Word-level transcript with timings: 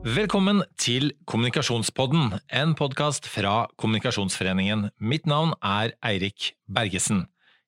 Velkommen 0.00 0.62
til 0.80 1.10
Kommunikasjonspodden, 1.28 2.38
en 2.56 2.70
podkast 2.72 3.26
fra 3.28 3.66
Kommunikasjonsforeningen. 3.76 4.86
Mitt 4.96 5.26
navn 5.28 5.52
er 5.60 5.92
Eirik 6.00 6.54
Bergesen. 6.64 7.26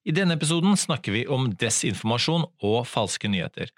I 0.08 0.14
denne 0.16 0.38
episoden 0.38 0.72
snakker 0.80 1.12
vi 1.12 1.26
om 1.28 1.50
desinformasjon 1.60 2.46
og 2.64 2.88
falske 2.88 3.28
nyheter. 3.28 3.68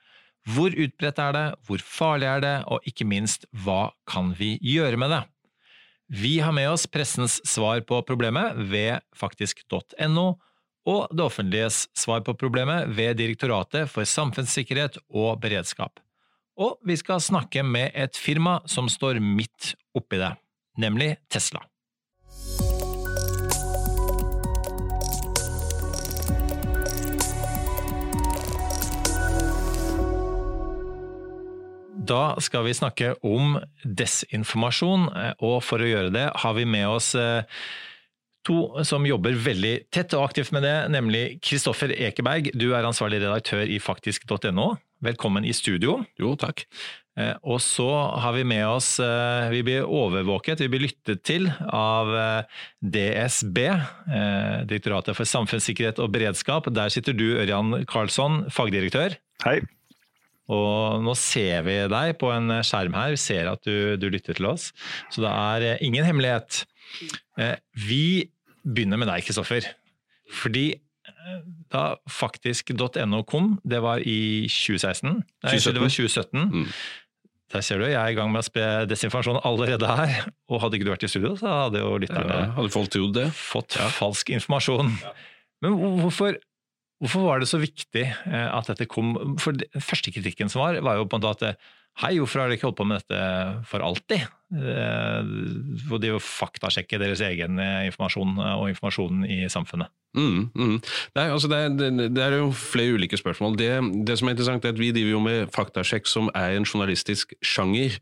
Hvor 0.46 0.70
utbredt 0.70 1.18
er 1.18 1.34
det, 1.34 1.44
hvor 1.66 1.82
farlig 1.82 2.30
er 2.30 2.46
det, 2.46 2.54
og 2.70 2.86
ikke 2.86 3.08
minst, 3.10 3.48
hva 3.50 3.90
kan 4.06 4.30
vi 4.38 4.52
gjøre 4.62 5.02
med 5.02 5.10
det? 5.16 5.22
Vi 6.14 6.36
har 6.38 6.54
med 6.54 6.70
oss 6.70 6.86
pressens 6.86 7.40
svar 7.42 7.82
på 7.82 8.04
problemet 8.06 8.54
ved 8.70 9.02
faktisk.no, 9.18 10.28
og 10.86 11.10
det 11.10 11.26
offentliges 11.26 11.88
svar 11.98 12.22
på 12.22 12.38
problemet 12.38 12.86
ved 12.94 13.18
Direktoratet 13.18 13.90
for 13.90 14.06
samfunnssikkerhet 14.06 15.02
og 15.10 15.40
beredskap. 15.42 16.03
Og 16.54 16.78
vi 16.86 16.94
skal 16.94 17.18
snakke 17.18 17.64
med 17.66 17.90
et 17.98 18.14
firma 18.14 18.60
som 18.70 18.86
står 18.90 19.18
midt 19.18 19.74
oppi 19.98 20.20
det, 20.20 20.34
nemlig 20.78 21.16
Tesla. 21.26 21.64
Da 32.04 32.36
skal 32.38 32.66
vi 32.68 32.76
snakke 32.76 33.14
om 33.24 33.56
desinformasjon, 33.82 35.08
og 35.40 35.56
for 35.64 35.82
å 35.82 35.88
gjøre 35.88 36.12
det 36.14 36.28
har 36.44 36.54
vi 36.54 36.66
med 36.68 36.86
oss 36.86 37.14
eh, 37.18 37.48
to 38.46 38.84
som 38.86 39.06
jobber 39.08 39.36
veldig 39.40 39.74
tett 39.94 40.14
og 40.16 40.26
aktivt 40.28 40.52
med 40.54 40.64
det, 40.66 40.74
nemlig 40.92 41.24
Kristoffer 41.44 41.94
Ekeberg. 41.94 42.50
Du 42.56 42.70
er 42.72 42.86
ansvarlig 42.86 43.22
redaktør 43.22 43.64
i 43.64 43.80
faktisk.no. 43.82 44.74
Velkommen 45.04 45.44
i 45.44 45.52
studio. 45.56 45.98
Jo, 46.20 46.34
takk. 46.40 46.64
Eh, 47.18 47.34
og 47.46 47.60
så 47.62 47.88
har 48.20 48.34
vi 48.34 48.42
med 48.48 48.64
oss 48.66 48.96
eh, 48.98 49.44
Vi 49.52 49.60
blir 49.62 49.84
overvåket, 49.86 50.64
vi 50.64 50.70
blir 50.72 50.82
lyttet 50.82 51.22
til 51.22 51.46
av 51.70 52.10
DSB, 52.82 53.60
Direktoratet 54.66 55.14
for 55.14 55.28
samfunnssikkerhet 55.28 56.02
og 56.02 56.10
beredskap. 56.16 56.68
Der 56.74 56.92
sitter 56.92 57.16
du, 57.16 57.30
Ørjan 57.38 57.84
Karlsson, 57.90 58.44
fagdirektør. 58.52 59.16
Hei. 59.44 59.60
Og 60.52 61.00
nå 61.04 61.14
ser 61.16 61.64
vi 61.64 61.76
deg 61.88 62.16
på 62.20 62.28
en 62.34 62.58
skjerm 62.66 62.96
her, 62.96 63.14
vi 63.14 63.20
ser 63.20 63.48
at 63.48 63.64
du, 63.64 63.96
du 63.96 64.10
lytter 64.12 64.36
til 64.36 64.50
oss. 64.50 64.70
Så 65.12 65.24
det 65.24 65.32
er 65.32 65.68
eh, 65.70 65.84
ingen 65.86 66.04
hemmelighet. 66.04 66.64
Eh, 67.40 67.56
vi 67.86 68.30
begynner 68.64 69.00
med 69.00 69.10
deg, 69.10 69.24
Kristoffer. 69.26 69.66
Fordi 70.42 70.66
eh, 70.74 71.40
da 71.72 71.86
faktisk.no 72.10 73.22
kom, 73.28 73.56
det 73.64 73.80
var 73.84 74.02
i 74.02 74.46
2016. 74.50 75.10
Nei, 75.10 75.56
2017. 75.56 75.74
det 75.74 75.82
var 75.84 75.96
2017. 75.96 76.44
Mm. 76.44 76.70
Der 77.54 77.62
ser 77.62 77.78
du, 77.78 77.86
jeg 77.86 78.00
er 78.00 78.10
i 78.10 78.16
gang 78.16 78.32
med 78.34 78.42
å 78.42 78.46
spre 78.46 78.64
desinformasjon 78.90 79.42
allerede 79.46 79.90
her. 80.00 80.24
Og 80.50 80.62
hadde 80.64 80.78
ikke 80.78 80.88
du 80.88 80.94
vært 80.94 81.06
i 81.06 81.12
studio, 81.12 81.36
så 81.38 81.52
hadde 81.66 81.84
jo 81.84 81.92
lytterne 82.02 82.40
ja, 82.40 82.48
hadde 82.56 82.72
folk 82.74 82.90
trodd 82.90 83.14
det. 83.18 83.28
fått 83.36 83.78
ja. 83.78 83.86
falsk 83.94 84.34
informasjon. 84.34 84.96
Ja. 85.04 85.14
Men 85.64 85.78
hvorfor 86.02 86.40
Hvorfor 87.02 87.24
var 87.26 87.40
det 87.42 87.48
så 87.50 87.58
viktig 87.58 88.04
eh, 88.06 88.48
at 88.48 88.68
dette 88.70 88.86
kom? 88.88 89.36
For 89.42 89.52
Den 89.58 89.82
første 89.82 90.12
kritikken 90.14 90.48
som 90.48 90.62
var, 90.62 90.78
var 90.80 90.96
jo 90.96 91.08
på 91.10 91.18
en 91.18 91.24
måte 91.26 91.50
at 91.50 91.58
hei, 92.00 92.14
hvorfor 92.16 92.40
har 92.40 92.48
dere 92.48 92.56
ikke 92.56 92.68
holdt 92.70 92.78
på 92.78 92.86
med 92.88 93.02
dette 93.02 93.18
for 93.68 93.84
alltid? 93.84 94.22
Og 94.52 96.00
det 96.00 96.08
er 96.08 96.14
jo 96.14 96.22
faktasjekke 96.22 97.00
deres 97.00 97.22
egen 97.24 97.58
eh, 97.58 97.86
informasjon 97.88 98.38
eh, 98.38 98.56
og 98.60 98.70
informasjonen 98.74 99.24
i 99.26 99.44
samfunnet. 99.50 99.92
Mm, 100.14 100.50
mm. 100.54 100.74
Nei, 101.16 101.24
altså 101.26 101.48
det, 101.50 101.56
er, 101.58 101.72
det, 102.06 102.22
er, 102.22 102.36
jo 102.38 102.52
flere 102.54 102.94
ulike 102.94 103.18
spørsmål. 103.18 103.56
Det, 103.58 103.70
det, 104.06 104.14
som 104.18 104.28
er 104.28 104.36
interessant 104.36 104.64
er 104.64 104.70
at 104.70 104.78
Vi 104.78 104.92
driver 104.94 105.10
jo 105.10 105.22
med 105.24 105.50
faktasjekk 105.54 106.06
som 106.06 106.28
er 106.38 106.54
en 106.54 106.66
journalistisk 106.66 107.34
sjanger. 107.42 107.96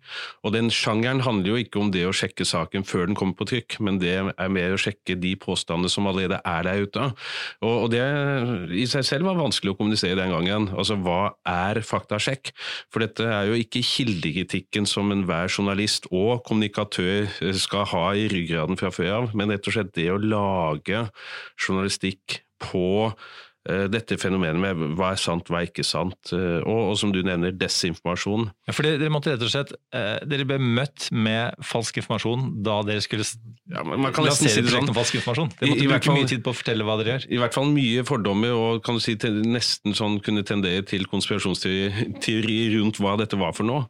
og 0.45 0.53
Den 0.53 0.69
sjangeren 0.69 1.23
handler 1.25 1.55
jo 1.55 1.63
ikke 1.63 1.81
om 1.81 1.93
det 1.95 2.05
å 2.05 2.13
sjekke 2.13 2.45
saken 2.45 2.85
før 2.85 3.09
den 3.09 3.17
kommer 3.17 3.39
på 3.39 3.49
trykk, 3.49 3.79
men 3.81 4.01
det 4.03 4.13
er 4.21 4.53
mer 4.53 4.77
å 4.77 4.81
sjekke 4.81 5.17
de 5.17 5.33
påstandene 5.41 5.89
som 5.93 6.09
allerede 6.11 6.43
er 6.45 6.69
der 6.69 6.85
ute. 6.85 7.09
Og, 7.65 7.77
og 7.87 7.89
Det 7.95 8.05
i 8.77 8.85
seg 8.91 9.09
selv 9.09 9.31
var 9.31 9.41
vanskelig 9.41 9.73
å 9.73 9.79
kommunisere 9.81 10.21
den 10.21 10.37
gangen. 10.37 10.69
Altså, 10.77 10.99
Hva 11.01 11.33
er 11.49 11.81
faktasjekk? 11.81 12.53
For 12.93 13.07
dette 13.07 13.25
er 13.25 13.49
jo 13.49 13.57
ikke 13.57 13.81
kildekritikken 13.81 14.85
som 14.91 15.09
enhver 15.17 15.49
journalist 15.49 16.11
og 16.13 16.32
kommunikatør 16.47 17.31
skal 17.59 17.87
ha 17.93 18.07
i 18.19 18.27
ryggraden 18.33 18.81
fra 18.81 18.93
før 18.95 19.13
av, 19.21 19.31
men 19.39 19.53
rett 19.53 19.69
og 19.69 19.77
slett 19.77 19.95
det 19.99 20.11
å 20.13 20.21
lage 20.21 21.07
journalistikk 21.61 22.43
på 22.63 22.87
uh, 23.11 23.87
dette 23.91 24.17
fenomenet 24.21 24.61
med 24.63 24.97
hva 24.99 25.13
er 25.13 25.21
sant, 25.21 25.51
hva 25.51 25.63
er 25.63 25.69
ikke 25.71 25.85
sant, 25.87 26.19
uh, 26.35 26.61
og, 26.61 26.81
og, 26.93 26.95
som 27.01 27.13
du 27.15 27.21
nevner, 27.27 27.55
desinformasjon. 27.59 28.49
Ja, 28.69 28.75
for 28.77 28.87
dere 28.87 29.11
måtte 29.13 29.35
rett 29.35 29.45
og 29.45 29.53
slett, 29.53 29.75
uh, 29.95 30.19
dere 30.29 30.47
ble 30.49 30.59
møtt 30.63 31.09
med 31.15 31.59
falsk 31.67 32.01
informasjon 32.03 32.49
da 32.65 32.81
dere 32.87 33.05
skulle 33.05 33.27
ja, 33.27 33.85
man 33.87 34.11
kan 34.15 34.27
lansere 34.27 34.55
si 34.55 34.65
det 34.65 34.75
sånn. 34.75 34.91
falsk 34.97 35.21
informasjon? 35.21 35.55
Dere 35.61 35.75
måtte 35.75 35.85
I, 35.87 35.91
bruke 35.91 36.11
fall, 36.11 36.19
mye 36.19 36.33
tid 36.33 36.43
på 36.45 36.55
å 36.55 36.59
fortelle 36.59 36.89
hva 36.89 36.99
dere 37.01 37.17
gjør? 37.17 37.29
I 37.31 37.41
hvert 37.43 37.57
fall 37.59 37.71
mye 37.73 38.07
fordommer, 38.09 38.59
og 38.59 38.83
kan 38.87 38.99
du 38.99 39.05
si 39.05 39.17
nesten 39.47 39.97
sånn 39.99 40.21
kunne 40.25 40.45
tendere 40.47 40.85
til 40.89 41.07
konspirasjonsteori 41.11 42.61
rundt 42.77 43.03
hva 43.03 43.17
dette 43.21 43.39
var 43.41 43.57
for 43.57 43.69
noe. 43.69 43.89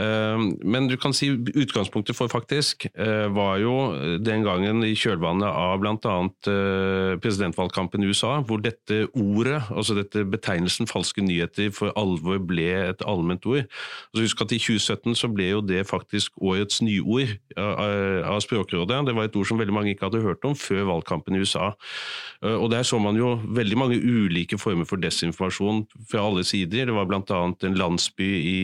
Ehm, 0.00 0.54
men 0.64 0.88
du 0.88 0.96
kan 1.00 1.14
si 1.16 1.28
utgangspunktet 1.34 2.16
for 2.16 2.30
faktisk 2.32 2.86
eh, 2.94 3.26
var 3.34 3.58
jo 3.60 3.74
den 4.22 4.44
gangen 4.46 4.84
i 4.86 4.94
kjølvannet 4.98 5.48
av 5.48 5.80
bl.a. 5.82 6.14
Eh, 6.50 7.16
presidentvalgkampen 7.20 8.04
i 8.04 8.10
USA, 8.10 8.38
hvor 8.46 8.62
dette 8.64 9.02
ordet, 9.12 9.60
altså 9.68 9.96
dette 9.98 10.24
betegnelsen 10.30 10.88
falske 10.90 11.24
nyheter 11.24 11.70
for 11.74 11.92
alvor 12.00 12.40
ble 12.40 12.68
et 12.90 13.04
allment 13.08 13.44
ord. 13.50 13.66
Altså 14.10 14.24
husk 14.26 14.44
at 14.46 14.56
I 14.56 14.60
2017 14.62 15.18
så 15.20 15.30
ble 15.32 15.50
jo 15.50 15.62
det 15.64 15.84
faktisk 15.90 16.38
årets 16.40 16.80
nyord 16.86 17.36
av 17.56 18.40
Språkrådet. 18.44 19.04
Det 19.06 19.14
var 19.16 19.28
et 19.28 19.36
ord 19.36 19.48
som 19.48 19.60
veldig 19.60 19.74
mange 19.74 19.94
ikke 19.94 20.08
hadde 20.08 20.24
hørt 20.24 20.44
om 20.48 20.56
før 20.56 20.86
valgkampen 20.94 21.36
i 21.36 21.42
USA. 21.44 21.72
Eh, 22.44 22.56
og 22.56 22.70
Der 22.70 22.82
så 22.86 22.98
man 22.98 23.16
jo 23.16 23.34
veldig 23.44 23.78
mange 23.78 23.98
ulike 24.00 24.58
former 24.58 24.88
for 24.88 24.96
desinformasjon 24.96 25.84
fra 26.10 26.24
alle 26.24 26.44
sider. 26.44 26.86
Det 26.86 26.94
var 26.94 27.08
bl.a. 27.10 27.40
en 27.66 27.76
landsby 27.76 28.28
i, 28.40 28.60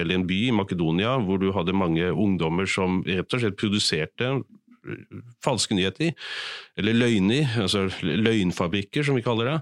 eller 0.00 0.18
en 0.18 0.26
by 0.26 0.38
i 0.48 0.54
Makedonia 0.54 0.79
Makedonia, 0.80 1.18
hvor 1.20 1.38
du 1.38 1.52
hadde 1.52 1.76
mange 1.76 2.10
ungdommer 2.10 2.66
som 2.68 3.02
rett 3.06 3.34
og 3.34 3.42
slett 3.42 3.60
produserte 3.60 4.40
falske 5.44 5.76
nyheter, 5.76 6.14
eller 6.80 6.94
løgner, 6.96 7.50
altså 7.60 7.82
løgnfabrikker 8.00 9.04
som 9.04 9.18
vi 9.18 9.22
kaller 9.22 9.50
det. 9.50 9.56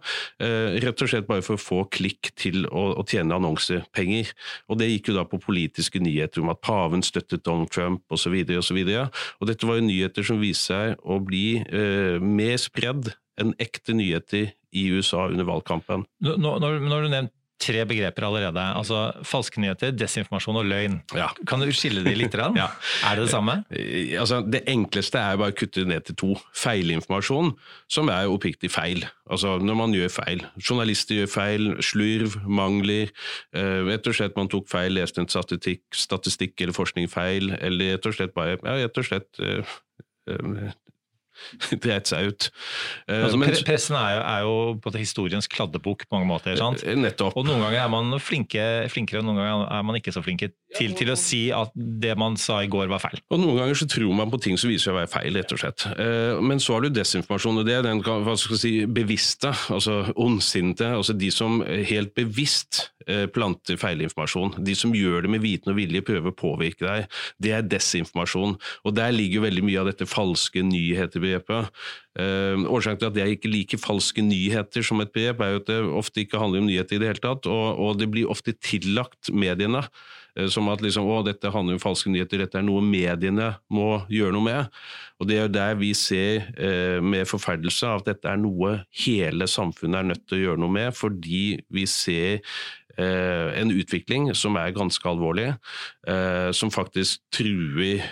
Eh, 0.46 0.76
rett 0.84 1.02
og 1.02 1.10
slett 1.10 1.26
bare 1.26 1.42
for 1.42 1.58
å 1.58 1.60
få 1.60 1.80
klikk 1.90 2.30
til 2.38 2.68
å, 2.70 3.02
tjene 3.02 3.34
annonsepenger. 3.34 4.30
Og 4.70 4.78
det 4.78 4.92
gikk 4.92 5.10
jo 5.10 5.16
da 5.16 5.24
på 5.26 5.40
politiske 5.42 5.98
nyheter 5.98 6.44
om 6.44 6.52
at 6.54 6.62
paven 6.62 7.02
støttet 7.02 7.42
Donald 7.42 7.72
Trump 7.74 8.06
osv. 8.14 8.36
osv. 8.60 8.78
Og 8.78 9.50
dette 9.50 9.66
var 9.66 9.80
jo 9.80 9.88
nyheter 9.88 10.22
som 10.22 10.38
viste 10.38 10.70
seg 10.70 11.02
å 11.02 11.18
bli 11.18 11.64
eh, 11.66 12.22
mer 12.22 12.54
spredd 12.62 13.10
enn 13.42 13.56
ekte 13.58 13.98
nyheter 13.98 14.52
i 14.70 14.86
USA 14.94 15.26
under 15.26 15.50
valgkampen. 15.50 16.06
Når, 16.22 16.38
når, 16.62 16.78
når 16.86 17.02
du 17.02 17.12
nevnt 17.16 17.34
tre 17.60 17.84
begreper 17.88 18.26
allerede. 18.26 18.62
Altså 18.78 19.00
Falske 19.26 19.60
nyheter, 19.62 19.92
desinformasjon 19.96 20.60
og 20.60 20.68
løgn. 20.68 20.98
Ja. 21.16 21.28
Kan 21.48 21.62
du 21.62 21.70
skille 21.74 22.04
de 22.06 22.14
litt? 22.16 22.34
ja. 22.60 22.68
Er 23.08 23.18
det 23.18 23.26
det 23.26 23.32
samme? 23.32 23.60
Eh, 23.70 24.14
altså, 24.20 24.40
det 24.46 24.62
enkleste 24.70 25.20
er 25.20 25.38
bare 25.40 25.54
å 25.54 25.58
kutte 25.58 25.84
ned 25.88 26.06
til 26.08 26.18
to. 26.22 26.30
Feilinformasjon, 26.56 27.52
som 27.90 28.12
er 28.14 28.30
oppriktig 28.30 28.70
feil. 28.72 29.06
Altså 29.28 29.56
når 29.62 29.80
man 29.82 29.96
gjør 29.96 30.12
feil. 30.20 30.44
Journalister 30.62 31.22
gjør 31.22 31.32
feil, 31.32 31.70
slurv, 31.84 32.38
mangler. 32.46 33.12
Eh, 33.56 33.80
rett 33.88 34.08
og 34.08 34.18
slett 34.18 34.38
man 34.38 34.50
tok 34.52 34.68
feil, 34.70 34.94
leste 34.96 35.22
en 35.22 35.30
statistikk, 35.30 35.84
statistikk 35.94 36.60
eller 36.64 36.76
forskning 36.76 37.10
feil, 37.12 37.52
eller 37.58 37.96
rett 37.96 38.10
og 38.10 38.16
slett 38.16 38.36
bare 38.36 38.58
ja, 38.58 38.78
rett 38.84 39.00
og 39.00 39.08
slett 39.08 39.42
eh, 39.44 39.78
eh 40.28 40.76
dreit 41.84 42.10
seg 42.10 42.32
ut. 42.32 42.48
Altså, 43.08 43.40
Men, 43.40 43.54
pressen 43.66 43.98
er 43.98 44.14
jo, 44.16 44.22
er 44.22 44.46
jo, 44.46 44.54
på 44.84 44.92
historiens 44.98 45.48
kladdebok 45.50 46.06
på 46.06 46.16
mange 46.16 46.28
måter. 46.30 46.56
sant? 46.60 46.84
Eh, 46.84 46.98
nettopp. 46.98 47.36
Og 47.38 47.46
Noen 47.48 47.62
ganger 47.64 47.82
er 47.82 47.92
man 47.92 48.16
flinke, 48.22 48.64
flinkere, 48.92 49.22
og 49.22 49.28
noen 49.28 49.40
ganger 49.40 49.66
er 49.78 49.86
man 49.86 49.98
ikke 50.00 50.14
så 50.14 50.22
flinke 50.24 50.50
til, 50.76 50.92
til, 50.98 51.12
å 51.12 51.16
si 51.18 51.48
at 51.54 51.72
det 51.74 52.14
man 52.20 52.36
sa 52.40 52.60
i 52.64 52.70
går 52.70 52.90
var 52.92 53.02
feil. 53.02 53.22
Og 53.32 53.40
Noen 53.40 53.60
ganger 53.62 53.78
så 53.78 53.88
tror 53.88 54.12
man 54.16 54.32
på 54.32 54.40
ting 54.44 54.58
som 54.60 54.70
viser 54.70 54.88
seg 54.88 54.96
å 54.96 55.00
være 55.00 55.12
feil, 55.12 55.38
rett 55.40 55.54
og 55.54 55.62
slett. 55.62 55.86
Eh, 55.94 56.42
men 56.44 56.62
så 56.62 56.76
har 56.76 56.84
du 56.84 56.92
desinformasjon, 56.92 57.62
og 57.62 57.68
det 57.68 57.78
er 57.78 57.86
den 57.86 58.02
hva 58.04 58.36
skal 58.40 58.60
si, 58.60 58.74
bevisste, 58.84 59.54
altså 59.72 60.02
ondsinte. 60.16 60.92
altså 60.98 61.16
De 61.16 61.32
som 61.34 61.62
helt 61.64 62.14
bevisst 62.18 62.88
planter 63.34 63.78
feilinformasjon. 63.80 64.58
De 64.64 64.74
som 64.76 64.94
gjør 64.96 65.24
det 65.24 65.32
med 65.32 65.44
viten 65.44 65.72
og 65.72 65.78
vilje, 65.78 66.04
prøver 66.04 66.32
å 66.32 66.38
påvirke 66.38 66.84
deg. 66.84 67.20
Det 67.40 67.54
er 67.56 67.66
desinformasjon. 67.66 68.56
Og 68.84 68.96
Der 68.98 69.14
ligger 69.14 69.46
veldig 69.46 69.64
mye 69.64 69.80
av 69.82 69.90
dette 69.90 70.08
falske 70.08 70.64
nyheter 70.66 71.22
begrepet. 71.22 71.72
Uh, 72.07 72.07
årsaken 72.18 72.98
til 72.98 73.10
at 73.12 73.18
jeg 73.20 73.36
ikke 73.36 73.50
liker 73.52 73.80
falske 73.80 74.22
nyheter 74.24 74.82
som 74.82 75.00
et 75.04 75.12
begrep, 75.14 75.42
er 75.44 75.52
jo 75.54 75.60
at 75.62 75.68
det 75.70 75.80
ofte 76.00 76.24
ikke 76.24 76.40
handler 76.40 76.64
om 76.64 76.70
nyheter 76.70 76.96
i 76.96 77.02
det 77.02 77.12
hele 77.12 77.22
tatt, 77.22 77.46
og, 77.46 77.66
og 77.78 78.00
det 78.00 78.08
blir 78.10 78.30
ofte 78.30 78.56
tillagt 78.58 79.30
mediene. 79.30 79.84
Uh, 80.38 80.46
som 80.52 80.68
at 80.70 80.82
liksom, 80.84 81.08
å, 81.08 81.20
dette 81.26 81.50
handler 81.52 81.78
om 81.78 81.82
falske 81.82 82.10
nyheter, 82.12 82.44
dette 82.44 82.60
er 82.60 82.66
noe 82.66 82.82
mediene 82.84 83.52
må 83.74 84.02
gjøre 84.12 84.36
noe 84.36 84.46
med. 84.46 84.80
Og 85.18 85.30
Det 85.30 85.38
er 85.42 85.48
der 85.50 85.78
vi 85.80 85.92
ser 85.98 86.44
eh, 86.54 86.98
med 87.02 87.26
forferdelse 87.26 87.88
at 87.90 88.06
dette 88.06 88.30
er 88.30 88.38
noe 88.38 88.76
hele 89.02 89.48
samfunnet 89.50 89.98
er 89.98 90.10
nødt 90.12 90.28
til 90.28 90.38
å 90.38 90.44
gjøre 90.44 90.62
noe 90.62 90.76
med, 90.76 90.92
fordi 90.94 91.58
vi 91.74 91.88
ser 91.88 92.44
en 92.98 93.70
utvikling 93.70 94.32
som 94.34 94.56
er 94.58 94.72
ganske 94.74 95.06
alvorlig, 95.06 95.52
som 96.50 96.72
faktisk 96.74 97.20
truer 97.30 98.02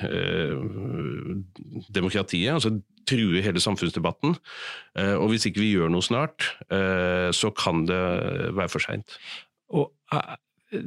demokratiet. 1.91 2.53
altså 2.53 2.71
truer 3.09 3.45
hele 3.45 3.63
samfunnsdebatten. 3.63 4.37
Og 5.21 5.27
hvis 5.33 5.47
ikke 5.49 5.63
vi 5.63 5.73
gjør 5.75 5.93
noe 5.93 6.05
snart, 6.05 6.51
så 7.37 7.53
kan 7.57 7.87
det 7.89 8.03
være 8.57 8.73
for 8.73 8.85
seint. 8.85 9.17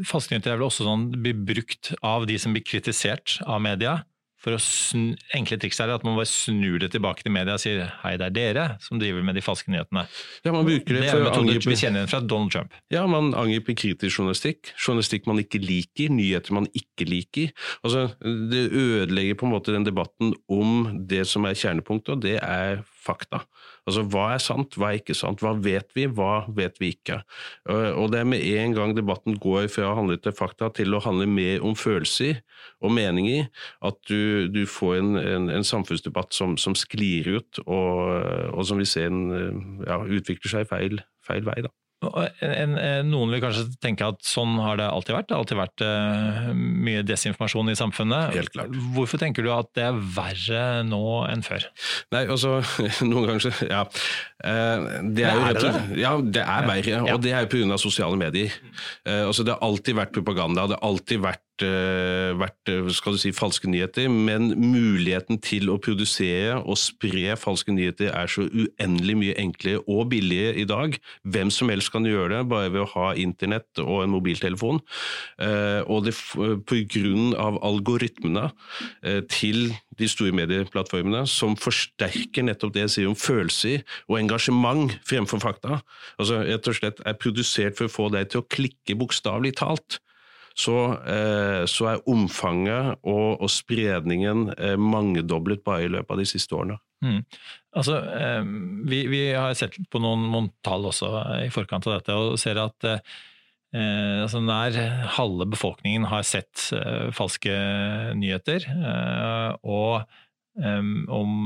Falske 0.08 0.36
nyheter 0.36 0.54
er 0.54 0.60
vel 0.60 0.68
også 0.68 0.86
sånn 0.88 1.10
blir 1.16 1.38
brukt 1.48 1.94
av 2.06 2.28
de 2.30 2.36
som 2.42 2.56
blir 2.56 2.66
kritisert 2.68 3.40
av 3.48 3.62
media 3.64 4.02
for 4.40 4.56
å 4.56 4.60
snu, 4.64 5.14
enkle 5.36 5.58
triks 5.60 5.82
er 5.84 5.92
at 5.92 6.06
man 6.08 6.16
bare 6.16 6.30
snur 6.30 6.80
det 6.80 6.92
tilbake 6.94 7.26
til 7.26 7.34
media 7.36 7.58
og 7.58 7.64
sier 7.64 7.90
hei, 8.04 8.14
det 8.20 8.30
er 8.30 8.36
dere 8.36 8.66
som 8.84 9.02
driver 9.02 9.26
med 9.26 9.36
de 9.36 9.44
falske 9.44 9.72
nyhetene. 9.74 10.06
Ja, 10.46 10.54
man 10.56 10.68
bruker 10.68 10.96
Det 10.96 11.02
Det 11.04 11.12
er 11.12 11.26
metoder 11.26 11.60
vi 11.60 11.80
kjenner 11.80 12.02
igjen 12.02 12.12
fra 12.12 12.22
Donald 12.24 12.54
Trump. 12.56 12.78
Ja, 12.94 13.06
man 13.10 13.34
angriper 13.38 13.76
kritisk 13.80 14.20
journalistikk. 14.20 14.72
Journalistikk 14.80 15.28
man 15.30 15.42
ikke 15.44 15.60
liker, 15.64 16.14
nyheter 16.14 16.56
man 16.56 16.70
ikke 16.72 17.08
liker. 17.10 17.52
Altså, 17.84 18.10
Det 18.20 18.64
ødelegger 18.72 19.36
på 19.40 19.48
en 19.48 19.54
måte 19.54 19.76
den 19.76 19.88
debatten 19.88 20.34
om 20.48 21.04
det 21.10 21.26
som 21.28 21.46
er 21.46 21.58
kjernepunktet, 21.60 22.16
og 22.16 22.24
det 22.24 22.38
er 22.40 22.84
fakta. 23.00 23.42
Altså 23.88 24.04
hva 24.12 24.26
er 24.36 24.44
sant, 24.44 24.76
hva 24.78 24.92
er 24.92 25.00
ikke 25.00 25.16
sant, 25.18 25.42
hva 25.44 25.56
vet 25.58 25.90
vi, 25.98 26.06
hva 26.06 26.44
vet 26.56 26.78
vi 26.82 26.92
ikke. 26.94 27.22
Og 27.70 28.12
det 28.14 28.22
er 28.22 28.30
med 28.30 28.44
en 28.44 28.76
gang 28.78 28.94
debatten 28.98 29.40
går 29.42 29.70
fra 29.74 29.90
å 29.90 29.98
handle 30.02 30.20
til 30.22 30.36
fakta 30.36 30.72
til 30.76 30.96
å 30.96 31.02
handle 31.04 31.28
mer 31.30 31.66
om 31.66 31.78
følelser 31.80 32.42
og 32.84 32.94
meninger, 32.96 33.50
at 33.86 34.00
du, 34.10 34.48
du 34.52 34.64
får 34.70 35.00
en, 35.00 35.12
en, 35.20 35.50
en 35.60 35.68
samfunnsdebatt 35.68 36.36
som, 36.36 36.56
som, 36.60 36.78
sklir 36.78 37.28
ut, 37.40 37.62
og, 37.66 38.00
og 38.54 38.64
som 38.68 38.80
vi 38.80 38.88
ser 38.90 39.10
en, 39.10 39.82
ja, 39.88 40.00
utvikler 40.04 40.58
seg 40.58 40.70
feil, 40.70 41.04
feil 41.26 41.48
vei. 41.48 41.62
da. 41.66 41.74
En, 42.00 42.78
en, 42.80 43.10
noen 43.12 43.34
vil 43.34 43.42
kanskje 43.44 43.66
tenke 43.84 44.08
at 44.08 44.22
sånn 44.24 44.54
har 44.64 44.80
det 44.80 44.86
alltid 44.88 45.18
vært. 45.18 45.28
Det 45.28 45.36
har 45.36 45.42
alltid 45.44 45.60
vært 45.60 45.84
uh, 45.84 46.46
mye 46.56 47.02
desinformasjon 47.04 47.74
i 47.74 47.76
samfunnet. 47.76 48.38
Helt 48.38 48.54
klart. 48.54 48.78
Hvorfor 48.96 49.20
tenker 49.20 49.44
du 49.44 49.52
at 49.52 49.68
det 49.76 49.84
er 49.90 50.00
verre 50.16 50.62
nå 50.88 51.02
enn 51.28 51.44
før? 51.44 51.68
Nei, 52.16 52.24
altså, 52.32 52.60
noen 53.10 53.34
ganger 53.34 53.64
Ja. 53.68 53.84
Uh, 54.40 55.04
det 55.12 55.28
er, 55.28 55.36
jo 55.36 55.44
rett 55.44 55.60
og 55.60 55.66
slett 55.66 56.00
Ja, 56.00 56.14
det 56.24 56.46
er 56.46 56.72
verre. 56.72 56.96
Ja. 56.96 57.04
Og 57.18 57.24
det 57.26 57.36
er 57.36 57.44
jo 57.44 57.52
pga. 57.58 57.82
sosiale 57.82 58.20
medier. 58.22 58.56
Uh, 59.04 59.28
altså, 59.28 59.44
det 59.44 59.58
har 59.58 59.68
alltid 59.68 60.00
vært 60.00 60.16
propaganda. 60.16 60.70
Det 60.72 60.80
har 60.80 60.92
alltid 60.94 61.28
vært 61.28 61.44
vært 61.62 62.72
skal 62.96 63.16
du 63.16 63.22
si, 63.22 63.32
falske 63.36 63.70
nyheter, 63.70 64.08
men 64.12 64.52
muligheten 64.60 65.40
til 65.44 65.70
å 65.72 65.78
produsere 65.82 66.60
og 66.60 66.78
spre 66.80 67.36
falske 67.40 67.74
nyheter 67.76 68.12
er 68.14 68.32
så 68.32 68.46
uendelig 68.48 69.16
mye 69.20 69.38
enklere 69.42 69.84
og 69.88 70.10
billigere 70.14 70.60
i 70.62 70.68
dag. 70.70 70.98
Hvem 71.24 71.52
som 71.54 71.72
helst 71.72 71.92
kan 71.94 72.08
gjøre 72.08 72.40
det 72.40 72.50
bare 72.52 72.72
ved 72.74 72.84
å 72.84 72.90
ha 72.96 73.12
internett 73.20 73.82
og 73.84 74.04
en 74.04 74.14
mobiltelefon. 74.14 74.82
Eh, 75.42 75.82
og 75.88 76.08
det 76.08 76.16
pga. 76.70 77.50
algoritmene 77.70 78.50
eh, 79.04 79.22
til 79.30 79.74
de 80.00 80.08
store 80.08 80.36
medieplattformene 80.36 81.26
som 81.28 81.58
forsterker 81.60 82.46
nettopp 82.48 82.76
det 82.76 82.86
jeg 82.86 82.94
sier 82.96 83.10
om 83.12 83.18
følelser 83.20 83.84
og 84.08 84.20
engasjement 84.22 84.94
fremfor 85.08 85.42
fakta. 85.44 85.82
Altså 86.20 86.44
rett 86.46 86.70
og 86.70 86.78
slett 86.78 87.02
er 87.06 87.20
produsert 87.20 87.80
for 87.80 87.90
å 87.90 87.96
få 87.96 88.12
deg 88.16 88.32
til 88.32 88.44
å 88.44 88.48
klikke 88.50 88.98
bokstavelig 89.00 89.58
talt. 89.60 90.00
Så, 90.60 90.76
eh, 91.08 91.64
så, 91.72 91.88
er 91.94 92.06
omfanget 92.10 93.00
og, 93.08 93.40
og 93.40 93.50
spredningen 93.54 94.50
eh, 94.58 94.76
mangedoblet 94.76 95.64
bare 95.64 95.86
i 95.86 95.92
løpet 95.92 96.16
av 96.16 96.20
de 96.20 96.28
siste 96.28 96.56
årene. 96.58 96.80
Mm. 97.06 97.22
Altså, 97.80 98.00
eh, 98.12 98.46
vi, 98.92 99.04
vi, 99.08 99.22
har 99.32 99.56
sett 99.56 99.78
på 99.92 100.02
noen, 100.04 100.28
noen, 100.34 100.50
tall 100.66 100.90
også 100.90 101.12
i 101.46 101.52
forkant 101.54 101.88
av 101.88 102.00
dette, 102.00 102.16
og 102.16 102.40
ser 102.42 102.60
at 102.60 102.90
eh, 102.92 104.18
altså 104.26 104.42
nær 104.44 104.76
halve 105.20 105.48
befolkningen 105.54 106.10
har 106.12 106.26
sett 106.28 106.72
eh, 106.76 107.08
falske 107.16 107.54
nyheter. 108.20 108.68
Eh, 108.68 109.54
og 109.64 110.02
om 110.60 111.46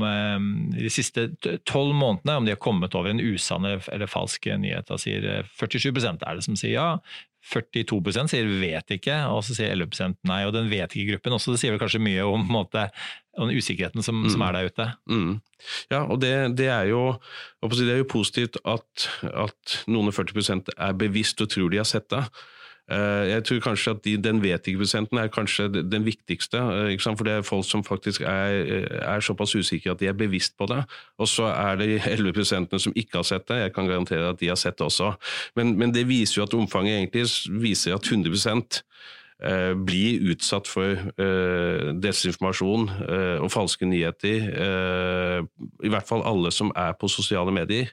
de 0.74 0.88
siste 0.90 1.28
tolv 1.68 1.92
månedene, 1.94 2.34
om 2.40 2.46
de 2.48 2.50
har 2.50 2.58
kommet 2.58 2.96
over 2.98 3.12
en 3.12 3.20
usann 3.22 3.68
eller 3.68 4.08
falsk 4.10 4.48
nyhet. 4.58 4.88
Da 4.88 4.98
sier 4.98 5.46
47 5.54 5.92
er 5.92 6.16
det 6.18 6.42
som 6.42 6.56
sier 6.58 6.72
ja, 6.72 6.88
42% 7.44 8.32
sier 8.32 8.48
vet 8.60 8.94
ikke, 8.96 9.16
og 9.28 9.42
så 9.44 9.56
sier 9.56 9.74
11% 9.74 10.16
nei. 10.28 10.40
Og 10.48 10.54
den 10.56 10.70
vet 10.72 10.94
ikke-gruppen 10.96 11.36
også, 11.36 11.54
det 11.54 11.60
sier 11.62 11.74
vel 11.74 11.82
kanskje 11.82 12.02
mye 12.02 12.24
om, 12.24 12.46
måte, 12.48 12.86
om 13.40 13.52
usikkerheten 13.52 14.04
som, 14.04 14.22
mm. 14.24 14.30
som, 14.32 14.44
er 14.46 14.56
der 14.56 14.70
ute. 14.70 14.88
Mm. 15.10 15.34
Ja, 15.92 16.02
og 16.04 16.22
det, 16.24 16.32
det, 16.58 16.70
er 16.72 16.88
jo, 16.88 17.04
det, 17.68 17.90
er 17.90 18.00
jo, 18.00 18.08
positivt 18.08 18.58
at, 18.64 19.08
at 19.28 19.78
noen 19.90 20.10
og 20.12 20.16
40% 20.16 20.72
er 20.74 20.98
bevisst 20.98 21.44
og 21.44 21.52
tror 21.52 21.72
de 21.72 21.82
har 21.82 21.88
sett 21.88 22.08
det. 22.14 22.24
Eh, 22.90 23.30
jeg 23.30 23.44
tror 23.48 23.60
kanskje 23.64 23.90
at 23.94 24.04
de, 24.04 24.16
Den 24.20 24.42
vet-ikke-prosenten 24.42 25.18
er 25.18 25.30
kanskje 25.32 25.68
den 25.72 26.04
viktigste. 26.04 26.58
Eh, 26.58 26.98
for 27.00 27.24
det 27.24 27.32
er 27.32 27.42
folk 27.42 27.64
som 27.64 27.84
faktisk 27.84 28.20
er, 28.20 28.90
er, 29.00 29.20
såpass 29.20 29.54
usikre 29.54 29.90
at 29.90 30.00
de 30.00 30.06
er 30.06 30.12
bevisst 30.12 30.56
på 30.58 30.66
det. 30.66 30.84
Og 31.18 31.28
så 31.28 31.44
er 31.44 31.76
det 31.76 32.02
11 32.06 32.32
prosentene 32.32 32.80
som 32.80 32.92
ikke 32.96 33.18
har 33.18 33.22
sett 33.22 33.48
det. 33.48 33.56
Jeg 33.56 33.72
kan 33.74 33.88
garantere 33.88 34.28
at 34.28 34.40
de 34.40 34.48
har 34.48 34.56
sett 34.60 34.78
det 34.78 34.84
også. 34.84 35.14
Men, 35.56 35.78
men 35.78 35.94
det 35.94 36.08
viser 36.08 36.40
jo 36.40 36.46
at 36.48 36.54
omfanget 36.54 36.98
egentlig 36.98 37.62
viser 37.62 37.94
at 37.94 38.04
100 38.04 38.84
eh, 39.44 39.72
blir 39.76 40.30
utsatt 40.34 40.68
for 40.70 40.98
desinformasjon 42.04 42.88
og 43.44 43.50
falske 43.52 43.86
nyheter. 43.88 44.48
I 45.84 45.92
hvert 45.92 46.08
fall 46.08 46.24
alle 46.26 46.52
som 46.54 46.72
er 46.76 46.96
på 46.98 47.10
sosiale 47.12 47.54
medier. 47.54 47.92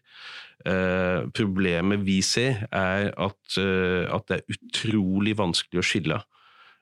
Eh, 0.61 1.23
problemet 1.33 2.03
vi 2.05 2.19
ser, 2.21 2.67
er 2.71 3.09
at, 3.17 3.57
eh, 3.57 4.05
at, 4.13 4.27
det 4.29 4.37
er 4.37 4.53
utrolig 4.53 5.33
vanskelig 5.37 5.81
å 5.81 5.85
skille. 5.85 6.19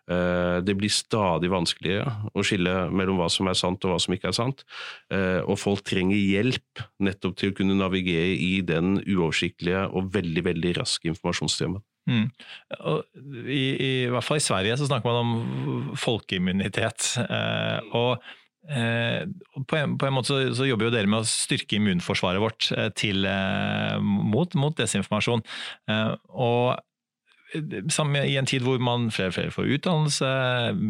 Eh, 0.10 0.60
det 0.66 0.76
blir 0.76 0.92
stadig 0.92 1.52
vanskeligere 1.54 2.32
å 2.34 2.44
skille 2.44 2.90
mellom 2.92 3.22
hva 3.22 3.30
som 3.32 3.48
er 3.48 3.56
sant 3.56 3.86
og 3.86 3.94
hva 3.94 4.00
som 4.02 4.16
ikke 4.16 4.32
er 4.32 4.36
sant. 4.36 4.66
og 5.10 5.58
folk 5.58 5.84
trenger 5.86 6.18
hjelp 6.18 6.84
nettopp 7.00 7.38
til 7.38 7.52
å 7.52 7.56
kunne 7.56 7.78
navigere 7.78 8.36
i 8.36 8.62
den 8.62 9.00
uoversiktlige 9.06 9.88
og 9.94 10.12
veldig 10.14 10.44
veldig 10.44 10.76
raske 10.82 11.10
informasjonsstrømmen. 11.14 11.82
Mm. 12.10 12.28
I, 13.46 13.60
i, 13.60 13.90
I, 14.06 14.10
hvert 14.10 14.26
fall 14.26 14.40
i 14.40 14.44
Sverige 14.44 14.78
så 14.80 14.88
snakker 14.88 15.12
man 15.12 15.20
om 15.24 15.98
folkeimmunitet. 16.00 17.16
og 17.92 18.24
Eh, 18.70 19.24
på, 19.68 19.76
en, 19.76 19.96
på, 19.98 20.06
en, 20.06 20.14
måte 20.14 20.30
så, 20.30 20.38
så, 20.54 20.68
jobber 20.68 20.90
jo 20.90 20.94
dere 20.94 21.10
med 21.10 21.24
å 21.24 21.28
styrke 21.28 21.80
immunforsvaret 21.80 22.44
vårt 22.44 22.68
eh, 22.76 22.92
til, 22.94 23.24
eh, 23.26 23.96
mot, 24.04 24.54
mot, 24.60 24.76
desinformasjon. 24.78 25.44
og 26.30 26.86
i 27.50 28.36
en 28.38 28.46
tid 28.46 28.62
hvor 28.62 28.78
man 28.78 29.08
flere 29.10 29.32
og 29.32 29.34
flere 29.34 29.54
får 29.56 29.72
utdannelse, 29.74 30.28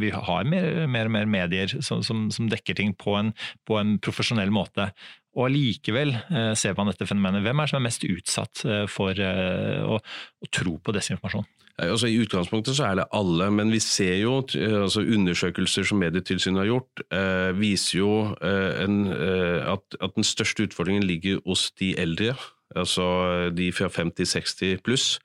vi 0.02 0.10
har 0.12 0.50
mer, 0.50 0.66
mer 0.92 1.08
og 1.08 1.14
mer 1.16 1.30
medier 1.32 1.72
som, 1.80 2.02
som, 2.04 2.26
som 2.36 2.50
dekker 2.52 2.76
ting 2.76 2.92
på 3.00 3.14
en, 3.16 3.32
på 3.64 3.78
en, 3.80 3.94
profesjonell 4.04 4.52
måte. 4.52 4.90
Og 5.38 5.46
allikevel 5.46 6.16
ser 6.58 6.74
man 6.78 6.90
dette 6.90 7.06
fenomenet. 7.06 7.44
Hvem 7.46 7.60
er 7.62 7.68
det 7.68 7.72
som 7.72 7.78
er 7.78 7.86
mest 7.86 8.06
utsatt 8.08 8.64
for 8.90 9.22
å, 9.22 10.00
å 10.00 10.50
tro 10.50 10.74
på 10.82 10.96
desinformasjon? 10.96 11.46
Altså, 11.80 12.10
I 12.10 12.20
utgangspunktet 12.20 12.76
så 12.76 12.90
er 12.90 13.00
det 13.00 13.08
alle, 13.16 13.48
men 13.52 13.72
vi 13.72 13.80
ser 13.84 14.18
jo 14.20 14.40
altså 14.82 15.02
undersøkelser 15.02 15.88
som 15.88 16.02
Medietilsynet 16.02 16.64
har 16.64 16.70
gjort, 16.74 17.04
eh, 17.16 17.52
viser 17.56 18.00
jo 18.02 18.14
eh, 18.44 18.84
en, 18.84 18.98
eh, 19.14 19.60
at, 19.74 20.00
at, 20.02 20.16
den 20.16 20.28
største 20.28 20.68
utfordringen 20.68 21.08
ligger 21.08 21.40
hos 21.46 21.70
de 21.80 21.94
eldre. 22.00 22.36
Altså 22.76 23.50
de 23.56 23.72
fra 23.74 23.88
50-60 23.90 24.84
pluss. 24.86 25.20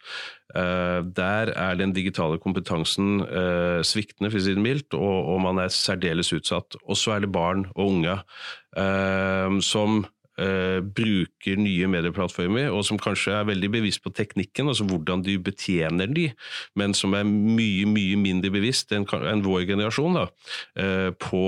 Eh, 0.54 1.02
der 1.16 1.50
er 1.50 1.74
den 1.78 1.92
digitale 1.94 2.38
kompetansen 2.38 3.20
eh, 3.26 3.82
sviktende, 3.86 4.30
for 4.30 4.38
å 4.38 4.44
si 4.44 4.54
det 4.54 4.62
mildt, 4.62 4.94
og, 4.94 5.38
man 5.42 5.58
er 5.58 5.72
særdeles 5.74 6.30
utsatt. 6.36 6.78
Og 6.84 6.98
så 6.98 7.16
er 7.16 7.24
det 7.24 7.32
barn 7.34 7.66
og 7.74 7.88
unge 7.96 8.18
eh, 8.78 9.62
som 9.64 10.04
bruker 10.34 11.60
nye 11.62 11.86
medieplattformer, 11.86 12.64
og 12.74 12.80
som 12.82 12.98
kanskje 12.98 13.36
er 13.36 13.44
veldig 13.46 13.68
bevisst 13.70 14.00
på 14.02 14.10
teknikken, 14.10 14.66
altså 14.66 14.82
hvordan 14.90 15.20
de 15.22 15.36
betjener 15.38 16.10
de, 16.10 16.24
men 16.74 16.90
som 16.98 17.14
er 17.14 17.22
mye 17.22 17.86
mye 17.86 18.18
mindre 18.18 18.50
bevisst 18.50 18.90
enn 18.98 19.06
vår 19.46 19.62
generasjon 19.68 20.18
da, 20.18 20.24
på 21.22 21.44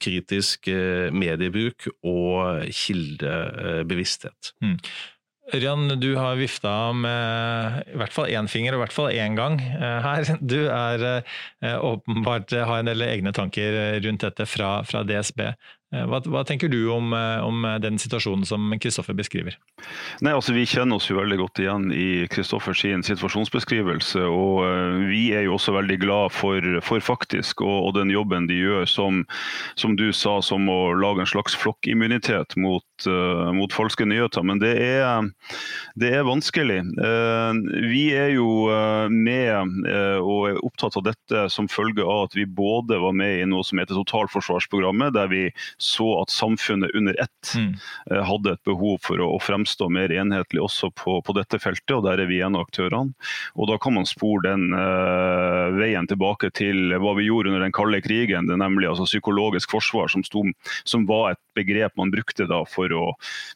kritisk 0.00 0.72
mediebruk 1.12 1.90
og 2.00 2.64
kildebevissthet. 2.72 4.54
Mm. 4.64 4.78
Ørjan, 5.52 6.00
du 6.00 6.14
har 6.16 6.38
vifta 6.40 6.72
med 6.96 7.82
i 7.92 7.98
hvert 8.00 8.14
fall 8.14 8.30
én 8.32 8.48
finger, 8.48 8.72
og 8.72 8.80
i 8.80 8.82
hvert 8.86 8.96
fall 8.96 9.10
én 9.12 9.36
gang 9.36 9.58
her. 9.60 10.24
Du 10.54 10.70
er 10.72 11.22
åpenbart 11.62 12.54
har 12.54 12.80
en 12.80 12.88
del 12.88 13.04
egne 13.04 13.32
tanker 13.36 14.00
rundt 14.04 14.24
dette 14.24 14.46
fra, 14.48 14.78
fra 14.88 15.04
DSB. 15.04 15.50
Eh, 15.94 16.04
hva, 16.08 16.20
hva, 16.26 16.42
tenker 16.46 16.70
du 16.72 16.88
om, 16.92 17.12
eh, 17.14 17.44
om 17.44 17.64
den 17.82 17.98
situasjonen 18.00 18.44
som 18.48 18.72
Kristoffer 18.82 19.16
beskriver? 19.16 19.56
Nei, 20.24 20.32
altså 20.34 20.54
Vi 20.56 20.66
kjenner 20.68 20.98
oss 20.98 21.08
jo 21.10 21.18
veldig 21.18 21.38
godt 21.40 21.60
igjen 21.62 21.90
i 21.94 22.26
Kristoffers 22.32 22.84
situasjonsbeskrivelse. 22.84 24.24
og 24.26 24.64
eh, 24.66 25.04
Vi 25.10 25.24
er 25.36 25.46
jo 25.46 25.56
også 25.58 25.76
veldig 25.76 25.98
glad 26.02 26.34
for, 26.34 26.80
for 26.82 27.04
faktisk 27.04 27.62
og, 27.62 27.76
og, 27.88 27.94
den 27.98 28.10
jobben 28.10 28.48
de 28.50 28.58
gjør 28.58 28.88
som, 28.90 29.22
som, 29.78 29.96
du 29.96 30.10
sa, 30.12 30.40
som 30.42 30.68
å 30.68 30.94
lage 30.98 31.24
en 31.24 31.30
slags 31.30 31.54
flokkimmunitet 31.58 32.56
mot 32.56 32.84
uh, 33.08 33.50
mot 33.54 33.72
falske 33.74 34.06
nyheter, 34.08 34.44
men 34.46 34.60
det 34.62 34.72
er, 34.80 35.26
det 36.00 36.10
er 36.18 36.26
vanskelig. 36.26 36.80
Uh, 36.98 37.56
vi 37.90 38.04
er 38.16 38.34
jo 38.36 38.68
uh, 38.70 39.10
med 39.10 39.44
og 40.24 40.48
er 40.48 40.60
opptatt 40.64 40.96
av 40.98 41.04
dette 41.06 41.44
som 41.52 41.68
følge 41.70 42.04
av 42.04 42.28
at 42.28 42.36
vi 42.36 42.46
både 42.46 42.98
var 43.02 43.14
med 43.16 43.40
i 43.40 43.46
noe 43.48 43.64
som 43.66 43.78
heter 43.80 43.96
totalforsvarsprogrammet, 43.98 45.14
der 45.16 45.28
vi 45.30 45.42
så 45.80 46.06
at 46.22 46.32
samfunnet 46.32 46.94
under 46.96 47.16
ett 47.20 47.52
mm. 47.56 47.72
hadde 48.28 48.54
et 48.54 48.62
behov 48.66 48.98
for 49.04 49.20
å, 49.22 49.36
fremstå 49.44 49.88
mer 49.92 50.12
enhetlig 50.14 50.62
også 50.64 50.90
på, 50.96 51.18
på, 51.24 51.34
dette 51.36 51.60
feltet, 51.60 51.92
og 51.96 52.06
der 52.06 52.22
er 52.22 52.30
vi 52.30 52.40
en 52.44 52.56
av 52.56 52.64
aktørene. 52.66 53.14
Og 53.54 53.68
Da 53.70 53.76
kan 53.82 53.96
man 53.96 54.08
spore 54.08 54.46
den 54.46 54.70
veien 55.78 56.08
tilbake 56.10 56.50
til 56.56 56.94
hva 57.00 57.14
vi 57.18 57.28
gjorde 57.28 57.52
under 57.52 57.64
den 57.66 57.74
kalde 57.76 58.00
krigen, 58.04 58.48
det 58.48 58.56
er 58.56 58.62
nemlig 58.62 58.88
altså 58.90 59.08
psykologisk 59.08 59.74
forsvar, 59.74 60.10
som, 60.12 60.24
stod, 60.26 60.54
som 60.88 61.06
var 61.10 61.34
et 61.34 61.42
begrep 61.58 61.94
man 62.00 62.12
brukte 62.14 62.48
da 62.50 62.62
for 62.68 62.83
å 62.92 63.14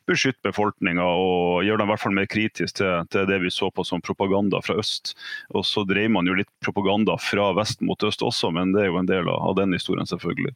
beskytte 0.08 0.48
befolkninga 0.48 1.04
og 1.04 1.66
gjøre 1.66 1.82
dem 1.82 1.90
i 1.90 1.92
hvert 1.92 2.04
fall 2.04 2.16
mer 2.16 2.30
kritisk 2.30 2.78
til, 2.80 3.04
til, 3.12 3.26
det 3.28 3.40
vi 3.42 3.52
så 3.52 3.68
på 3.74 3.84
som 3.86 4.02
propaganda 4.04 4.62
fra 4.64 4.78
øst. 4.80 5.14
Og 5.52 5.66
så 5.68 5.84
dreier 5.88 6.12
man 6.12 6.28
jo 6.28 6.36
litt 6.38 6.50
propaganda 6.64 7.18
fra 7.20 7.50
vest 7.58 7.82
mot 7.84 8.02
øst 8.06 8.24
også, 8.24 8.52
men 8.54 8.72
det 8.74 8.84
er 8.84 8.90
jo 8.92 9.02
en 9.02 9.10
del 9.10 9.28
av, 9.32 9.54
den 9.58 9.74
historien, 9.74 10.06
selvfølgelig. 10.08 10.54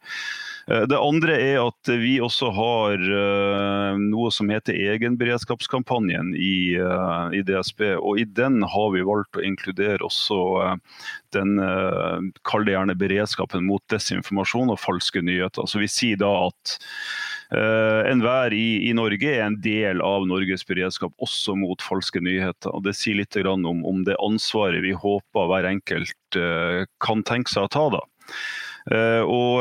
Eh, 0.70 0.84
det 0.90 0.98
andre 1.00 1.36
er 1.40 1.60
at 1.62 1.92
vi 2.00 2.14
også 2.22 2.52
har 2.54 3.02
uh, 3.02 3.98
noe 3.98 4.30
som 4.34 4.50
heter 4.52 4.76
egenberedskapskampanjen 4.92 6.32
i, 6.38 6.78
uh, 6.78 7.32
i, 7.34 7.42
DSB. 7.46 7.96
Og 7.98 8.22
i 8.22 8.26
den 8.28 8.62
har 8.62 8.92
vi 8.94 9.04
valgt 9.06 9.38
å 9.38 9.44
inkludere 9.44 10.04
også 10.06 10.40
den 11.32 11.56
kall 12.46 12.66
det 12.66 12.74
gjerne 12.74 12.96
beredskapen 12.98 13.64
mot 13.64 13.82
desinformasjon 13.92 14.72
og 14.72 14.80
falske 14.80 15.22
nyheter. 15.24 15.66
Så 15.68 15.80
vi 15.80 15.88
sier 15.90 16.20
da 16.20 16.30
at 16.48 16.76
Uh, 17.52 18.00
Enhver 18.08 18.54
i, 18.56 18.88
i, 18.88 18.92
Norge 18.96 19.28
er 19.28 19.44
en 19.44 19.58
del 19.60 20.00
av 20.04 20.24
Norges 20.28 20.64
beredskap, 20.64 21.12
også 21.20 21.54
mot 21.60 21.84
falske 21.84 22.22
nyheter. 22.24 22.72
og 22.72 22.86
Det 22.86 22.96
sier 22.96 23.18
litt 23.18 23.36
om, 23.44 23.82
om 23.84 24.02
det 24.06 24.16
ansvaret 24.24 24.80
vi 24.84 24.94
håper 24.96 25.48
hver 25.50 25.68
enkelt 25.68 26.40
uh, 26.40 26.82
kan 27.04 27.24
tenke 27.28 27.52
seg 27.52 27.68
å 27.68 27.72
ta. 27.72 27.86
da. 27.98 28.02
Uh, 28.88 29.22
og 29.28 29.60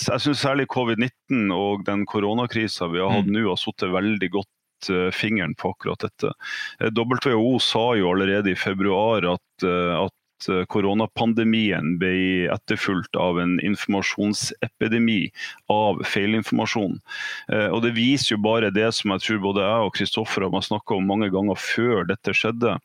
Jeg 0.00 0.24
synes 0.24 0.40
særlig 0.40 0.70
covid-19 0.72 1.52
og 1.54 1.84
den 1.86 2.06
koronakrisa 2.08 2.88
vi 2.90 3.04
har 3.04 3.12
hatt 3.12 3.28
mm. 3.28 3.34
nå, 3.36 3.48
har 3.50 3.60
satt 3.60 3.84
veldig 3.84 4.32
godt 4.40 4.52
fingeren 5.16 5.54
på 5.56 5.70
akkurat 5.72 6.02
dette. 6.04 6.30
WHO 6.92 7.54
sa 7.64 7.94
jo 7.96 8.10
allerede 8.12 8.52
i 8.52 8.58
februar 8.60 9.24
at, 9.30 9.64
at 9.64 10.12
Eh, 10.44 10.64
koronapandemien 10.68 11.94
ble 12.00 12.46
etterfulgt 12.52 13.16
av 13.16 13.38
en 13.40 13.56
informasjonsepidemi 13.64 15.30
av 15.72 16.02
feilinformasjon. 16.04 16.98
Eh, 17.52 17.68
og 17.72 17.82
Det 17.86 17.94
viser 17.96 18.34
jo 18.34 18.42
bare 18.44 18.70
det 18.70 18.90
som 18.94 19.14
jeg 19.14 19.24
tror 19.24 19.40
både 19.46 19.64
jeg 19.64 19.86
og 19.86 19.94
Kristoffer 19.96 20.44
har 20.44 20.66
snakka 20.66 20.98
om 20.98 21.08
mange 21.08 21.30
ganger 21.32 21.56
før 21.56 22.04
dette 22.06 22.34
skjedde, 22.36 22.76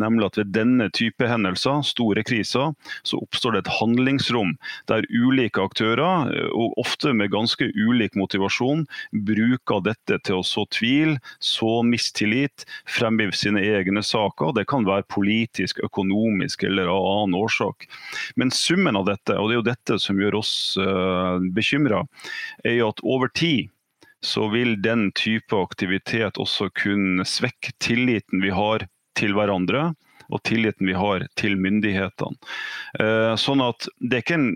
nemlig 0.00 0.30
at 0.30 0.38
ved 0.40 0.52
denne 0.56 0.88
type 0.96 1.28
hendelser, 1.28 1.82
store 1.84 2.24
kriser, 2.24 2.72
så 3.04 3.20
oppstår 3.20 3.52
det 3.52 3.64
et 3.64 3.74
handlingsrom 3.80 4.56
der 4.88 5.04
ulike 5.12 5.60
aktører, 5.60 6.32
eh, 6.32 6.48
og 6.56 6.72
ofte 6.80 7.12
med 7.12 7.34
ganske 7.36 7.68
ulik 7.76 8.16
motivasjon, 8.16 8.86
bruker 9.12 9.84
dette 9.84 10.18
til 10.24 10.40
å 10.40 10.46
så 10.46 10.64
tvil, 10.72 11.18
så 11.38 11.82
mistillit, 11.84 12.64
fremgive 12.88 13.36
sine 13.36 13.60
egne 13.60 14.00
saker. 14.00 14.56
Det 14.56 14.66
kan 14.72 14.88
være 14.88 15.04
politisk, 15.04 15.84
økonomisk 15.84 16.64
eller 16.64 16.93
av 16.94 17.06
annen 17.10 17.38
årsak. 17.38 17.88
Men 18.40 18.52
summen 18.54 18.96
av 18.96 19.08
dette, 19.10 19.36
og 19.36 19.50
det 19.50 19.56
er 19.56 19.60
jo 19.60 19.68
dette 19.68 20.00
som 20.02 20.20
gjør 20.20 20.40
oss 20.40 20.54
uh, 20.80 20.86
eh, 20.86 21.48
bekymra, 21.56 22.04
er 22.64 22.78
jo 22.78 22.90
at 22.92 23.04
over 23.04 23.32
tid 23.34 23.70
så 24.24 24.48
vil 24.48 24.78
den 24.80 25.10
type 25.12 25.56
aktivitet 25.58 26.40
også 26.40 26.70
kunne 26.72 27.26
svekke 27.28 27.74
tilliten 27.84 28.40
vi 28.40 28.54
har 28.54 28.86
til 29.18 29.36
hverandre 29.36 29.90
og 30.32 30.42
tilliten 30.46 30.88
vi 30.88 30.94
har 30.96 31.24
til 31.38 31.56
myndighetene. 31.60 32.36
Eh, 33.00 33.34
sånn 33.40 33.62
at 33.64 33.88
det, 34.00 34.16
er 34.16 34.24
ikke 34.24 34.38
en, 34.38 34.48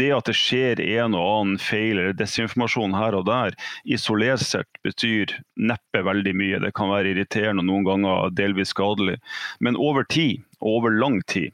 det 0.00 0.10
at 0.16 0.30
det 0.30 0.36
skjer 0.38 0.82
en 0.82 1.16
og 1.18 1.26
annen 1.28 1.60
feil 1.62 1.98
eller 1.98 2.16
desinformasjon 2.18 2.96
her 2.98 3.16
og 3.18 3.28
der, 3.28 3.58
isolert 3.84 4.44
sett 4.44 4.82
betyr 4.86 5.36
neppe 5.54 6.04
veldig 6.06 6.34
mye. 6.38 6.62
Det 6.64 6.74
kan 6.76 6.92
være 6.92 7.14
irriterende 7.14 7.64
og 7.64 7.70
noen 7.70 7.88
ganger 7.88 8.34
delvis 8.34 8.74
skadelig. 8.74 9.20
Men 9.60 9.78
over 9.80 10.06
tid, 10.08 10.42
og 10.60 10.80
over 10.80 10.98
lang 10.98 11.20
tid, 11.30 11.52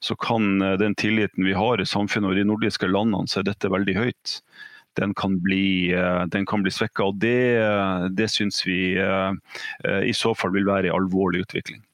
så 0.00 0.16
kan 0.16 0.62
eh, 0.62 0.76
den 0.80 0.94
tilliten 0.94 1.44
vi 1.44 1.54
har 1.56 1.80
i 1.80 1.88
samfunnet 1.88 2.32
og 2.32 2.40
de 2.40 2.46
nordiske 2.48 2.88
landene, 2.88 3.28
så 3.28 3.40
er 3.40 3.50
dette 3.50 3.72
veldig 3.72 3.96
høyt. 3.98 4.40
Den 4.98 5.14
kan 5.14 5.36
bli, 5.44 5.92
eh, 5.94 6.24
den 6.32 6.48
kan 6.48 6.64
bli 6.64 6.72
svekka. 6.74 7.10
Og 7.10 7.20
det, 7.22 7.60
eh, 7.60 8.08
det 8.16 8.30
syns 8.32 8.64
vi 8.66 8.80
i 8.96 10.16
så 10.16 10.34
fall 10.36 10.56
vil 10.56 10.68
være 10.68 10.90
en 10.90 10.98
alvorlig 10.98 11.44
utvikling. 11.46 11.84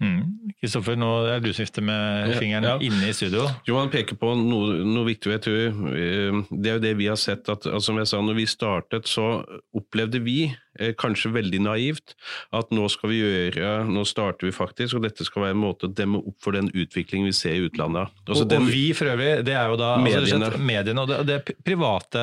Kristoffer, 0.00 0.94
mm. 0.96 1.00
nå 1.02 1.08
er 1.28 1.42
du 1.44 1.50
som 1.52 1.84
med 1.84 2.30
fingeren 2.40 2.64
ja, 2.64 2.76
ja. 2.78 2.86
inne 2.86 3.10
i 3.10 3.12
studio. 3.12 3.42
Jo, 3.68 3.76
Han 3.76 3.90
peker 3.92 4.16
på 4.16 4.30
noe, 4.38 4.78
noe 4.88 5.04
viktig. 5.10 5.34
jeg 5.34 5.42
tror, 5.44 6.38
Det 6.48 6.70
er 6.70 6.78
jo 6.78 6.84
det 6.86 6.94
vi 6.96 7.10
har 7.10 7.20
sett. 7.20 7.48
at 7.48 7.66
altså, 7.66 7.90
som 7.90 8.00
jeg 8.00 8.08
sa, 8.08 8.22
når 8.24 8.38
vi 8.38 8.46
startet, 8.48 9.10
så 9.10 9.42
opplevde 9.76 10.22
vi 10.24 10.54
kanskje 11.00 11.32
veldig 11.34 11.60
naivt, 11.64 12.14
at 12.56 12.70
nå 12.74 12.86
skal 12.92 13.12
vi 13.12 13.20
gjøre, 13.20 13.72
nå 13.90 14.04
starter 14.08 14.48
vi 14.48 14.52
faktisk, 14.54 14.96
og 14.96 15.04
dette 15.04 15.26
skal 15.26 15.44
være 15.44 15.56
en 15.56 15.62
måte 15.62 15.88
å 15.88 15.92
demme 15.92 16.20
opp 16.22 16.38
for 16.42 16.56
den 16.56 16.70
utviklingen 16.70 17.28
vi 17.28 17.34
ser 17.36 17.56
i 17.58 17.64
utlandet. 17.66 18.12
Altså, 18.26 18.46
og, 18.46 18.54
og 18.54 18.70
vi 18.70 18.84
for 18.96 19.10
øvrig, 19.12 19.30
det 19.46 19.56
er 19.56 19.72
jo 19.72 19.78
da 19.80 19.90
altså, 19.96 20.06
mediene, 20.06 20.50
altså, 20.50 20.62
mediene 20.70 21.04
og 21.04 21.10
det, 21.10 21.18
det, 21.28 21.38
er 21.40 21.64
private 21.66 22.22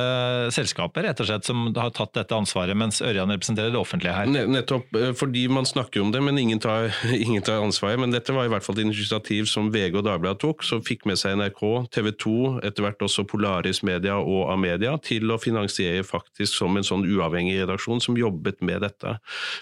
selskaper 0.55 1.07
rett 1.09 1.23
og 1.23 1.29
slett 1.29 1.47
som 1.47 1.67
har 1.75 1.91
tatt 1.95 2.15
dette 2.17 2.37
ansvaret, 2.37 2.77
mens 2.77 3.01
Ørjan 3.05 3.31
representerer 3.35 3.73
det 3.73 3.81
offentlige 3.81 4.15
her. 4.15 4.31
Nettopp, 4.31 4.95
eh, 4.97 5.11
fordi 5.17 5.47
man 5.51 5.67
snakker 5.67 6.03
om 6.03 6.13
det, 6.15 6.23
men 6.23 6.39
ingen 6.39 6.61
tar, 6.63 6.91
ingen 7.27 7.43
tar 7.45 7.61
ansvaret. 7.63 7.99
Men 8.01 8.15
dette 8.15 8.35
var 8.35 8.47
i 8.47 8.53
hvert 8.53 8.65
fall 8.65 8.79
et 8.79 8.85
initiativ 8.87 9.49
som 9.51 9.71
VG 9.73 9.99
og 9.99 10.07
Dagbladet 10.07 10.41
tok, 10.43 10.65
som 10.67 10.83
fikk 10.85 11.07
med 11.09 11.19
seg 11.19 11.37
NRK, 11.39 11.63
TV 11.93 12.11
2, 12.15 12.37
etter 12.67 12.85
hvert 12.85 13.07
også 13.07 13.27
Polaris 13.27 13.83
Media 13.87 14.17
og 14.21 14.51
Amedia, 14.53 14.95
til 15.03 15.29
å 15.33 15.39
finansiere 15.41 16.05
faktisk 16.07 16.55
som 16.61 16.77
en 16.77 16.87
sånn 16.87 17.05
uavhengig 17.07 17.59
redaksjon 17.61 18.01
som 18.03 18.17
jobber 18.17 18.36
jobbet 18.37 18.61
med 18.61 18.81
dette. 18.85 19.17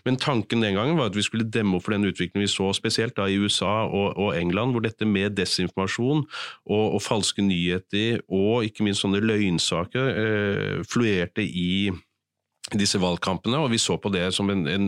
Men 0.06 0.20
tanken 0.22 0.62
den 0.62 0.76
gangen 0.76 1.00
var 1.00 1.12
at 1.12 1.18
vi 1.18 1.26
skulle 1.26 1.48
demme 1.48 1.78
opp 1.78 1.88
for 1.88 1.96
den 1.96 2.08
utviklingen 2.08 2.46
vi 2.46 2.52
så 2.52 2.72
spesielt 2.76 3.16
da 3.18 3.28
i 3.30 3.40
USA 3.40 3.86
og, 3.88 4.16
og 4.18 4.36
England, 4.38 4.76
hvor 4.76 4.84
dette 4.86 5.08
med 5.08 5.38
desinformasjon 5.38 6.26
og, 6.26 6.86
og, 6.96 7.02
falske 7.06 7.44
nyheter 7.46 8.24
og 8.28 8.66
ikke 8.66 8.86
minst 8.86 9.06
sånne 9.06 9.22
løgnsaker 9.24 10.12
eh, 10.12 10.84
fluerte 10.90 11.46
i 11.46 11.94
disse 12.74 12.98
valgkampene, 12.98 13.60
og 13.62 13.70
vi 13.70 13.78
så 13.78 13.94
på 14.02 14.10
det 14.10 14.24
som 14.34 14.50
en, 14.50 14.64
en, 14.66 14.88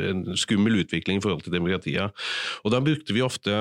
en, 0.00 0.22
skummel 0.38 0.78
utvikling 0.80 1.18
i 1.18 1.22
forhold 1.24 1.42
til 1.44 1.52
demokratiet. 1.52 2.24
Og 2.64 2.72
Da 2.72 2.80
brukte 2.80 3.12
vi 3.12 3.24
ofte, 3.24 3.52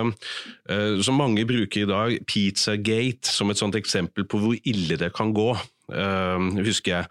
eh, 0.70 1.02
som 1.04 1.20
mange 1.20 1.44
bruker 1.46 1.84
i 1.84 1.90
dag, 1.90 2.16
Pizzagate 2.28 3.28
som 3.28 3.52
et 3.52 3.60
sånt 3.60 3.76
eksempel 3.76 4.24
på 4.24 4.40
hvor 4.40 4.56
ille 4.64 4.96
det 4.96 5.12
kan 5.18 5.34
gå. 5.36 5.52
Uh, 5.86 6.42
husker 6.66 6.96
jeg. 6.96 7.10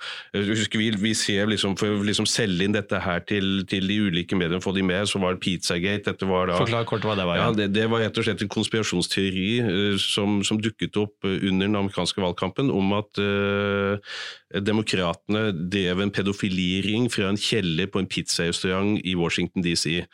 husker 0.48 0.80
vi, 0.80 0.88
vi 0.98 1.12
ser 1.14 1.46
liksom, 1.46 1.76
For 1.78 1.94
å 1.94 2.02
liksom 2.02 2.26
selge 2.26 2.66
inn 2.66 2.74
dette 2.74 2.98
her 2.98 3.20
til, 3.22 3.62
til, 3.70 3.86
de 3.86 3.98
ulike 4.08 4.38
mediene, 4.38 4.62
få 4.64 4.72
de 4.74 4.82
med, 4.86 5.06
så 5.10 5.20
var 5.22 5.36
det 5.36 5.44
Pizzagate. 5.44 6.08
Dette 6.10 6.28
var 6.28 6.50
da, 6.50 6.58
Forklar 6.58 6.88
kort 6.88 7.06
hva 7.06 7.14
det 7.18 7.28
var. 7.28 7.38
Ja, 7.38 7.50
det, 7.54 7.68
det, 7.76 7.86
var 7.92 8.02
rett 8.02 8.18
og 8.18 8.26
slett 8.26 8.42
en 8.42 8.52
konspirasjonsteori 8.52 9.50
uh, 9.68 9.98
som, 10.02 10.40
som, 10.46 10.58
dukket 10.64 10.96
opp 11.00 11.26
under 11.28 11.66
den 11.68 11.78
amerikanske 11.78 12.22
valgkampen 12.24 12.72
om 12.72 12.94
at 12.98 13.22
uh, 13.22 14.16
demokratene 14.62 15.48
drev 15.72 16.02
en 16.02 16.12
pedofiliring 16.14 17.08
fra 17.12 17.30
en 17.30 17.38
kjeller 17.40 17.88
på 17.90 18.00
en 18.02 18.08
pizzarestaurant 18.10 19.00
i 19.02 19.14
Washington 19.18 19.64
DC. 19.64 20.04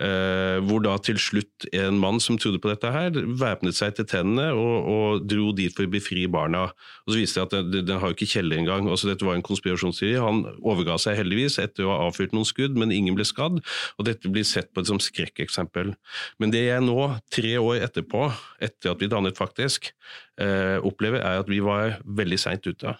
Uh, 0.00 0.58
hvor 0.66 0.82
da 0.84 0.96
til 1.04 1.20
slutt 1.20 1.66
en 1.76 1.98
mann 2.00 2.20
som 2.22 2.38
trodde 2.40 2.60
på 2.62 2.70
dette 2.72 2.90
her, 2.94 3.12
væpnet 3.12 3.76
seg 3.76 3.96
til 3.98 4.08
tennene 4.08 4.48
og, 4.56 4.88
og 4.92 5.26
dro 5.28 5.50
dit 5.56 5.74
for 5.74 5.86
å 5.86 5.92
befri 5.92 6.24
barna. 6.30 6.68
Og 7.04 7.14
så 7.14 7.20
viste 7.20 7.44
det 7.44 7.60
at 7.60 7.72
den 7.74 8.00
har 8.00 8.10
jo 8.10 8.16
ikke 8.16 8.30
kjeller 8.32 8.62
engang. 8.62 8.88
Altså, 8.90 9.10
dette 9.10 9.26
var 9.26 9.38
en 9.38 9.46
konspirasjonsteori. 9.46 10.16
Han 10.22 10.44
overga 10.58 10.98
seg 11.02 11.18
heldigvis 11.20 11.60
etter 11.62 11.86
å 11.86 11.92
ha 11.92 12.08
avfyrt 12.08 12.34
noen 12.36 12.48
skudd, 12.48 12.78
men 12.78 12.94
ingen 12.94 13.16
ble 13.18 13.26
skadd. 13.28 13.60
Og 13.98 14.08
dette 14.08 14.32
blir 14.32 14.46
sett 14.48 14.72
på 14.72 14.84
som 14.88 15.00
skrekkeksempel. 15.02 15.94
Men 16.42 16.54
det 16.54 16.66
jeg 16.66 16.84
nå, 16.86 16.98
tre 17.32 17.54
år 17.60 17.84
etterpå, 17.88 18.28
etter 18.62 18.94
at 18.94 19.02
vi 19.02 19.10
dannet 19.12 19.38
faktisk, 19.38 19.92
eh, 20.40 20.78
opplever, 20.82 21.20
er 21.20 21.42
at 21.42 21.50
vi 21.50 21.60
var 21.64 21.98
veldig 22.04 22.40
seint 22.40 22.66
ute. 22.66 22.96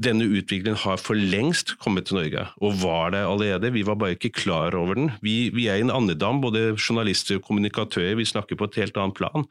Denne 0.00 0.24
utviklingen 0.24 0.78
har 0.80 1.00
for 1.00 1.18
lengst 1.18 1.74
kommet 1.82 2.06
til 2.08 2.16
Norge, 2.16 2.46
og 2.64 2.78
var 2.80 3.12
der 3.12 3.28
allerede. 3.28 3.72
Vi 3.74 3.82
var 3.86 3.98
bare 4.00 4.16
ikke 4.16 4.32
klar 4.32 4.74
over 4.78 4.96
den. 4.96 5.10
Vi, 5.20 5.50
vi 5.52 5.66
er 5.68 5.80
i 5.80 5.84
en 5.84 5.92
andedam, 5.92 6.40
både 6.40 6.76
journalister 6.78 7.36
og 7.36 7.44
kommunikatører. 7.48 8.16
Vi 8.16 8.28
snakker 8.28 8.56
på 8.56 8.70
et 8.70 8.78
helt 8.80 8.96
annet 8.96 9.18
plan, 9.18 9.44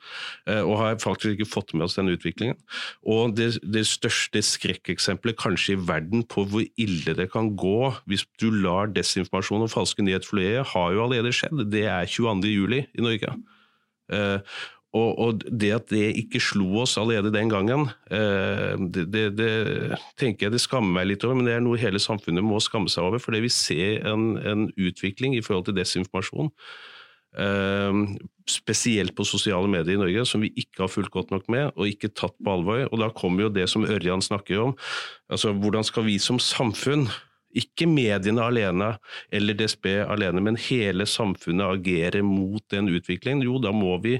eh, 0.49 0.61
og 0.63 0.79
har 0.81 0.97
faktisk 1.03 1.38
ikke 1.38 1.49
fått 1.49 1.75
med 1.75 1.85
oss 1.85 1.99
denne 1.99 2.15
utviklingen. 2.17 2.57
Og 3.05 3.35
det, 3.38 3.51
det 3.61 3.85
største 3.89 4.41
skrekkeksempelet 4.45 5.38
kanskje 5.39 5.75
i 5.75 5.83
verden 5.91 6.25
på 6.25 6.47
hvor 6.49 6.65
ille 6.81 7.15
det 7.17 7.29
kan 7.33 7.53
gå 7.59 7.93
hvis 8.09 8.25
du 8.41 8.49
lar 8.49 8.89
desinformasjon 8.95 9.67
og 9.67 9.73
falske 9.73 10.05
nyheter 10.05 10.29
florere, 10.29 10.65
har 10.73 10.95
jo 10.95 11.05
allerede 11.05 11.35
skjedd. 11.35 11.67
Det 11.69 11.85
er 11.85 12.09
22. 12.09 12.49
juli 12.49 12.83
i 12.97 13.05
Norge. 13.05 13.38
Og, 14.98 15.10
og, 15.22 15.43
det 15.46 15.69
at 15.75 15.91
det 15.93 16.15
ikke 16.17 16.41
slo 16.41 16.79
oss 16.81 16.96
allerede 16.98 17.29
den 17.34 17.51
gangen, 17.51 17.91
eh, 18.10 18.74
det, 18.89 19.05
det, 19.13 19.25
det, 19.38 19.98
tenker 20.17 20.48
jeg 20.48 20.55
det 20.55 20.63
skammer 20.63 20.96
meg 20.98 21.12
litt 21.12 21.25
over, 21.27 21.38
men 21.38 21.46
det 21.46 21.53
er 21.60 21.62
noe 21.62 21.77
hele 21.77 22.01
samfunnet 22.01 22.46
må 22.46 22.58
skamme 22.63 22.89
seg 22.89 23.05
over. 23.05 23.22
Fordi 23.22 23.43
vi 23.46 23.51
ser 23.53 24.08
en, 24.10 24.31
en 24.41 24.65
utvikling 24.74 25.38
i 25.38 25.43
forhold 25.46 25.67
til 25.69 25.77
desinformasjon. 25.77 26.50
Eh, 27.38 28.01
spesielt 28.50 29.13
på 29.13 29.27
sosiale 29.29 29.69
medier 29.69 29.93
i 29.93 30.01
Norge, 30.01 30.25
som 30.25 30.41
vi 30.41 30.50
ikke 30.58 30.88
har 30.88 30.89
fulgt 30.89 31.13
godt 31.13 31.29
nok 31.36 31.46
med 31.53 31.69
og 31.75 31.86
ikke 31.86 32.10
tatt 32.10 32.34
på 32.41 32.58
alvor. 32.58 32.88
Og 32.89 33.03
Da 33.03 33.13
kommer 33.13 33.46
jo 33.46 33.53
det 33.53 33.69
som 33.69 33.86
Ørjan 33.86 34.25
snakker 34.25 34.72
om. 34.72 34.77
altså 35.29 35.53
Hvordan 35.53 35.86
skal 35.86 36.10
vi 36.10 36.17
som 36.17 36.41
samfunn 36.41 37.05
ikke 37.57 37.87
mediene 37.89 38.43
alene 38.45 38.89
eller 39.33 39.57
DSB 39.57 39.87
alene, 40.05 40.43
men 40.45 40.59
hele 40.61 41.07
samfunnet 41.09 41.79
agerer 41.79 42.21
mot 42.25 42.63
den 42.73 42.91
utviklingen. 42.93 43.41
Jo, 43.47 43.57
da 43.61 43.71
må 43.73 43.95
vi 44.03 44.19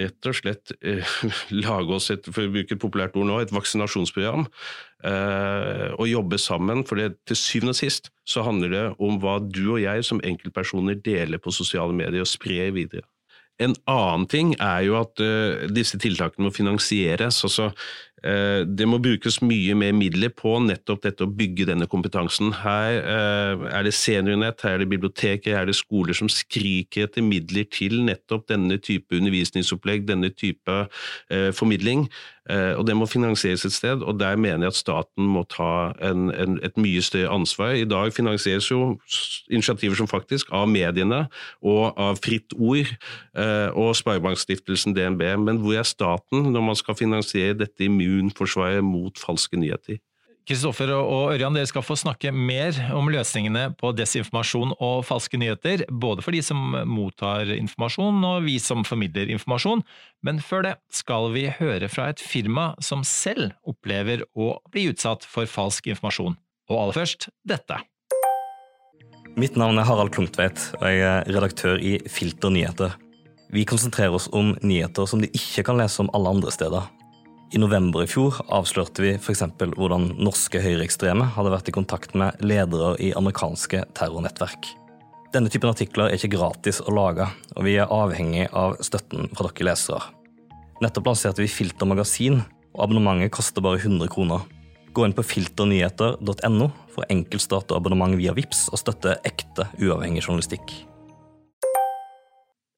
rett 0.00 0.28
og 0.28 0.36
slett 0.36 0.72
eh, 0.80 1.16
lage 1.64 1.96
oss 1.96 2.10
et, 2.14 2.28
for 2.28 2.46
å 2.46 2.52
bruke 2.52 2.76
et 2.76 2.82
populært 2.82 3.16
ord 3.16 3.28
nå, 3.28 3.40
et 3.40 3.52
vaksinasjonsprogram. 3.54 4.46
Eh, 5.04 5.90
og 5.96 6.08
jobbe 6.08 6.38
sammen. 6.40 6.84
For 6.88 7.00
det, 7.00 7.18
til 7.28 7.40
syvende 7.40 7.76
og 7.76 7.80
sist 7.80 8.10
så 8.28 8.44
handler 8.46 8.72
det 8.72 8.86
om 9.02 9.20
hva 9.22 9.38
du 9.44 9.64
og 9.76 9.82
jeg 9.84 10.06
som 10.08 10.22
enkeltpersoner 10.24 10.98
deler 11.04 11.42
på 11.42 11.54
sosiale 11.54 11.96
medier 11.96 12.24
og 12.24 12.30
sprer 12.30 12.72
videre. 12.76 13.06
En 13.62 13.72
annen 13.88 14.26
ting 14.28 14.50
er 14.60 14.82
jo 14.84 14.98
at 14.98 15.20
uh, 15.24 15.64
disse 15.72 15.96
tiltakene 16.00 16.44
må 16.44 16.52
finansieres. 16.52 17.38
altså 17.44 17.70
det 18.24 18.86
må 18.88 18.96
brukes 18.98 19.42
mye 19.44 19.74
mer 19.76 19.92
midler 19.94 20.32
på 20.32 20.54
nettopp 20.64 21.02
dette 21.04 21.26
å 21.26 21.30
bygge 21.30 21.66
denne 21.68 21.86
kompetansen. 21.90 22.48
Her 22.62 22.96
eh, 23.02 23.66
er 23.76 23.84
det 23.84 23.92
seniornett, 23.94 24.64
her 24.64 24.78
er 24.78 24.82
det 24.82 24.88
biblioteker, 24.90 25.52
her 25.52 25.66
er 25.66 25.70
det 25.70 25.76
skoler 25.76 26.16
som 26.16 26.30
skriker 26.32 27.06
etter 27.06 27.24
midler 27.24 27.68
til 27.68 28.00
nettopp 28.06 28.48
denne 28.48 28.80
type 28.80 29.14
undervisningsopplegg, 29.18 30.06
denne 30.08 30.32
type 30.32 30.86
eh, 31.28 31.52
formidling. 31.56 32.08
Og 32.46 32.84
Det 32.86 32.94
må 32.94 33.08
finansieres 33.10 33.64
et 33.66 33.74
sted, 33.74 34.04
og 34.06 34.20
der 34.20 34.36
mener 34.38 34.68
jeg 34.68 34.70
at 34.70 34.78
staten 34.78 35.26
må 35.26 35.40
ta 35.50 35.90
en, 35.98 36.28
en, 36.30 36.60
et 36.62 36.76
mye 36.78 37.00
større 37.02 37.32
ansvar. 37.34 37.72
I 37.74 37.88
dag 37.90 38.12
finansieres 38.14 38.68
jo 38.70 39.00
initiativer 39.50 39.98
som 39.98 40.06
faktisk 40.06 40.52
av 40.54 40.68
mediene 40.70 41.24
og 41.58 41.98
av 41.98 42.20
Fritt 42.22 42.54
Ord 42.54 42.92
og 43.74 43.90
Sparebankstiftelsen 43.98 44.94
DNB, 44.94 45.24
men 45.42 45.58
hvor 45.58 45.74
er 45.74 45.90
staten 45.90 46.52
når 46.54 46.68
man 46.68 46.78
skal 46.78 46.94
finansiere 46.94 47.58
dette 47.64 47.82
i 47.82 47.90
immunforsvaret 48.06 48.84
mot 48.86 49.18
falske 49.20 49.58
nyheter. 49.60 50.00
Kristoffer 50.46 50.92
og 50.94 51.32
Ørjan, 51.32 51.56
dere 51.58 51.66
skal 51.66 51.82
få 51.82 51.96
snakke 51.98 52.30
mer 52.30 52.76
om 52.94 53.08
løsningene 53.10 53.72
på 53.80 53.90
desinformasjon 53.98 54.76
og 54.78 55.00
falske 55.08 55.40
nyheter, 55.42 55.82
både 55.90 56.22
for 56.22 56.36
de 56.36 56.42
som 56.46 56.60
mottar 56.86 57.50
informasjon 57.56 58.22
og 58.28 58.46
vi 58.46 58.54
som 58.62 58.86
formidler 58.86 59.32
informasjon. 59.34 59.82
Men 60.22 60.38
før 60.38 60.68
det 60.68 60.74
skal 60.94 61.32
vi 61.34 61.48
høre 61.50 61.90
fra 61.90 62.12
et 62.12 62.22
firma 62.22 62.68
som 62.78 63.02
selv 63.02 63.56
opplever 63.66 64.22
å 64.38 64.52
bli 64.70 64.86
utsatt 64.92 65.26
for 65.26 65.50
falsk 65.50 65.90
informasjon. 65.90 66.38
Og 66.70 66.78
aller 66.78 66.98
først 67.00 67.26
dette. 67.42 67.80
Mitt 69.36 69.58
navn 69.58 69.82
er 69.82 69.88
Harald 69.88 70.14
Klungtveit, 70.14 70.62
og 70.78 70.86
jeg 70.86 71.02
er 71.10 71.26
redaktør 71.26 71.82
i 71.82 71.98
Filter 72.06 72.54
nyheter. 72.54 72.94
Vi 73.50 73.66
konsentrerer 73.66 74.14
oss 74.14 74.30
om 74.30 74.54
nyheter 74.62 75.10
som 75.10 75.18
de 75.22 75.28
ikke 75.34 75.66
kan 75.66 75.82
lese 75.82 76.00
om 76.04 76.12
alle 76.14 76.38
andre 76.38 76.54
steder. 76.54 76.86
I 77.54 77.60
november 77.62 78.02
i 78.02 78.08
fjor 78.10 78.40
avslørte 78.50 79.04
vi 79.04 79.12
f.eks. 79.20 79.44
hvordan 79.78 80.08
norske 80.18 80.58
høyreekstreme 80.58 81.28
hadde 81.36 81.52
vært 81.52 81.68
i 81.70 81.74
kontakt 81.76 82.16
med 82.18 82.42
ledere 82.42 82.96
i 82.98 83.12
amerikanske 83.14 83.84
terrornettverk. 83.94 84.72
Denne 85.34 85.52
typen 85.52 85.70
artikler 85.70 86.10
er 86.10 86.18
ikke 86.18 86.32
gratis 86.34 86.80
å 86.82 86.94
lage, 86.96 87.28
og 87.54 87.66
vi 87.66 87.76
er 87.78 87.92
avhengig 87.92 88.48
av 88.50 88.74
støtten 88.82 89.30
fra 89.36 89.52
dere 89.52 89.68
lesere. 89.70 90.02
Nettopp 90.82 91.12
lanserte 91.12 91.44
vi 91.44 91.50
Filter 91.50 91.86
magasin, 91.88 92.42
og 92.74 92.82
abonnementet 92.88 93.34
koster 93.38 93.64
bare 93.64 93.78
100 93.78 94.10
kroner. 94.10 94.42
Gå 94.96 95.06
inn 95.06 95.14
på 95.14 95.24
filternyheter.no 95.28 96.68
for 96.96 97.06
enkeltstart 97.12 97.70
og 97.70 97.78
abonnement 97.78 98.18
via 98.18 98.34
VIPS 98.36 98.66
og 98.72 98.82
støtte 98.82 99.18
ekte, 99.28 99.70
uavhengig 99.78 100.24
journalistikk. 100.24 100.74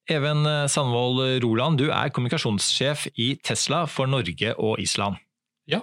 Even 0.08 0.46
Sandvold 0.72 1.42
Roland, 1.44 1.78
du 1.80 1.90
er 1.92 2.08
kommunikasjonssjef 2.14 3.06
i 3.20 3.34
Tesla 3.44 3.82
for 3.90 4.08
Norge 4.08 4.54
og 4.56 4.80
Island. 4.80 5.20
Ja. 5.68 5.82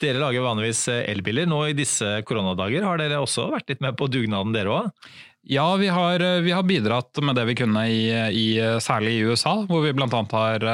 Dere 0.00 0.22
lager 0.22 0.44
vanligvis 0.46 0.86
elbiler. 0.88 1.48
Nå 1.48 1.58
i 1.68 1.76
disse 1.76 2.22
koronadager 2.28 2.86
har 2.88 3.00
dere 3.00 3.20
også 3.20 3.50
vært 3.52 3.74
litt 3.74 3.84
med 3.84 3.98
på 4.00 4.08
dugnaden, 4.08 4.56
dere 4.56 4.72
òg? 4.72 5.10
Ja, 5.46 5.66
vi 5.78 5.86
har, 5.92 6.24
vi 6.42 6.50
har, 6.50 6.64
bidratt 6.66 7.20
med 7.22 7.36
det 7.38 7.44
vi 7.46 7.54
kunne, 7.60 7.84
i, 7.86 8.08
i, 8.34 8.46
særlig 8.82 9.12
i 9.14 9.26
USA, 9.28 9.60
hvor 9.68 9.84
vi 9.84 9.92
bl.a. 9.94 10.08
Har, 10.10 10.64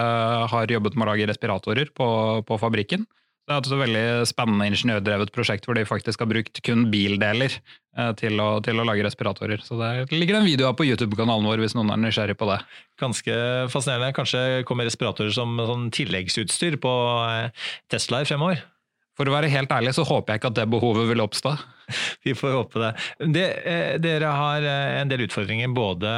har 0.49 0.73
jobbet 0.73 0.97
med 0.97 1.05
å 1.05 1.11
lage 1.11 1.27
respiratorer 1.29 1.91
på, 1.93 2.07
på 2.49 2.59
fabrikken. 2.63 3.05
Det 3.43 3.55
er 3.55 3.59
et 3.59 3.75
veldig 3.75 4.03
spennende 4.31 4.67
ingeniørdrevet 4.71 5.33
prosjekt 5.35 5.65
hvor 5.67 5.75
de 5.75 5.83
faktisk 5.89 6.23
har 6.23 6.29
brukt 6.31 6.61
kun 6.63 6.85
bildeler 6.93 7.51
eh, 7.51 8.13
til 8.21 8.39
å, 8.39 8.49
til 8.63 8.79
å 8.79 8.87
lage 8.87 9.03
respiratorer. 9.03 9.65
Så 9.67 9.79
det 9.81 10.15
ligger 10.15 10.39
en 10.39 10.47
video 10.47 10.71
på 10.79 10.87
YouTube-kanalen 10.87 11.49
vår 11.51 11.65
hvis 11.65 11.75
noen 11.75 11.91
er 11.91 11.99
nysgjerrig 12.05 12.39
på 12.39 12.47
det. 12.53 12.61
Ganske 13.03 13.39
fascinerende. 13.73 14.15
Kanskje 14.15 14.63
kommer 14.69 14.87
respiratorer 14.87 15.35
som 15.35 15.59
sånn 15.59 15.91
tilleggsutstyr 15.95 16.79
på 16.83 16.95
Tesla 17.91 18.23
Teslaer 18.23 18.31
fremover? 18.31 18.63
For 19.19 19.29
å 19.29 19.35
være 19.35 19.51
helt 19.53 19.75
ærlig 19.75 19.97
så 19.99 20.07
håper 20.07 20.35
jeg 20.35 20.41
ikke 20.41 20.53
at 20.55 20.61
det 20.63 20.71
behovet 20.73 21.11
vil 21.11 21.27
oppstå. 21.27 21.57
Vi 22.27 22.35
får 22.38 22.57
håpe 22.57 22.83
det. 22.83 22.90
det. 23.35 23.47
Eh, 23.68 23.95
dere 24.03 24.33
har 24.37 24.66
eh, 24.66 25.01
en 25.01 25.11
del 25.11 25.25
utfordringer 25.27 25.73
både 25.75 26.11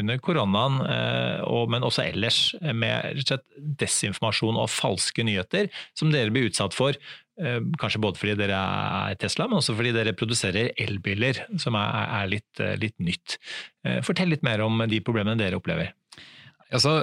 under 0.00 0.20
koronaen, 0.22 0.80
eh, 0.86 1.64
men 1.70 1.86
også 1.86 2.06
ellers, 2.08 2.42
med 2.60 3.20
desinformasjon 3.80 4.58
og 4.60 4.70
falske 4.72 5.24
nyheter 5.26 5.70
som 5.98 6.12
dere 6.12 6.32
blir 6.34 6.50
utsatt 6.50 6.76
for. 6.76 6.98
Kanskje 7.80 8.02
både 8.02 8.20
fordi 8.20 8.34
dere 8.36 8.56
er 8.56 9.14
Tesla, 9.16 9.46
men 9.48 9.62
også 9.62 9.72
fordi 9.78 9.94
dere 9.96 10.12
produserer 10.12 10.74
elbiler, 10.80 11.38
som 11.62 11.78
er, 11.78 12.26
litt, 12.28 12.60
litt 12.82 12.98
nytt. 13.00 13.38
Fortell 14.04 14.28
litt 14.34 14.44
mer 14.44 14.60
om 14.60 14.82
de 14.90 14.98
problemene 15.00 15.40
dere 15.40 15.56
opplever. 15.56 15.94
Altså, 16.68 16.98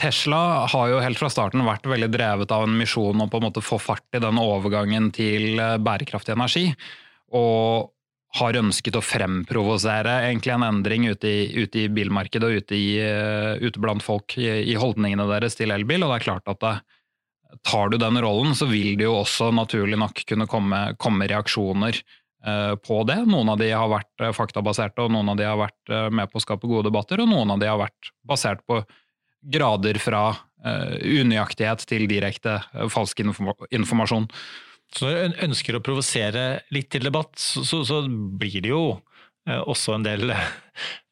Tesla 0.00 0.66
har 0.70 0.90
jo 0.90 1.00
helt 1.02 1.18
fra 1.20 1.30
starten 1.32 1.64
vært 1.66 1.86
veldig 1.88 2.08
drevet 2.12 2.52
av 2.54 2.66
en 2.66 2.76
misjon 2.78 3.20
om 3.20 3.30
på 3.30 3.40
en 3.40 3.46
måte 3.48 3.64
få 3.64 3.78
fart 3.82 4.16
i 4.16 4.22
den 4.22 4.38
overgangen 4.40 5.10
til 5.14 5.58
eh, 5.60 5.76
bærekraftig 5.82 6.34
energi. 6.36 6.68
Og 7.34 7.90
har 8.34 8.58
ønsket 8.58 8.96
å 8.98 9.04
fremprovosere 9.04 10.16
egentlig 10.26 10.54
en 10.56 10.66
endring 10.66 11.06
ute 11.06 11.30
i, 11.30 11.44
ute 11.54 11.84
i 11.84 11.90
bilmarkedet 11.92 12.48
og 12.48 12.64
ute, 12.64 12.74
i, 12.74 12.88
uh, 12.98 13.54
ute, 13.62 13.78
blant 13.82 14.02
folk 14.02 14.34
i, 14.40 14.48
i, 14.72 14.74
holdningene 14.78 15.28
deres 15.30 15.54
til 15.58 15.70
elbil. 15.74 16.02
Og 16.02 16.10
det 16.10 16.18
er 16.18 16.26
klart 16.26 16.50
at 16.50 16.62
det, 16.64 16.74
tar 17.62 17.92
du 17.92 17.98
den 18.02 18.18
rollen, 18.18 18.56
så 18.58 18.66
vil 18.66 18.96
det 18.98 19.06
jo 19.06 19.20
også 19.20 19.52
naturlig 19.54 20.00
nok 20.00 20.24
kunne 20.26 20.48
komme, 20.50 20.80
komme 20.98 21.28
reaksjoner 21.30 21.94
eh, 21.94 22.72
på 22.82 22.96
det. 23.06 23.20
Noen 23.30 23.52
av 23.52 23.60
de 23.60 23.68
har 23.70 23.86
vært 23.92 24.24
uh, 24.24 24.32
faktabaserte, 24.34 25.04
og 25.04 25.14
noen 25.14 25.30
av 25.30 25.38
de 25.38 25.46
har 25.46 25.60
vært 25.60 25.92
med 26.10 26.32
på 26.32 26.40
å 26.40 26.42
skape 26.42 26.66
gode 26.66 26.88
debatter, 26.88 27.22
og 27.22 27.30
noen 27.30 27.54
av 27.54 27.62
de 27.62 27.70
har 27.70 27.78
vært 27.78 28.10
basert 28.26 28.66
på 28.66 28.80
grader 29.44 29.98
fra 30.00 30.28
eh, 30.64 31.20
unøyaktighet 31.20 31.84
til 31.88 32.06
direkte 32.10 32.58
eh, 32.72 32.88
falsk 32.92 33.22
informasjon. 33.24 34.28
Så 34.94 35.08
når 35.08 35.34
du 35.34 35.42
ønsker 35.48 35.76
å 35.76 35.82
provosere 35.84 36.44
litt 36.74 36.90
til 36.94 37.06
debatt, 37.08 37.32
så, 37.40 37.64
så, 37.66 37.82
så 37.86 38.02
blir 38.08 38.60
det 38.62 38.70
jo 38.70 38.82
uh, 38.94 39.62
også 39.64 39.96
en 39.96 40.06
del 40.06 40.34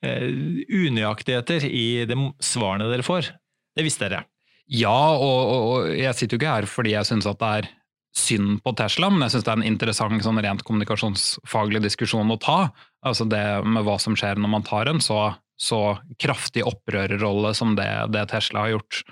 unøyaktigheter 0.82 1.66
i 1.68 2.04
de 2.08 2.18
svarene 2.42 2.90
dere 2.90 3.06
får. 3.06 3.32
Det 3.76 3.86
visste 3.86 4.06
dere? 4.06 4.26
Ja, 4.72 5.14
og, 5.16 5.52
og 5.52 5.92
jeg 5.98 6.14
sitter 6.16 6.36
jo 6.36 6.40
ikke 6.40 6.56
her 6.56 6.68
fordi 6.70 6.94
jeg 6.94 7.08
syns 7.08 7.26
at 7.28 7.40
det 7.40 7.52
er 7.58 7.70
synd 8.16 8.60
på 8.62 8.74
Tesla, 8.76 9.08
men 9.10 9.24
jeg 9.24 9.34
syns 9.34 9.46
det 9.46 9.52
er 9.52 9.60
en 9.60 9.70
interessant 9.70 10.24
sånn 10.24 10.40
rent 10.44 10.62
kommunikasjonsfaglig 10.68 11.80
diskusjon 11.82 12.30
å 12.32 12.38
ta. 12.40 12.58
Altså 13.02 13.26
det 13.26 13.42
med 13.64 13.86
hva 13.86 13.96
som 14.00 14.16
skjer 14.18 14.38
når 14.38 14.52
man 14.52 14.66
tar 14.68 14.90
en 14.92 15.00
så 15.02 15.32
så 15.62 15.98
kraftig 16.18 16.64
opprørerrolle 16.66 17.52
som 17.54 17.76
det, 17.78 17.88
det, 18.14 18.26
Tesla 18.32 18.66
har 18.66 18.76
gjort. 18.76 19.02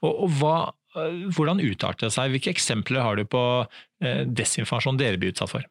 Og, 0.00 0.10
og 0.10 0.38
hva, 0.38 0.56
Hvordan 0.92 1.62
utarter 1.62 2.08
det 2.08 2.14
seg? 2.14 2.34
Hvilke 2.34 2.52
eksempler 2.52 3.04
har 3.04 3.16
du 3.16 3.24
på 3.28 3.42
eh, 4.04 4.24
desinformasjon 4.28 5.00
dere 5.00 5.20
blir 5.20 5.32
utsatt 5.32 5.52
for? 5.54 5.64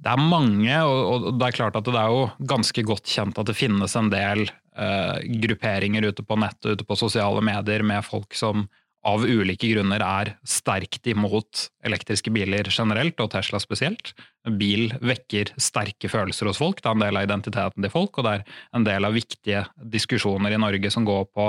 Det 0.00 0.08
er 0.08 0.22
mange, 0.22 0.76
og, 0.88 1.28
det 1.36 1.46
er 1.46 1.56
klart 1.58 1.76
at 1.76 1.84
det 1.84 1.98
er 2.00 2.12
jo 2.12 2.24
ganske 2.48 2.84
godt 2.88 3.10
kjent 3.10 3.38
at 3.38 3.50
det 3.50 3.56
finnes 3.58 3.94
en 4.00 4.08
del 4.12 4.46
eh, 4.48 5.16
grupperinger 5.42 6.08
ute 6.08 6.24
på 6.24 6.38
nettet, 6.40 6.72
ute 6.72 6.86
på 6.88 6.96
sosiale 6.98 7.42
medier 7.44 7.84
med 7.86 8.06
folk 8.06 8.34
som 8.36 8.64
av 9.06 9.22
ulike 9.24 9.70
grunner 9.70 10.02
er 10.04 10.34
sterkt 10.44 11.06
imot 11.08 11.68
elektriske 11.86 12.32
biler 12.34 12.68
generelt, 12.68 13.20
og 13.22 13.30
Tesla 13.32 13.60
spesielt. 13.62 14.12
Bil 14.60 14.90
vekker 15.00 15.54
sterke 15.60 16.10
følelser 16.12 16.50
hos 16.50 16.60
folk, 16.60 16.82
det 16.82 16.90
er 16.90 16.98
en 16.98 17.04
del 17.04 17.20
av 17.20 17.28
identiteten 17.28 17.86
til 17.86 17.92
folk, 17.92 18.18
og 18.18 18.26
det 18.26 18.34
er 18.34 18.58
en 18.76 18.84
del 18.84 19.08
av 19.08 19.16
viktige 19.16 19.64
diskusjoner 19.94 20.52
i 20.52 20.60
Norge 20.60 20.92
som 20.92 21.08
går 21.08 21.30
på 21.32 21.48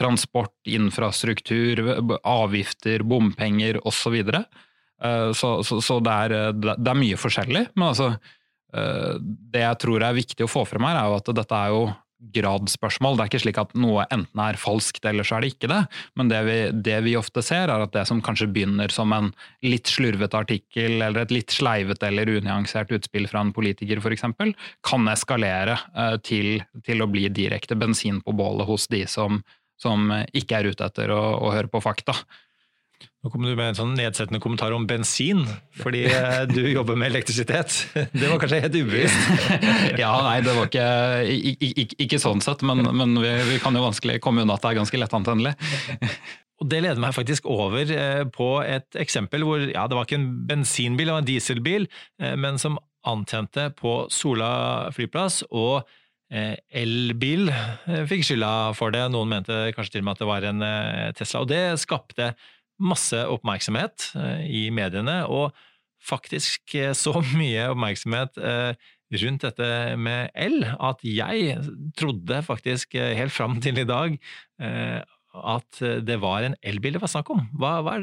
transport, 0.00 0.54
infrastruktur, 0.68 1.82
avgifter, 2.20 3.04
bompenger 3.04 3.80
osv. 3.88 4.20
Eh, 4.24 5.32
så, 5.32 5.54
så, 5.64 5.80
så 5.80 5.98
det, 6.04 6.18
er, 6.26 6.52
det 6.60 6.92
er 6.92 7.00
mye 7.00 7.18
forskjellig. 7.20 7.66
Men 7.74 7.90
altså, 7.90 8.12
eh, 8.76 9.16
det 9.20 9.64
jeg 9.64 9.80
tror 9.86 10.04
er 10.04 10.20
viktig 10.20 10.46
å 10.46 10.52
få 10.52 10.66
frem 10.68 10.88
her, 10.88 11.00
er 11.00 11.10
jo 11.10 11.18
at 11.20 11.34
dette 11.40 11.64
er 11.64 11.74
jo 11.74 11.82
gradsspørsmål. 12.34 13.16
Det 13.16 13.24
er 13.24 13.30
ikke 13.30 13.42
slik 13.44 13.60
at 13.62 13.72
noe 13.78 14.04
enten 14.12 14.42
er 14.44 14.58
falskt 14.60 15.06
eller 15.08 15.26
så 15.26 15.36
er 15.36 15.44
det 15.44 15.52
ikke 15.54 15.70
det. 15.72 15.80
Men 16.18 16.32
det 16.32 16.40
vi, 16.46 16.58
det 16.88 16.98
vi, 17.06 17.16
ofte 17.18 17.42
ser, 17.44 17.72
er 17.72 17.84
at 17.84 17.94
det 17.96 18.04
som 18.08 18.22
kanskje 18.24 18.50
begynner 18.52 18.92
som 18.94 19.14
en 19.16 19.30
litt 19.66 19.90
slurvete 19.90 20.38
artikkel 20.38 21.00
eller 21.00 21.24
et 21.24 21.34
litt 21.34 21.54
sleivete 21.54 22.10
eller 22.10 22.30
unyansert 22.40 22.92
utspill 22.96 23.28
fra 23.30 23.44
en 23.44 23.54
politiker 23.56 24.02
f.eks., 24.02 24.26
kan 24.86 25.08
eskalere 25.12 25.78
eh, 25.96 26.16
til, 26.26 26.60
til, 26.86 27.02
å 27.02 27.10
bli 27.10 27.28
direkte 27.32 27.78
bensin 27.78 28.20
på 28.24 28.36
bålet 28.36 28.68
hos 28.68 28.88
de 28.92 29.06
som, 29.08 29.40
som 29.80 30.12
ikke 30.36 30.60
er 30.60 30.70
ute 30.72 30.86
etter 30.86 31.12
å, 31.14 31.22
å 31.40 31.52
høre 31.56 31.72
på 31.72 31.82
fakta. 31.84 32.16
Nå 33.20 33.28
kom 33.28 33.42
du 33.44 33.50
med 33.52 33.74
en 33.74 33.76
sånn 33.76 33.90
nedsettende 33.98 34.40
kommentar 34.40 34.72
om 34.72 34.86
bensin, 34.88 35.42
fordi 35.76 36.06
eh, 36.08 36.46
du 36.48 36.62
jobber 36.76 36.96
med 36.96 37.10
elektrisitet. 37.10 37.74
Det 38.16 38.30
var 38.30 38.38
kanskje 38.40 38.62
helt 38.64 38.78
ubevisst? 38.78 39.42
ja, 40.00 40.12
nei, 40.24 40.38
det 40.44 40.54
var 40.56 40.70
ikke, 40.70 40.86
ikke, 41.68 41.98
ikke 42.06 42.20
sånn 42.22 42.40
sett, 42.44 42.64
men, 42.64 42.80
men 42.96 43.12
vi, 43.20 43.32
vi, 43.50 43.58
kan 43.60 43.76
jo 43.76 43.84
vanskelig 43.84 44.22
komme 44.24 44.46
unna 44.46 44.56
at 44.56 44.64
det 44.64 44.70
er 44.72 44.78
ganske 44.80 45.00
lettantennelig. 45.02 45.52
Og 46.60 46.68
Det 46.72 46.80
leder 46.80 47.00
meg 47.02 47.12
faktisk 47.16 47.48
over 47.52 47.92
eh, 47.92 48.22
på 48.32 48.48
et 48.64 48.96
eksempel 49.00 49.44
hvor 49.44 49.66
ja, 49.68 49.84
det 49.84 49.98
var 49.98 50.08
ikke 50.08 50.20
en 50.22 50.30
bensinbil, 50.48 51.10
det 51.10 51.16
var 51.18 51.24
en 51.24 51.28
dieselbil, 51.28 51.88
eh, 52.22 52.36
men 52.40 52.60
som 52.60 52.80
antente 53.04 53.68
på 53.76 54.06
Sola 54.12 54.52
flyplass. 54.96 55.42
og 55.50 55.82
Elbil 56.30 57.48
fikk 58.06 58.20
skylda 58.22 58.50
for 58.78 58.94
det, 58.94 59.00
noen 59.10 59.32
mente 59.32 59.56
kanskje 59.74 59.96
til 59.96 60.04
og 60.04 60.06
med 60.06 60.12
at 60.14 60.20
det 60.20 60.28
var 60.28 60.44
en 60.46 60.60
Tesla. 61.18 61.40
og 61.42 61.48
Det 61.50 61.62
skapte 61.82 62.28
masse 62.80 63.18
oppmerksomhet 63.28 64.10
eh, 64.18 64.46
i 64.48 64.62
mediene, 64.74 65.22
og 65.28 65.54
faktisk 66.00 66.74
eh, 66.78 66.94
så 66.96 67.20
mye 67.40 67.68
oppmerksomhet 67.74 68.40
eh, 68.40 68.88
rundt 69.20 69.42
dette 69.42 69.68
med 69.98 70.30
el 70.38 70.62
at 70.70 71.00
jeg 71.02 71.56
trodde 71.98 72.42
faktisk 72.46 72.94
helt 72.94 73.34
fram 73.34 73.56
til 73.58 73.80
i 73.82 73.88
dag 73.88 74.14
at 75.30 75.80
det 76.02 76.16
var 76.20 76.42
en 76.42 76.56
elbil 76.66 76.96
det 76.96 77.02
var 77.02 77.10
snakk 77.12 77.30
om. 77.30 77.44
Hva, 77.58 77.76
hva, 77.86 77.96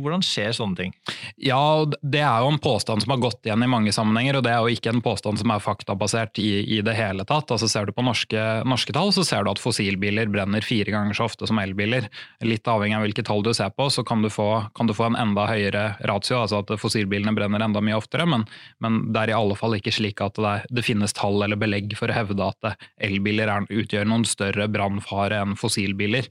hvordan 0.00 0.22
skjer 0.24 0.54
sånne 0.56 0.78
ting? 0.78 0.94
Ja, 1.36 1.84
Det 1.86 2.22
er 2.22 2.40
jo 2.42 2.50
en 2.52 2.60
påstand 2.62 3.04
som 3.04 3.12
har 3.12 3.20
gått 3.20 3.44
igjen 3.44 3.62
i 3.64 3.68
mange 3.70 3.92
sammenhenger, 3.92 4.38
og 4.38 4.44
det 4.46 4.52
er 4.54 4.64
jo 4.64 4.72
ikke 4.72 4.94
en 4.94 5.02
påstand 5.04 5.40
som 5.40 5.52
er 5.52 5.62
faktabasert 5.62 6.40
i, 6.40 6.64
i 6.76 6.80
det 6.84 6.94
hele 6.96 7.26
tatt. 7.28 7.52
Altså 7.52 7.68
Ser 7.70 7.88
du 7.88 7.92
på 7.96 8.04
norske, 8.04 8.44
norske, 8.68 8.94
tall, 8.96 9.12
så 9.12 9.24
ser 9.26 9.44
du 9.44 9.52
at 9.52 9.60
fossilbiler 9.62 10.30
brenner 10.32 10.64
fire 10.64 10.92
ganger 10.94 11.16
så 11.16 11.28
ofte 11.28 11.48
som 11.50 11.60
elbiler. 11.60 12.08
Litt 12.44 12.68
avhengig 12.68 12.96
av 12.96 13.04
hvilke 13.04 13.24
tall 13.26 13.44
du 13.44 13.52
ser 13.56 13.72
på, 13.76 13.90
så 13.92 14.04
kan 14.06 14.24
du 14.24 14.30
få, 14.32 14.48
kan 14.76 14.88
du 14.88 14.96
få 14.96 15.10
en 15.10 15.20
enda 15.20 15.46
høyere 15.50 15.84
ratio, 16.08 16.40
altså 16.40 16.62
at 16.64 16.74
fossilbilene 16.80 17.36
brenner 17.36 17.64
enda 17.66 17.84
mye 17.84 17.98
oftere, 18.00 18.26
men, 18.28 18.46
men 18.80 19.02
det 19.12 19.26
er 19.26 19.34
i 19.34 19.38
alle 19.38 19.58
fall 19.58 19.76
ikke 19.76 19.94
slik 19.94 20.24
at 20.24 20.40
det, 20.40 20.56
det 20.72 20.86
finnes 20.86 21.14
tall 21.16 21.44
eller 21.44 21.60
belegg 21.60 21.92
for 21.98 22.08
å 22.08 22.16
hevde 22.16 22.50
at 22.50 22.72
elbiler 23.04 23.52
er, 23.52 23.68
utgjør 23.68 24.08
noen 24.08 24.26
større 24.28 24.68
brannfare 24.72 25.42
enn 25.44 25.56
fossilbiler. 25.60 26.28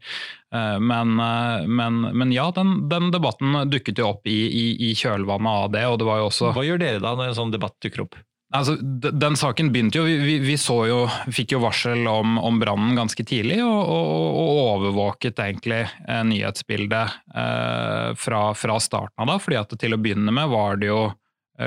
Eh, 0.56 0.80
men, 0.80 1.20
eh, 1.20 1.68
men, 1.68 2.02
men 2.02 2.32
ja, 2.32 2.52
den, 2.56 2.90
den, 2.90 3.12
debatten 3.12 3.70
dukket 3.70 4.02
jo 4.02 4.10
opp 4.14 4.28
i, 4.28 4.40
i, 4.48 4.66
i, 4.90 4.96
kjølvannet 4.98 5.52
av 5.52 5.70
det. 5.76 5.86
og 5.88 6.00
det 6.02 6.10
var 6.10 6.24
jo 6.24 6.32
også... 6.32 6.54
Hva 6.56 6.66
gjør 6.66 6.82
dere 6.82 7.04
da 7.04 7.14
når 7.18 7.32
en 7.32 7.40
sånn 7.44 7.56
debatt 7.56 7.78
dukker 7.84 8.08
opp? 8.08 8.20
Altså, 8.50 8.74
den 8.82 9.36
saken 9.38 9.68
begynte 9.70 10.00
jo 10.00 10.08
Vi, 10.08 10.16
vi, 10.24 10.36
vi 10.42 10.56
jo, 10.58 11.04
fikk 11.30 11.54
jo 11.54 11.60
varsel 11.62 12.08
om, 12.10 12.40
om 12.42 12.58
brannen 12.58 12.96
ganske 12.98 13.22
tidlig, 13.22 13.60
og, 13.62 13.78
og, 13.94 14.40
og 14.42 14.62
overvåket 14.64 15.42
egentlig 15.44 15.84
eh, 15.86 16.24
nyhetsbildet 16.26 17.20
eh, 17.36 18.08
fra, 18.18 18.42
fra, 18.58 18.80
starten 18.82 19.22
av 19.22 19.36
da. 19.36 19.38
fordi 19.44 19.60
at 19.60 19.78
til 19.78 19.94
å 19.94 20.02
begynne 20.02 20.34
med 20.34 20.50
var 20.50 20.82
det 20.82 20.90
jo 20.90 21.04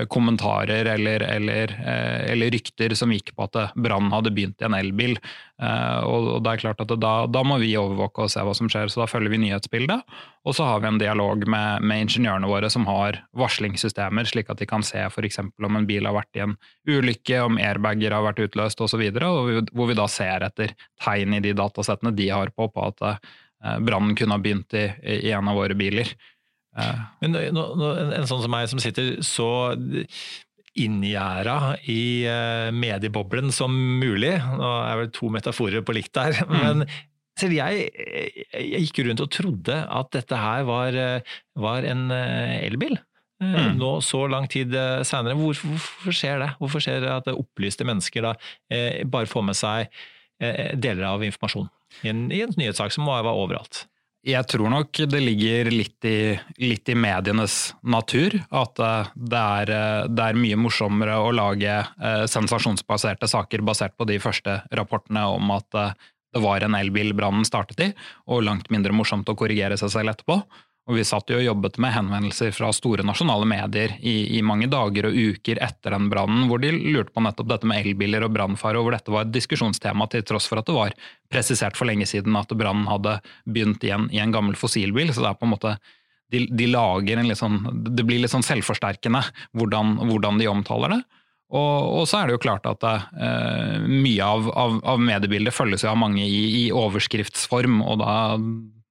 kommentarer 0.08 0.84
eller, 0.84 1.20
eller, 1.20 1.72
eh, 1.86 2.32
eller, 2.32 2.50
rykter 2.50 2.94
som 2.96 3.12
gikk 3.12 3.34
på 3.36 3.44
at 3.44 3.74
brannen 3.76 4.12
hadde 4.12 4.32
begynt 4.32 4.62
i 4.62 4.64
en 4.64 4.76
elbil. 4.76 5.18
Eh, 5.62 5.98
og 6.08 6.40
det 6.44 6.54
er 6.54 6.62
klart 6.62 6.80
at 6.80 6.94
da, 6.96 7.12
da, 7.28 7.42
må 7.44 7.58
vi 7.60 7.74
overvåke 7.76 8.24
og 8.24 8.32
se 8.32 8.44
hva 8.44 8.54
som 8.56 8.70
skjer, 8.72 8.88
så 8.88 9.02
da 9.02 9.08
følger 9.10 9.34
vi 9.34 9.42
nyhetsbildet. 9.44 10.16
Og 10.48 10.56
så 10.56 10.66
har 10.66 10.80
vi 10.80 10.88
en 10.88 11.02
dialog 11.02 11.44
med, 11.44 11.84
med 11.84 12.06
ingeniørene 12.06 12.48
våre 12.48 12.72
som 12.72 12.88
har 12.88 13.20
varslingssystemer, 13.36 14.28
slik 14.32 14.50
at 14.52 14.62
de 14.62 14.70
kan 14.70 14.86
se 14.86 15.04
f.eks. 15.10 15.42
om 15.44 15.78
en 15.78 15.88
bil 15.88 16.08
har 16.08 16.16
vært 16.16 16.40
i 16.40 16.46
en 16.46 16.56
ulykke, 16.88 17.44
om 17.44 17.60
airbager 17.60 18.16
har 18.16 18.24
vært 18.30 18.42
utløst 18.48 18.80
osv., 18.80 19.04
hvor 19.12 19.92
vi 19.92 20.00
da 20.00 20.08
ser 20.10 20.48
etter 20.48 20.72
tegn 21.04 21.36
i 21.36 21.44
de 21.44 21.52
datasettene 21.58 22.16
de 22.16 22.32
har 22.32 22.54
på, 22.56 22.72
på 22.72 22.88
at 22.88 23.22
brannen 23.62 24.16
kunne 24.18 24.34
ha 24.34 24.42
begynt 24.42 24.74
i, 24.74 24.88
i 25.20 25.30
en 25.30 25.46
av 25.46 25.60
våre 25.60 25.76
biler. 25.78 26.08
Men 27.20 27.36
nå, 27.36 27.64
nå, 27.76 27.92
en 28.16 28.28
sånn 28.28 28.42
som 28.44 28.52
meg 28.52 28.70
som 28.70 28.80
sitter 28.82 29.18
så 29.26 29.50
inngjerda 30.78 31.76
i 31.90 32.24
uh, 32.24 32.72
medieboblen 32.72 33.52
som 33.52 33.74
mulig, 34.00 34.34
nå 34.56 34.68
er 34.86 35.00
vel 35.02 35.10
to 35.12 35.28
metaforer 35.32 35.84
på 35.84 35.96
likt 35.96 36.14
der, 36.16 36.38
mm. 36.48 36.54
men 36.62 36.86
selv 37.40 37.56
jeg, 37.56 37.88
jeg, 38.52 38.84
gikk 38.86 39.02
rundt 39.06 39.24
og 39.24 39.30
trodde 39.32 39.76
at 39.84 40.12
dette 40.16 40.38
her 40.38 40.64
var, 40.68 40.96
var 41.60 41.88
en 41.88 42.06
uh, 42.12 42.56
elbil. 42.62 42.96
Mm. 43.42 43.74
Nå 43.80 43.96
så 44.06 44.20
lang 44.30 44.44
tid 44.46 44.70
seinere. 45.02 45.34
Hvorfor, 45.34 45.72
hvorfor, 45.74 46.14
skjer 46.14 46.36
det? 46.44 46.50
Hvorfor 46.60 46.84
skjer 46.84 47.00
det 47.02 47.10
at 47.10 47.30
opplyste 47.32 47.82
mennesker 47.88 48.22
da 48.22 48.36
bare 49.10 49.26
får 49.26 49.42
med 49.48 49.58
seg 49.58 49.96
deler 50.78 51.08
av 51.08 51.24
informasjon 51.26 51.66
i 52.06 52.12
en, 52.12 52.20
i 52.30 52.38
en 52.44 52.54
nyhetssak 52.54 52.94
som 52.94 53.10
var 53.10 53.26
overalt? 53.26 53.82
Jeg 54.22 54.46
tror 54.46 54.70
nok 54.70 55.00
det 55.10 55.18
ligger 55.18 55.66
litt 55.74 56.06
i, 56.06 56.36
litt 56.62 56.86
i 56.86 56.94
medienes 56.94 57.72
natur. 57.82 58.36
At 58.54 58.78
eh, 58.78 59.10
det 59.18 59.40
er, 59.40 59.72
eh, 59.74 60.02
det 60.06 60.26
er, 60.28 60.38
mye 60.38 60.58
morsommere 60.62 61.16
å 61.18 61.32
lage 61.34 61.72
eh, 61.74 62.22
sensasjonsbaserte 62.30 63.26
saker 63.26 63.64
basert 63.66 63.96
på 63.98 64.06
de 64.06 64.20
første 64.22 64.60
rapportene 64.78 65.24
om 65.26 65.50
at 65.56 65.66
det 65.74 66.40
var 66.40 66.62
en 66.62 66.78
elbil 66.78 67.10
brannen 67.18 67.44
startet 67.44 67.82
i, 67.82 67.88
og 68.30 68.46
langt 68.46 68.70
mindre 68.72 68.94
morsomt 68.94 69.28
å 69.28 69.36
korrigere 69.36 69.76
seg 69.80 69.90
selv 69.92 70.14
etterpå. 70.14 70.38
Og 70.90 70.96
vi 70.98 71.04
satt 71.06 71.30
jo 71.30 71.36
og 71.38 71.44
jobbet 71.44 71.76
med 71.82 71.92
henvendelser 71.94 72.50
fra 72.56 72.72
store 72.74 73.04
nasjonale 73.06 73.46
medier 73.46 73.94
i, 74.00 74.34
i 74.34 74.40
mange 74.42 74.66
dager 74.70 75.06
og 75.06 75.14
uker 75.14 75.60
etter 75.62 75.94
den 75.94 76.08
brannen, 76.10 76.48
hvor 76.50 76.58
de 76.62 76.72
lurte 76.74 77.14
på 77.14 77.22
nettopp 77.22 77.52
dette 77.52 77.68
med 77.70 77.86
elbiler 77.86 78.26
og 78.26 78.32
brannfare, 78.34 78.80
og 78.80 78.88
hvor 78.88 78.96
dette 78.96 79.14
var 79.14 79.28
et 79.28 79.34
diskusjonstema 79.36 80.08
til 80.10 80.26
tross 80.26 80.50
for 80.50 80.58
at 80.58 80.66
det 80.66 80.74
var 80.74 80.96
presisert 81.30 81.78
for 81.78 81.86
lenge 81.86 82.08
siden 82.10 82.34
at 82.38 82.50
brannen 82.58 82.90
hadde 82.90 83.20
begynt 83.46 83.86
igjen 83.86 84.10
i 84.10 84.18
en, 84.24 84.34
gammel 84.34 84.58
fossilbil. 84.58 85.14
Så 85.14 85.22
det 85.22 85.30
er 85.30 85.38
på 85.38 85.46
en 85.46 85.54
måte 85.54 85.76
de, 86.34 86.48
de 86.50 86.68
lager 86.72 87.20
en 87.20 87.28
litt 87.28 87.38
sånn 87.38 87.58
Det 87.92 88.06
blir 88.08 88.22
litt 88.22 88.32
sånn 88.32 88.46
selvforsterkende 88.46 89.20
hvordan, 89.58 89.98
hvordan 90.08 90.42
de 90.42 90.50
omtaler 90.50 90.96
det. 90.96 91.02
Og, 91.52 91.78
og, 92.00 92.04
så 92.08 92.22
er 92.22 92.26
det 92.26 92.38
jo 92.38 92.42
klart 92.42 92.66
at 92.66 92.84
eh, 92.88 93.82
mye 93.84 94.24
av, 94.24 94.48
av, 94.56 94.78
av 94.94 95.02
mediebildet 95.04 95.54
følges 95.54 95.84
jo 95.84 95.92
av 95.92 95.98
mange 96.00 96.24
i, 96.24 96.44
i 96.64 96.70
overskriftsform, 96.74 97.82
og 97.84 98.00
da 98.00 98.14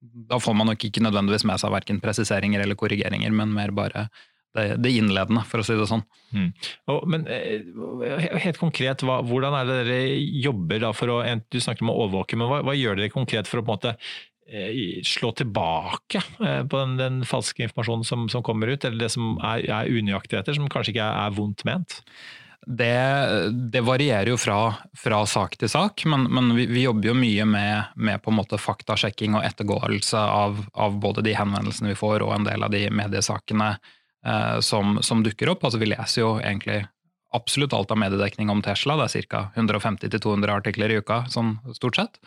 da 0.01 0.39
får 0.41 0.57
man 0.57 0.71
nok 0.71 0.83
ikke 0.87 1.03
nødvendigvis 1.05 1.45
med 1.45 1.61
seg 1.61 1.73
verken 1.73 2.01
presiseringer 2.01 2.63
eller 2.63 2.77
korrigeringer, 2.79 3.33
men 3.35 3.53
mer 3.53 3.73
bare 3.75 4.07
det, 4.55 4.65
det 4.83 4.91
innledende, 4.97 5.43
for 5.47 5.61
å 5.61 5.65
si 5.65 5.77
det 5.79 5.87
sånn. 5.87 6.01
Mm. 6.35 6.49
Og, 6.91 7.05
men 7.11 7.23
eh, 7.31 7.61
helt 8.43 8.59
konkret, 8.59 9.05
hva, 9.07 9.21
hvordan 9.23 9.55
er 9.61 9.69
det 9.69 9.77
dere 9.85 10.01
jobber 10.43 10.83
da 10.83 10.91
for 10.95 11.13
å 11.13 11.21
Du 11.47 11.59
snakker 11.63 11.85
om 11.85 11.93
å 11.93 12.01
overvåke, 12.05 12.39
men 12.39 12.49
hva, 12.51 12.59
hva 12.67 12.75
gjør 12.75 12.99
dere 12.99 13.13
konkret 13.13 13.47
for 13.47 13.61
å 13.61 13.65
på 13.65 13.71
en 13.71 13.77
måte 13.77 13.93
eh, 14.51 14.99
slå 15.07 15.31
tilbake 15.39 16.19
eh, 16.19 16.61
på 16.67 16.83
den, 16.83 16.97
den 16.99 17.23
falske 17.27 17.63
informasjonen 17.67 18.07
som, 18.07 18.27
som, 18.33 18.43
kommer 18.43 18.73
ut, 18.73 18.83
eller 18.83 19.05
det 19.05 19.11
som 19.13 19.37
er, 19.39 19.63
er 19.69 19.91
unøyaktigheter, 19.91 20.57
som 20.57 20.69
kanskje 20.71 20.97
ikke 20.97 21.07
er, 21.07 21.29
er 21.29 21.37
vondt 21.37 21.63
ment? 21.67 22.01
Det, 22.67 23.49
det, 23.71 23.81
varierer 23.81 24.29
jo 24.29 24.37
fra, 24.37 24.73
fra, 24.97 25.23
sak 25.25 25.57
til 25.57 25.69
sak, 25.69 26.03
men, 26.05 26.27
men 26.29 26.51
vi, 26.55 26.67
vi, 26.69 26.83
jobber 26.85 27.09
jo 27.09 27.15
mye 27.17 27.45
med, 27.49 27.95
med, 27.95 28.21
på 28.21 28.29
en 28.31 28.37
måte 28.37 28.59
faktasjekking 28.61 29.37
og 29.37 29.45
ettergåelse 29.47 30.21
av, 30.21 30.61
av, 30.73 30.99
både 31.01 31.23
de 31.25 31.33
henvendelsene 31.37 31.93
vi 31.93 31.97
får 31.97 32.21
og 32.21 32.35
en 32.35 32.45
del 32.45 32.63
av 32.67 32.73
de 32.73 32.83
mediesakene 32.93 33.71
eh, 33.73 34.59
som, 34.61 34.99
som, 35.01 35.23
dukker 35.25 35.49
opp. 35.55 35.65
Altså, 35.65 35.81
vi 35.81 35.89
leser 35.89 36.21
jo 36.21 36.35
egentlig 36.37 36.83
absolutt 37.33 37.73
alt 37.73 37.91
av 37.91 37.97
mediedekning 37.97 38.49
om 38.53 38.61
Tesla. 38.61 38.99
Det 38.99 39.09
er 39.09 39.27
ca. 39.31 39.43
150-200 39.55 40.53
artikler 40.53 40.93
i 40.93 41.01
uka, 41.01 41.23
sånn 41.33 41.55
stort 41.73 41.97
sett. 41.97 42.21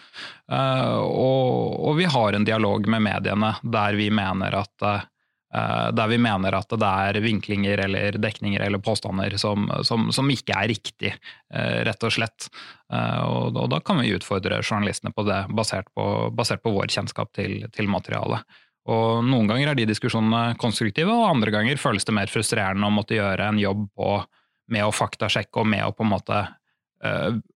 Eh, 0.51 0.99
og, 0.99 1.79
og, 1.79 1.93
vi 2.01 2.11
har 2.11 2.35
en 2.35 2.49
dialog 2.49 2.91
med 2.91 3.07
mediene 3.07 3.55
der 3.63 4.01
vi 4.01 4.11
mener 4.11 4.59
at 4.65 4.89
eh, 4.89 5.11
der 5.55 6.09
vi 6.11 6.17
mener 6.19 6.57
at 6.59 6.73
det 6.75 6.89
er 6.89 7.21
vinklinger 7.23 7.85
eller 7.85 8.17
dekninger 8.19 8.63
eller 8.65 8.81
påstander 8.83 9.37
som, 9.39 9.69
som, 9.87 10.09
som 10.15 10.31
ikke 10.33 10.57
er 10.57 10.71
riktig, 10.73 11.13
eh, 11.55 11.77
rett 11.87 12.07
og 12.07 12.15
slett. 12.17 12.49
Eh, 12.93 13.21
og, 13.23 13.55
og, 13.55 13.69
da 13.71 13.79
kan 13.85 14.01
vi 14.03 14.11
utfordre 14.17 14.59
journalistene 14.65 15.15
på 15.15 15.23
det, 15.29 15.45
basert 15.55 15.93
på, 15.95 16.07
basert 16.35 16.65
på 16.65 16.73
vår 16.75 16.91
kjennskap 16.97 17.31
til, 17.39 17.61
til, 17.75 17.91
materialet. 17.93 18.43
Og 18.91 19.23
Noen 19.25 19.47
ganger 19.49 19.71
er 19.71 19.79
de 19.79 19.87
diskusjonene 19.93 20.59
konstruktive, 20.61 21.15
og 21.15 21.31
andre 21.37 21.55
ganger 21.55 21.81
føles 21.81 22.05
det 22.05 22.17
mer 22.19 22.33
frustrerende 22.33 22.91
å 22.91 22.97
måtte 22.97 23.17
gjøre 23.17 23.47
en 23.53 23.63
jobb 23.63 23.87
på, 23.95 24.11
med 24.75 24.89
å 24.89 24.93
faktasjekke 24.93 25.63
og 25.63 25.71
med 25.71 25.87
å 25.87 25.95
på 25.95 26.07
en 26.07 26.15
måte 26.17 26.45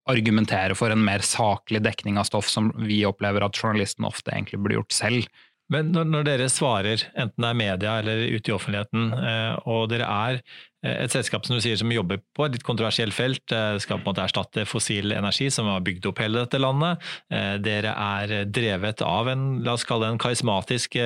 argumentere 0.05 0.75
for 0.77 0.93
en 0.93 1.01
mer 1.01 1.23
saklig 1.25 1.81
dekning 1.81 2.19
av 2.21 2.27
stoff 2.29 2.51
som 2.53 2.67
vi 2.85 2.99
opplever 3.09 3.41
at 3.47 3.57
journalisten 3.57 4.05
ofte 4.05 4.29
egentlig 4.35 4.59
burde 4.61 4.77
gjort 4.77 4.93
selv. 4.93 5.31
Men 5.73 5.91
når, 5.93 6.09
når, 6.09 6.25
dere 6.25 6.49
svarer, 6.53 7.03
enten 7.13 7.45
det 7.45 7.51
er 7.51 7.61
media 7.61 7.99
eller 8.01 8.23
ute 8.33 8.51
i 8.51 8.55
offentligheten, 8.55 9.11
eh, 9.19 9.69
og 9.69 9.91
dere 9.93 10.09
er 10.09 10.39
eh, 10.41 10.95
et 11.05 11.13
selskap 11.13 11.45
som 11.45 11.59
du 11.59 11.63
sier 11.65 11.77
som 11.77 11.93
jobber 11.93 12.23
på 12.37 12.47
et 12.47 12.57
litt 12.57 12.65
kontroversielt 12.65 13.17
felt, 13.17 13.45
eh, 13.53 13.77
skal 13.83 14.01
på 14.01 14.07
en 14.07 14.15
måte 14.15 14.25
erstatte 14.25 14.65
fossil 14.69 15.13
energi 15.13 15.51
som 15.53 15.69
har 15.69 15.85
bygd 15.85 16.09
opp 16.09 16.23
hele 16.25 16.41
dette 16.41 16.61
landet. 16.63 17.05
Dere 17.29 17.93
er 17.93 18.49
drevet 18.49 19.03
av 19.05 19.29
en 19.29 19.47
la 19.67 19.75
oss 19.77 19.85
kalle 19.89 20.07
det 20.07 20.17
en 20.17 20.23
karismatisk 20.23 20.97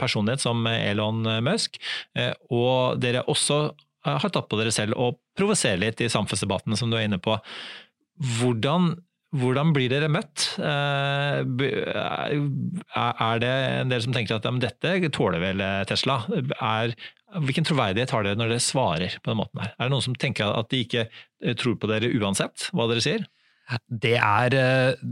personlighet 0.00 0.42
som 0.42 0.66
Elon 0.66 1.22
Musk, 1.44 1.78
og 2.50 2.98
dere 3.02 3.22
også 3.30 3.60
har 4.08 4.32
tatt 4.32 4.48
på 4.50 4.58
dere 4.58 4.72
selv 4.74 4.98
å 4.98 5.12
provosere 5.38 5.80
litt 5.82 6.02
i 6.02 6.10
samfunnsdebatten, 6.10 6.76
som 6.78 6.90
du 6.90 6.98
er 6.98 7.06
inne 7.06 7.20
på. 7.22 7.36
Hvordan 8.38 8.96
hvordan 9.36 9.74
blir 9.76 9.90
dere 9.92 10.08
møtt? 10.08 10.46
Eh, 10.56 11.40
er 12.96 13.40
det 13.42 13.52
en 13.52 13.90
del 13.92 14.04
som 14.04 14.14
tenker 14.16 14.38
at 14.38 14.46
ja, 14.48 14.52
dette 14.62 15.10
tåler 15.12 15.42
vel 15.42 15.60
eh, 15.60 15.82
Tesla? 15.88 16.22
Er, 16.64 16.94
hvilken 17.44 17.66
troverdighet 17.68 18.14
har 18.14 18.24
dere 18.24 18.40
når 18.40 18.54
dere 18.54 18.64
svarer 18.64 19.18
på 19.20 19.32
den 19.32 19.40
måten 19.42 19.60
her? 19.60 19.74
Er 19.76 19.88
det 19.88 19.92
noen 19.92 20.06
som 20.06 20.16
tenker 20.16 20.48
at 20.48 20.70
de 20.72 20.80
ikke 20.86 21.04
eh, 21.08 21.56
tror 21.60 21.76
på 21.76 21.90
dere 21.90 22.08
uansett 22.16 22.70
hva 22.72 22.88
dere 22.88 23.04
sier? 23.04 23.26
Det 23.84 24.14
er, 24.16 24.54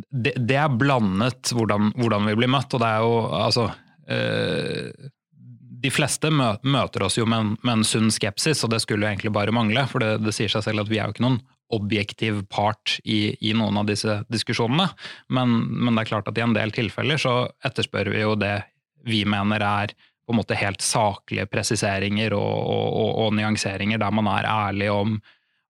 det, 0.09 0.33
det 0.49 0.57
er 0.57 0.73
blandet 0.73 1.53
hvordan, 1.53 1.91
hvordan, 1.99 2.31
vi 2.31 2.39
blir 2.41 2.49
møtt, 2.49 2.73
og 2.73 2.81
det 2.81 2.89
er 2.89 3.03
jo 3.05 3.19
altså 3.37 3.67
de 5.77 5.91
fleste 5.93 6.31
møter 6.33 7.05
oss 7.05 7.19
jo 7.19 7.27
med 7.29 7.43
en, 7.43 7.51
med 7.61 7.73
en, 7.75 7.85
sunn 7.85 8.09
skepsis, 8.15 8.63
og 8.65 8.73
det 8.73 8.81
skulle 8.81 9.05
jo 9.05 9.11
egentlig 9.11 9.35
bare 9.35 9.53
mangle. 9.53 9.85
For 9.91 10.01
det, 10.01 10.23
det, 10.25 10.33
sier 10.33 10.49
seg 10.49 10.65
selv 10.65 10.87
at 10.87 10.89
vi 10.89 10.97
er 10.97 11.11
jo 11.11 11.17
ikke 11.17 11.27
noen 11.27 11.43
objektiv 11.75 12.45
part 12.53 12.99
i, 13.05 13.37
i, 13.41 13.53
noen 13.57 13.81
av 13.81 13.89
disse 13.89 14.21
diskusjonene. 14.33 14.89
Men, 15.29 15.57
men, 15.71 15.95
det 15.95 16.05
er 16.05 16.13
klart 16.13 16.29
at 16.31 16.39
i 16.39 16.45
en 16.45 16.57
del 16.57 16.75
tilfeller 16.75 17.21
så 17.21 17.39
etterspør 17.67 18.13
vi 18.15 18.23
jo 18.23 18.37
det 18.39 18.59
vi 19.07 19.25
mener 19.29 19.63
er 19.63 19.95
på 20.27 20.35
en 20.35 20.41
måte 20.41 20.59
helt 20.59 20.83
saklige 20.83 21.47
presiseringer 21.51 22.35
og, 22.35 22.53
og, 22.59 22.87
og, 22.91 23.11
og 23.25 23.35
nyanseringer, 23.39 24.01
der 24.03 24.15
man 24.15 24.31
er 24.33 24.49
ærlig 24.51 24.91
om 24.91 25.19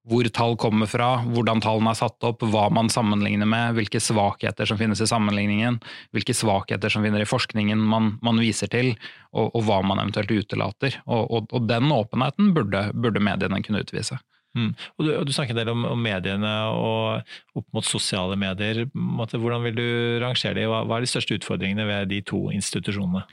hvor 0.07 0.27
tall 0.31 0.55
kommer 0.55 0.87
fra, 0.87 1.09
hvordan 1.33 1.59
tallene 1.63 1.91
er 1.91 1.99
satt 1.99 2.23
opp, 2.23 2.45
hva 2.47 2.69
man 2.71 2.87
sammenligner 2.91 3.49
med, 3.49 3.75
hvilke 3.75 3.99
svakheter 3.99 4.69
som 4.69 4.79
finnes 4.79 5.01
i 5.03 5.07
sammenligningen, 5.09 5.81
hvilke 6.15 6.35
svakheter 6.37 6.93
som 6.93 7.03
finner 7.03 7.25
i 7.25 7.27
forskningen 7.27 7.81
man, 7.91 8.13
man 8.23 8.39
viser 8.39 8.71
til, 8.71 8.93
og, 9.33 9.51
og, 9.51 9.59
hva 9.67 9.81
man 9.83 9.99
eventuelt 9.99 10.31
utelater. 10.31 10.95
Og, 11.11 11.51
og 11.51 11.67
den 11.67 11.91
åpenheten 11.91 12.53
burde, 12.55 12.87
burde 12.95 13.23
mediene 13.23 13.59
kunne 13.65 13.83
utvise. 13.83 14.15
Mm. 14.57 14.71
Og, 14.97 15.01
du, 15.03 15.09
og, 15.13 15.25
du, 15.27 15.31
snakker 15.35 15.53
en 15.53 15.59
del 15.59 15.71
om, 15.71 15.83
om, 15.91 15.99
mediene 16.01 16.51
og 16.73 17.57
opp 17.57 17.67
mot 17.75 17.85
sosiale 17.85 18.37
medier. 18.39 18.85
Hvordan 18.93 19.65
vil 19.67 19.77
du 19.77 19.87
rangere 20.23 20.55
de? 20.57 20.65
Hva, 20.69 20.83
hva, 20.87 20.97
er 20.97 21.05
de 21.05 21.11
største 21.11 21.37
utfordringene 21.37 21.85
ved 21.87 22.11
de 22.13 22.21
to 22.25 22.47
institusjonene? 22.55 23.25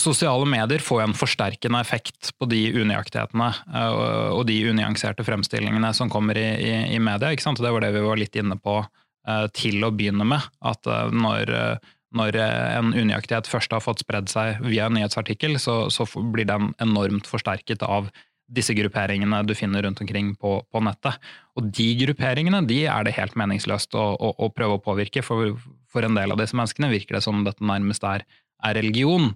Sosiale 0.00 0.48
medier 0.50 0.84
får 0.84 1.04
en 1.06 1.16
forsterkende 1.16 1.80
effekt 1.80 2.32
på 2.36 2.48
de 2.50 2.64
unøyaktighetene 2.76 3.50
eh, 3.50 4.00
og 4.34 4.44
de 4.50 4.58
unyanserte 4.72 5.24
fremstillingene 5.26 5.94
som 5.96 6.12
kommer 6.12 6.38
i, 6.40 6.48
i, 6.66 6.74
i 6.96 7.00
media. 7.02 7.30
Det 7.30 7.72
var 7.72 7.84
det 7.84 7.94
vi 7.96 8.04
var 8.04 8.20
litt 8.20 8.36
inne 8.36 8.58
på 8.60 8.80
eh, 8.82 9.46
til 9.56 9.80
å 9.86 9.94
begynne 9.94 10.28
med. 10.28 10.52
At 10.66 10.86
eh, 10.90 11.08
når 11.14 11.80
når 12.10 12.34
en 12.42 12.88
unøyaktighet 12.90 13.46
først 13.46 13.70
har 13.70 13.84
fått 13.84 14.00
spredd 14.02 14.26
seg 14.32 14.56
via 14.64 14.88
en 14.88 14.96
nyhetsartikkel, 14.98 15.52
så, 15.62 15.84
så, 15.94 16.08
blir 16.34 16.48
den 16.48 16.72
enormt 16.82 17.28
forsterket 17.30 17.84
av 17.86 18.08
disse 18.50 18.74
grupperingene 18.74 19.42
du 19.46 19.54
finner 19.54 19.84
rundt 19.86 20.00
omkring 20.02 20.34
på, 20.38 20.56
på, 20.72 20.82
nettet. 20.84 21.18
Og 21.58 21.70
de 21.76 21.88
grupperingene 22.02 22.62
de 22.68 22.82
er 22.90 23.06
det 23.06 23.14
helt 23.16 23.38
meningsløst 23.38 23.94
å, 23.98 24.10
å, 24.16 24.32
å 24.46 24.50
prøve 24.54 24.78
å 24.78 24.82
påvirke. 24.82 25.22
For, 25.26 25.54
for, 25.90 26.06
en 26.06 26.18
del 26.18 26.34
av 26.34 26.40
disse 26.40 26.58
menneskene 26.58 26.90
virker 26.92 27.18
det 27.18 27.24
som 27.26 27.44
dette 27.46 27.64
nærmest 27.66 28.04
er, 28.06 28.26
er, 28.64 28.76
religion. 28.78 29.30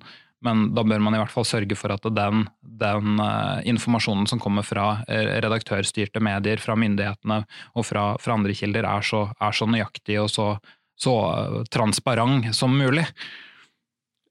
Men 0.45 0.67
da 0.77 0.85
bør 0.85 1.01
man 1.01 1.17
i 1.17 1.23
hvert 1.23 1.33
fall 1.33 1.47
sørge 1.49 1.79
for 1.79 1.95
at 1.95 2.05
den, 2.13 2.45
den 2.61 3.23
uh, 3.23 3.63
informasjonen 3.65 4.29
som 4.29 4.43
kommer 4.43 4.67
fra 4.67 4.91
uh, 5.07 5.25
redaktørstyrte 5.41 6.21
medier, 6.25 6.61
fra 6.61 6.77
myndighetene 6.77 7.41
og 7.73 7.87
fra, 7.89 8.11
fra 8.21 8.37
andre 8.37 8.57
kilder, 8.57 8.85
er 8.85 9.07
så, 9.07 9.25
er 9.41 9.57
så 9.57 9.71
nøyaktig 9.71 10.19
og 10.21 10.29
så, 10.33 10.51
så 11.01 11.17
uh, 11.31 11.59
transparent 11.73 12.51
som 12.57 12.77
mulig. 12.77 13.07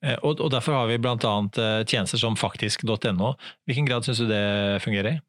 Eh, 0.04 0.18
og, 0.22 0.40
og 0.40 0.52
Derfor 0.54 0.82
har 0.82 0.90
vi 0.92 1.00
bl.a. 1.02 1.18
Eh, 1.18 1.84
tjenester 1.88 2.22
som 2.22 2.40
faktisk.no. 2.40 3.36
Hvilken 3.68 3.88
grad 3.90 4.08
syns 4.08 4.24
du 4.24 4.28
det 4.32 4.44
fungerer? 4.84 5.22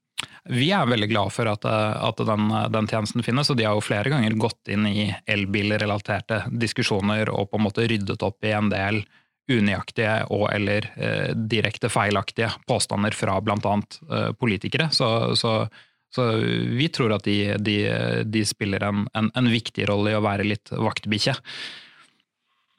Vi 0.45 0.69
er 0.77 0.87
veldig 0.87 1.09
glad 1.09 1.33
for 1.33 1.49
at, 1.49 1.65
eh, 1.65 2.05
at 2.09 2.21
den, 2.29 2.49
den, 2.73 2.89
tjenesten 2.91 3.25
finnes, 3.25 3.51
og 3.51 3.59
de 3.59 3.67
har 3.67 3.77
jo 3.77 3.85
flere 3.85 4.13
ganger 4.13 4.37
gått 4.41 4.73
inn 4.73 4.87
i 4.89 5.09
elbilrelaterte 5.31 6.45
diskusjoner 6.53 7.33
og 7.33 7.51
på 7.51 7.61
en 7.61 7.67
måte 7.67 7.87
ryddet 7.89 8.25
opp 8.27 8.45
i 8.45 8.53
en 8.57 8.71
del 8.73 9.05
unøyaktige 9.51 10.23
og 10.33 10.47
eller 10.55 10.87
eh, 10.97 11.33
direkte 11.37 11.91
feilaktige 11.93 12.51
påstander 12.69 13.17
fra 13.17 13.39
bl.a. 13.45 13.75
Eh, 14.11 14.31
politikere. 14.41 14.89
Så, 14.93 15.09
så, 15.37 15.57
så, 16.15 16.31
vi 16.77 16.89
tror 16.93 17.17
at 17.17 17.29
de, 17.29 17.55
de, 17.61 17.79
de 18.25 18.45
spiller 18.49 18.85
en, 18.85 19.05
en, 19.13 19.31
en, 19.35 19.53
viktig 19.53 19.89
rolle 19.91 20.13
i 20.15 20.19
å 20.19 20.25
være 20.25 20.49
litt 20.49 20.73
vaktbikkje. 20.73 21.37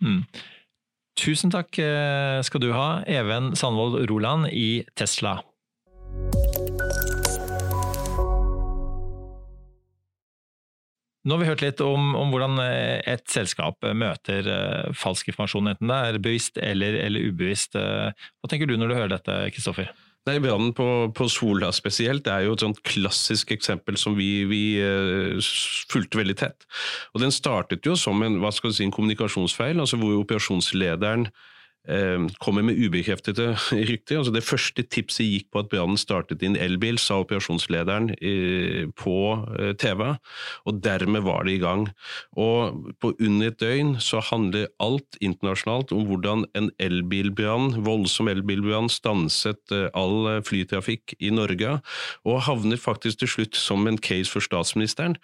Mm. 0.05 0.21
Tusen 1.15 1.51
takk 1.51 1.77
eh, 1.79 2.41
skal 2.43 2.59
du 2.59 2.73
ha, 2.75 2.99
Even 3.07 3.53
Sandvold 3.55 4.01
Roland 4.11 4.49
i 4.51 4.83
Tesla. 4.99 5.37
Nå 11.25 11.33
har 11.33 11.41
vi 11.41 11.47
hørt 11.47 11.63
litt 11.63 11.79
om, 11.81 12.11
om, 12.19 12.33
hvordan 12.35 12.59
eh, 12.61 12.99
et 13.15 13.23
selskap 13.31 13.87
møter 13.97 14.45
uh, 14.45 14.91
falsk 14.93 15.31
informasjon, 15.31 15.71
enten 15.71 15.89
det 15.89 16.01
er 16.03 16.19
bevisst 16.21 16.59
eller, 16.61 16.99
eller 17.07 17.31
ubevisst. 17.31 17.79
Hva 17.79 18.51
tenker 18.51 18.69
du 18.69 18.75
når 18.77 18.91
du 18.91 18.97
hører 18.99 19.15
dette, 19.15 19.39
Kristoffer? 19.55 19.89
Nei, 20.25 20.39
Brannen 20.41 20.71
på, 20.73 20.85
på, 21.13 21.27
Sola 21.29 21.67
spesielt 21.75 22.25
er 22.31 22.47
jo 22.47 22.55
et 22.55 22.63
sånt 22.63 22.79
klassisk 22.87 23.51
eksempel 23.53 23.97
som 24.01 24.15
vi, 24.17 24.29
vi 24.49 24.61
uh, 24.81 25.37
fulgte 25.91 26.17
veldig 26.17 26.37
tett. 26.39 26.65
Og 27.13 27.21
Den 27.21 27.33
startet 27.33 27.85
jo 27.85 27.93
som 27.99 28.23
en, 28.25 28.39
hva 28.41 28.49
skal 28.55 28.73
si, 28.73 28.87
en 28.87 28.95
kommunikasjonsfeil, 28.95 29.77
altså 29.83 29.99
hvor 30.01 30.17
operasjonslederen 30.23 31.27
kommer 32.41 32.63
med 32.65 32.79
ubekreftede 32.79 33.53
rykter. 33.89 34.19
Altså 34.19 34.33
det 34.33 34.43
første 34.45 34.83
tipset 34.83 35.27
gikk 35.27 35.51
på 35.53 35.61
at 35.61 35.69
brannen 35.71 35.99
startet 35.99 36.43
i 36.43 36.49
en 36.49 36.57
elbil, 36.57 36.97
sa 37.01 37.19
operasjonslederen 37.21 38.11
på 38.99 39.17
eh, 39.59 39.73
TV, 39.77 40.01
og 40.65 40.79
dermed 40.83 41.25
var 41.27 41.45
det 41.45 41.57
i 41.57 41.61
gang. 41.61 41.87
Og 42.37 42.93
På 43.01 43.13
under 43.19 43.51
et 43.51 43.59
døgn 43.59 43.95
så 44.01 44.21
handler 44.23 44.69
alt 44.79 45.17
internasjonalt 45.21 45.93
om 45.95 46.05
hvordan 46.09 46.45
en 46.57 46.71
elbilbrann, 46.79 47.81
voldsom 47.85 48.29
elbilbrann 48.31 48.89
stanset 48.89 49.75
eh, 49.75 49.89
all 49.93 50.41
flytrafikk 50.45 51.15
i 51.19 51.31
Norge, 51.33 51.79
og 52.25 52.41
havnet 52.47 52.81
faktisk 52.81 53.21
til 53.21 53.31
slutt 53.35 53.59
som 53.59 53.85
en 53.87 53.99
case 54.01 54.31
for 54.31 54.43
statsministeren, 54.43 55.15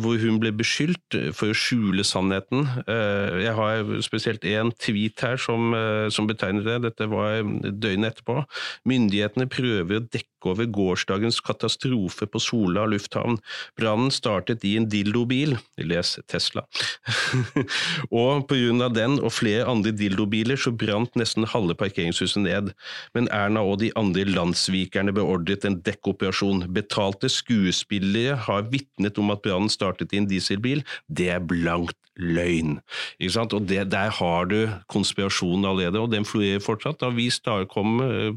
hvor 0.00 0.18
hun 0.20 0.38
ble 0.40 0.50
beskyldt 0.56 1.16
for 1.36 1.50
å 1.50 1.56
skjule 1.56 2.04
sannheten. 2.06 2.66
Jeg 2.86 3.54
har 3.56 3.90
spesielt 4.04 4.44
én 4.48 4.72
tweet 4.82 5.22
her 5.24 5.40
som 5.40 5.74
Eh, 5.76 5.85
som 6.14 6.28
betegner 6.28 6.66
det. 6.66 6.78
Dette 6.88 7.08
var 7.10 7.42
døgnet 7.66 8.14
etterpå. 8.14 8.42
Myndighetene 8.88 9.48
prøver 9.50 10.00
å 10.00 10.06
dekke 10.06 10.35
over 10.50 10.68
gårsdagens 10.70 11.40
katastrofe 11.44 12.28
på 12.30 12.40
Sola 12.42 12.86
lufthavn. 12.90 13.38
Brannen 13.78 14.12
startet 14.14 14.64
i 14.64 14.76
en 14.78 14.88
dildobil, 14.90 15.56
les 15.78 16.14
Tesla. 16.30 16.64
og 18.22 18.46
på 18.48 18.58
grunn 18.60 18.84
av 18.84 18.94
den 18.96 19.18
og 19.20 19.34
flere 19.36 19.66
andre 19.70 19.92
dildobiler 19.96 20.60
så 20.60 20.72
brant 20.74 21.14
nesten 21.18 21.48
halve 21.50 21.76
parkeringshuset 21.78 22.42
ned. 22.44 22.72
Men 23.16 23.30
Erna 23.34 23.64
og 23.66 23.80
de 23.82 23.92
andre 23.98 24.26
landssvikerne 24.28 25.14
beordret 25.16 25.66
en 25.66 25.80
dekkoperasjon. 25.86 26.66
Betalte 26.76 27.30
skuespillere 27.32 28.38
har 28.46 28.66
vitnet 28.72 29.20
om 29.22 29.32
at 29.34 29.44
brannen 29.44 29.72
startet 29.72 30.14
i 30.14 30.22
en 30.22 30.30
dieselbil. 30.30 30.84
Det 31.06 31.30
er 31.34 31.44
blankt 31.44 31.98
løgn. 32.16 32.78
Ikke 33.20 33.34
sant? 33.34 33.54
Og 33.56 33.68
det, 33.68 33.90
Der 33.92 34.10
har 34.10 34.44
du 34.44 34.68
konspirasjonen 34.88 35.64
allerede, 35.64 36.00
og 36.00 36.12
den 36.12 36.24
florerer 36.24 36.60
fortsatt. 36.60 37.00
Da 37.00 37.10
vi 37.10 37.30
kom 37.70 38.00
eh, 38.00 38.32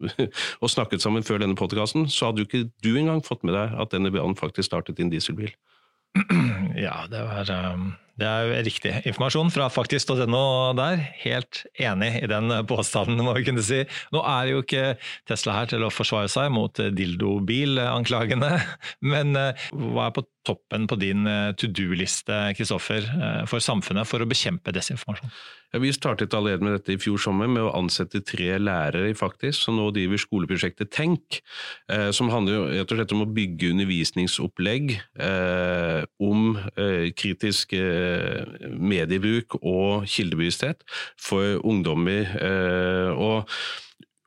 og 0.62 0.72
snakket 0.72 1.04
sammen 1.04 1.26
før 1.26 1.42
denne 1.42 1.58
podkasten, 1.58 2.08
så 2.12 2.28
hadde 2.30 2.44
jo 2.44 2.48
ikke 2.48 2.66
du 2.84 2.92
engang 2.96 3.22
fått 3.26 3.46
med 3.46 3.56
deg 3.58 3.78
at 3.78 3.94
denne 3.94 4.12
brannen 4.14 4.38
faktisk 4.38 4.70
startet 4.70 5.00
i 5.00 5.06
en 5.06 5.14
dieselbil. 5.14 5.54
Ja, 6.78 7.08
det 7.10 7.24
var 7.26 7.48
um 7.72 7.96
det 8.18 8.26
er 8.26 8.64
riktig 8.66 8.92
informasjon 9.06 9.52
fra 9.54 9.68
faktisk.no 9.70 10.42
der. 10.78 10.98
Helt 11.22 11.60
enig 11.78 12.10
i 12.18 12.30
den 12.30 12.50
påstanden, 12.70 13.20
må 13.22 13.36
vi 13.36 13.44
kunne 13.46 13.62
si. 13.62 13.84
Nå 14.14 14.22
er 14.26 14.50
jo 14.50 14.64
ikke 14.64 14.96
Tesla 15.30 15.60
her 15.60 15.70
til 15.70 15.86
å 15.86 15.92
forsvare 15.94 16.30
seg 16.32 16.50
mot 16.54 16.74
dildobilanklagene, 16.74 18.50
men 19.12 19.38
eh, 19.38 19.68
hva 19.70 20.08
er 20.08 20.16
på 20.16 20.26
toppen 20.46 20.86
på 20.88 20.98
din 21.00 21.26
eh, 21.28 21.52
to 21.58 21.68
do-liste 21.70 22.36
Kristoffer, 22.56 23.04
eh, 23.04 23.44
for 23.50 23.62
samfunnet 23.62 24.08
for 24.08 24.22
å 24.22 24.28
bekjempe 24.28 24.72
desinformasjon? 24.74 25.32
Ja, 25.72 25.80
vi 25.82 25.90
startet 25.92 26.32
allerede 26.32 26.64
med 26.64 26.78
dette 26.78 26.94
i 26.94 27.00
fjor 27.00 27.20
sommer 27.20 27.50
med 27.50 27.66
å 27.66 27.72
ansette 27.76 28.22
tre 28.24 28.54
lærere 28.56 29.12
faktisk, 29.18 29.66
som 29.66 29.76
nå 29.76 29.90
driver 29.92 30.20
skoleprosjektet 30.20 30.92
Tenk, 30.94 31.40
eh, 31.92 32.08
som 32.16 32.30
handler 32.32 32.70
rett 32.72 32.94
og 32.94 33.00
slett 33.00 33.16
om 33.16 33.26
å 33.26 33.28
bygge 33.36 33.74
undervisningsopplegg 33.74 34.94
eh, 34.96 36.06
om 36.24 36.54
eh, 36.56 37.10
kritisk 37.12 37.76
eh, 37.76 38.46
mediebruk 38.72 39.58
og 39.60 40.08
kildebevissthet 40.08 40.86
for 41.20 41.60
ungdommer. 41.66 42.26
og 43.18 43.48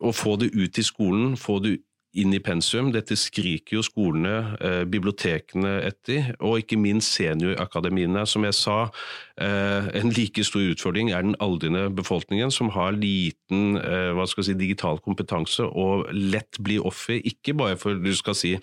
å 0.01 0.11
få 0.15 0.35
det 0.41 0.51
ut 0.55 0.77
i 0.77 0.83
skolen, 0.85 1.35
få 1.37 1.59
det 1.61 1.77
inn 2.13 2.33
i 2.35 2.41
pensum. 2.43 2.91
Dette 2.91 3.15
skriker 3.15 3.77
jo 3.77 3.83
skolene, 3.85 4.57
eh, 4.59 4.83
bibliotekene 4.89 5.77
etter, 5.87 6.33
og 6.39 6.59
ikke 6.59 6.79
minst 6.79 7.15
seniorakademiene. 7.15 8.25
Som 8.27 8.43
jeg 8.43 8.53
sa, 8.53 8.91
eh, 9.37 9.87
en 9.93 10.11
like 10.11 10.43
stor 10.43 10.61
utfordring 10.61 11.11
er 11.11 11.21
den 11.21 11.35
aldrende 11.39 11.93
befolkningen, 11.95 12.51
som 12.51 12.69
har 12.69 12.91
liten 12.91 13.77
eh, 13.77 14.25
si, 14.41 14.53
digital 14.53 14.99
kompetanse 14.99 15.63
og 15.63 16.07
lett 16.11 16.57
blir 16.59 16.85
offer, 16.85 17.21
ikke 17.23 17.57
bare 17.57 17.77
for 17.77 17.93
du 17.93 18.13
skal 18.13 18.35
si, 18.35 18.59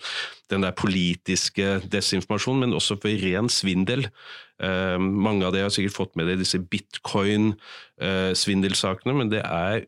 den 0.49 0.61
der 0.61 0.71
politiske 0.71 1.81
desinformasjonen, 1.89 2.59
men 2.59 2.73
også 2.73 3.01
for 3.01 3.09
ren 3.09 3.49
svindel. 3.49 4.09
Eh, 4.59 4.97
mange 4.99 5.45
av 5.45 5.53
dere 5.53 5.63
har 5.63 5.69
sikkert 5.73 5.95
fått 5.95 6.15
med 6.19 6.27
dere 6.27 6.37
disse 6.41 6.59
bitcoin-svindelsakene, 6.59 9.11
eh, 9.13 9.17
men 9.17 9.29
det 9.31 9.41
er 9.45 9.85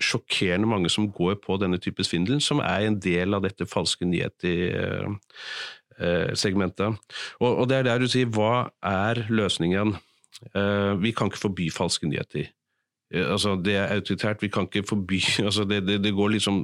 sjokkerende 0.00 0.68
mange 0.68 0.90
som 0.92 1.12
går 1.12 1.34
på 1.42 1.56
denne 1.60 1.78
type 1.82 2.04
svindel, 2.06 2.40
som 2.44 2.60
er 2.64 2.80
en 2.86 3.00
del 3.02 3.34
av 3.36 3.42
dette 3.44 3.66
falske 3.68 4.04
nyheter-segmentet. 4.08 6.88
Eh, 6.88 6.96
og, 7.42 7.50
og 7.50 7.68
det 7.70 7.76
er 7.78 7.84
der 7.90 7.98
du 8.02 8.08
sier 8.10 8.28
hva 8.32 8.54
er 8.86 9.14
løsningen? 9.32 9.88
Eh, 10.54 10.92
vi 11.02 11.10
kan 11.16 11.26
ikke 11.30 11.44
forby 11.44 11.66
falske 11.74 12.06
nyheter. 12.08 12.44
Eh, 13.12 13.26
altså, 13.32 13.54
det 13.60 13.76
er 13.76 13.92
autoritært, 13.92 14.42
vi 14.42 14.50
kan 14.52 14.66
ikke 14.68 14.84
forby 14.88 15.20
altså, 15.46 15.66
det, 15.68 15.82
det, 15.86 15.98
det, 16.04 16.14
går 16.16 16.34
liksom 16.36 16.60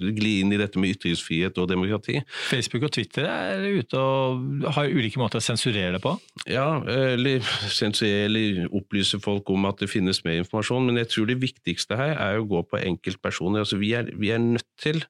det 0.00 0.14
glir 0.18 0.42
inn 0.42 0.54
i 0.54 0.60
dette 0.60 0.80
med 0.82 0.96
ytringsfrihet 0.96 1.58
og 1.62 1.70
demokrati. 1.70 2.18
Facebook 2.50 2.88
og 2.88 2.94
Twitter 2.96 3.28
er 3.30 3.64
ute 3.78 4.00
og 4.00 4.66
har 4.76 4.90
ulike 4.90 5.20
måter 5.22 5.40
å 5.40 5.46
sensurere 5.46 5.94
det 5.96 6.02
på? 6.04 6.16
Ja, 6.50 6.82
eller 6.90 7.44
sensurere 7.72 8.26
eller 8.26 8.66
opplyse 8.74 9.20
folk 9.22 9.48
om 9.52 9.68
at 9.70 9.80
det 9.82 9.90
finnes 9.92 10.22
mer 10.26 10.42
informasjon. 10.42 10.90
Men 10.90 11.00
jeg 11.02 11.12
tror 11.14 11.30
det 11.30 11.40
viktigste 11.42 11.98
her 11.98 12.16
er 12.18 12.40
å 12.40 12.48
gå 12.48 12.62
på 12.66 12.82
enkeltpersoner. 12.82 13.64
Altså, 13.64 13.80
vi, 13.80 13.94
er, 13.96 14.10
vi 14.18 14.32
er 14.34 14.42
nødt 14.42 14.68
til 14.82 15.02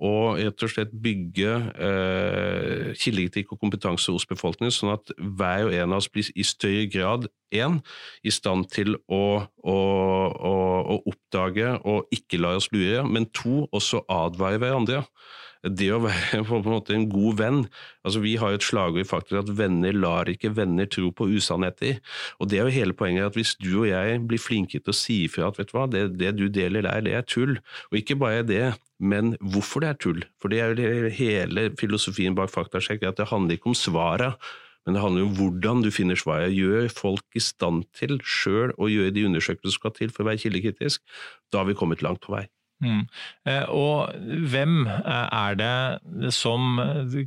og 0.00 0.38
rett 0.40 0.64
og 0.64 0.72
slett 0.72 0.92
bygge 1.04 1.50
eh, 1.76 2.86
kildekritikk 2.96 3.52
og 3.52 3.60
kompetanse 3.60 4.14
hos 4.14 4.24
befolkningen, 4.28 4.72
sånn 4.72 4.94
at 4.94 5.12
hver 5.18 5.68
og 5.68 5.76
en 5.76 5.92
av 5.92 6.00
oss 6.00 6.08
blir 6.12 6.30
i 6.32 6.46
større 6.46 6.86
grad 6.92 7.28
en, 7.52 7.80
i 8.24 8.32
stand 8.32 8.70
til 8.72 8.96
å, 9.12 9.24
å, 9.44 9.76
å, 9.76 10.54
å 10.96 10.96
oppdage 11.10 11.74
og 11.84 12.08
ikke 12.16 12.40
la 12.40 12.56
oss 12.56 12.70
lure, 12.72 13.04
men 13.04 13.28
to, 13.36 13.66
også 13.76 14.04
advare 14.08 14.62
hverandre 14.62 15.04
det 15.60 15.90
å 15.92 16.00
være 16.00 16.40
på 16.48 16.56
en 16.56 16.68
måte 16.72 16.94
en 16.96 17.06
god 17.10 17.40
venn 17.40 17.58
altså 18.00 18.22
Vi 18.24 18.36
har 18.40 18.52
jo 18.52 18.60
et 18.60 18.64
slagord 18.64 19.08
faktisk 19.08 19.42
at 19.42 19.50
venner 19.58 19.92
lar 19.92 20.28
ikke 20.32 20.54
venner 20.56 20.88
tro 20.88 21.10
på 21.12 21.28
usannheter. 21.28 21.98
Og 22.40 22.48
Det 22.48 22.58
er 22.58 22.64
jo 22.64 22.78
hele 22.78 22.96
poenget 22.96 23.28
at 23.28 23.36
hvis 23.36 23.56
du 23.60 23.82
og 23.82 23.90
jeg 23.90 24.22
blir 24.24 24.40
flinke 24.40 24.80
til 24.80 24.92
å 24.94 24.96
si 24.96 25.24
ifra 25.26 25.50
at 25.50 25.60
vet 25.60 25.68
du 25.68 25.76
hva, 25.76 25.84
det, 25.90 26.06
det 26.16 26.32
du 26.38 26.46
deler 26.48 26.86
der, 26.88 27.04
det 27.04 27.12
er 27.12 27.26
tull. 27.28 27.58
Og 27.90 28.00
ikke 28.00 28.16
bare 28.16 28.46
det, 28.46 28.72
men 29.00 29.34
hvorfor 29.40 29.82
det 29.82 29.90
er 29.90 30.00
tull. 30.00 30.24
For 30.40 30.52
det 30.52 30.60
er 30.60 30.76
jo 30.76 31.12
hele 31.16 31.70
filosofien 31.80 32.36
bak 32.36 32.52
faktasjekk, 32.52 33.06
at 33.08 33.20
det 33.20 33.30
handler 33.32 33.56
ikke 33.56 33.72
om 33.72 33.78
svaret. 33.78 34.50
Men 34.86 34.96
det 34.96 35.02
handler 35.02 35.26
om 35.26 35.34
hvordan 35.36 35.82
du 35.84 35.90
finner 35.92 36.16
svaret. 36.16 36.54
Gjør 36.56 36.88
folk 36.92 37.36
i 37.36 37.42
stand 37.44 37.84
til 37.96 38.16
sjøl 38.24 38.72
å 38.80 38.88
gjøre 38.92 39.12
de 39.16 39.26
undersøkelsene 39.28 39.74
som 39.74 39.82
skal 39.82 39.96
til 39.98 40.14
for 40.14 40.24
å 40.24 40.30
være 40.30 40.42
kildekritisk. 40.44 41.04
Da 41.52 41.60
har 41.60 41.68
vi 41.68 41.76
kommet 41.76 42.04
langt 42.04 42.22
på 42.24 42.36
vei. 42.36 42.46
Mm. 42.80 43.02
Eh, 43.44 43.66
og 43.76 44.14
hvem 44.48 44.86
eh, 44.88 45.26
er 45.36 45.58
det 45.60 46.32
som 46.32 46.80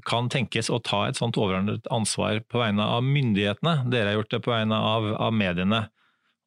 kan 0.05 0.29
tenkes 0.33 0.71
å 0.73 0.81
ta 0.81 1.03
et 1.05 1.19
sånt 1.19 1.37
overordnet 1.37 1.85
ansvar 1.93 2.41
på 2.49 2.63
vegne 2.63 2.87
av 2.95 3.05
myndighetene? 3.05 3.83
Dere 3.93 4.11
har 4.11 4.17
gjort 4.21 4.33
det 4.33 4.41
på 4.47 4.53
vegne 4.55 4.79
av, 4.93 5.11
av 5.13 5.35
mediene. 5.37 5.83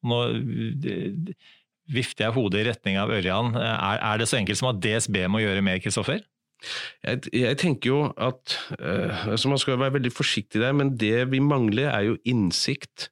Nå 0.07 0.19
vifter 1.91 2.27
jeg 2.27 2.35
hodet 2.35 2.61
i 2.61 2.69
retning 2.69 2.97
av 3.01 3.11
Ørjan. 3.13 3.53
Er, 3.55 3.99
er, 4.01 4.17
det 4.19 4.29
så 4.29 4.39
enkelt 4.39 4.59
som 4.59 4.71
at 4.71 4.81
DSB 4.83 5.23
må 5.31 5.43
gjøre 5.43 5.63
mer, 5.65 5.81
Kristoffer? 5.83 6.23
Jeg, 7.05 7.21
jeg, 7.33 7.57
tenker 7.61 7.91
jo 7.91 7.99
at 8.17 8.55
uh, 8.81 9.27
altså 9.29 9.51
Man 9.51 9.59
skal 9.61 9.77
være 9.77 9.99
veldig 9.99 10.09
forsiktig 10.09 10.63
der, 10.63 10.73
men 10.73 10.95
det 10.97 11.29
vi 11.31 11.43
mangler, 11.43 11.91
er 11.91 12.09
jo 12.09 12.17
innsikt. 12.25 13.11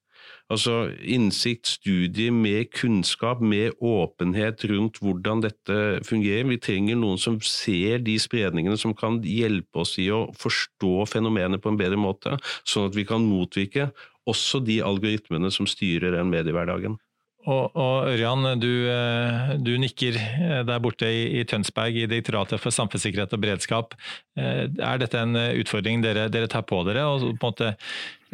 Altså 0.50 0.92
innsikt, 1.02 1.68
studie, 1.80 2.30
med 2.32 2.70
kunnskap, 2.74 3.42
med 3.42 3.74
åpenhet 3.82 4.66
rundt 4.70 5.00
hvordan 5.02 5.42
dette 5.42 5.78
fungerer. 6.06 6.46
Vi 6.52 6.60
trenger 6.62 7.00
noen 7.02 7.18
som 7.22 7.40
ser 7.42 8.04
de 8.06 8.18
spredningene, 8.22 8.78
som 8.78 8.94
kan 8.98 9.18
hjelpe 9.26 9.82
oss 9.82 9.96
i 10.02 10.12
å 10.14 10.28
forstå 10.38 11.08
fenomenet 11.10 11.64
på 11.64 11.74
en 11.74 11.80
bedre 11.82 11.98
måte, 11.98 12.38
sånn 12.62 12.92
at 12.92 12.98
vi 12.98 13.08
kan 13.10 13.26
motvirke 13.26 13.90
også 14.30 14.62
de 14.66 14.80
algoritmene 14.86 15.50
som 15.54 15.70
styrer 15.70 16.14
den 16.18 16.30
mediehverdagen. 16.34 16.98
Og, 17.46 17.76
og 17.78 18.08
Ørjan, 18.10 18.48
du, 18.58 18.70
eh, 18.90 19.52
du, 19.62 19.76
nikker 19.82 20.18
eh, 20.18 20.62
der 20.66 20.82
borte 20.82 21.10
i, 21.10 21.28
i, 21.40 21.44
Tønsberg, 21.46 21.94
i 21.94 22.08
Direktoratet 22.10 22.62
for 22.62 22.74
samfunnssikkerhet 22.74 23.36
og 23.38 23.44
beredskap. 23.44 23.94
Eh, 24.36 24.66
er 24.68 25.02
dette 25.02 25.22
en 25.22 25.36
utfordring 25.36 26.04
dere, 26.04 26.28
dere 26.32 26.52
tar 26.52 26.66
på 26.68 26.84
dere, 26.88 27.06
og 27.08 27.24
på 27.26 27.32
en 27.32 27.54
måte 27.54 27.74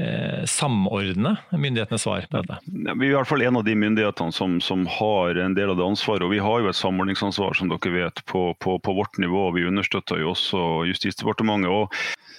eh, 0.02 0.44
samordne 0.50 1.36
myndighetenes 1.52 2.06
svar 2.06 2.26
på 2.30 2.42
dette? 2.42 2.60
Vi 2.68 3.08
er 3.08 3.12
i 3.12 3.16
hvert 3.16 3.30
fall 3.30 3.46
en 3.46 3.60
av 3.60 3.66
de 3.68 3.76
myndighetene 3.78 4.36
som, 4.36 4.60
som, 4.64 4.86
har 5.00 5.38
en 5.44 5.56
del 5.58 5.74
av 5.74 5.80
det 5.80 5.86
ansvaret. 5.86 6.26
og 6.26 6.34
Vi 6.34 6.42
har 6.44 6.64
jo 6.64 6.72
et 6.72 6.80
samordningsansvar 6.80 7.58
som 7.58 7.72
dere 7.72 7.94
vet, 7.96 8.26
på, 8.26 8.52
på, 8.60 8.78
på 8.80 8.98
vårt 8.98 9.22
nivå. 9.22 9.50
Vi 9.58 9.68
understøtter 9.70 10.24
jo 10.24 10.34
også 10.34 10.66
Justisdepartementet. 10.90 11.72
og 11.72 11.94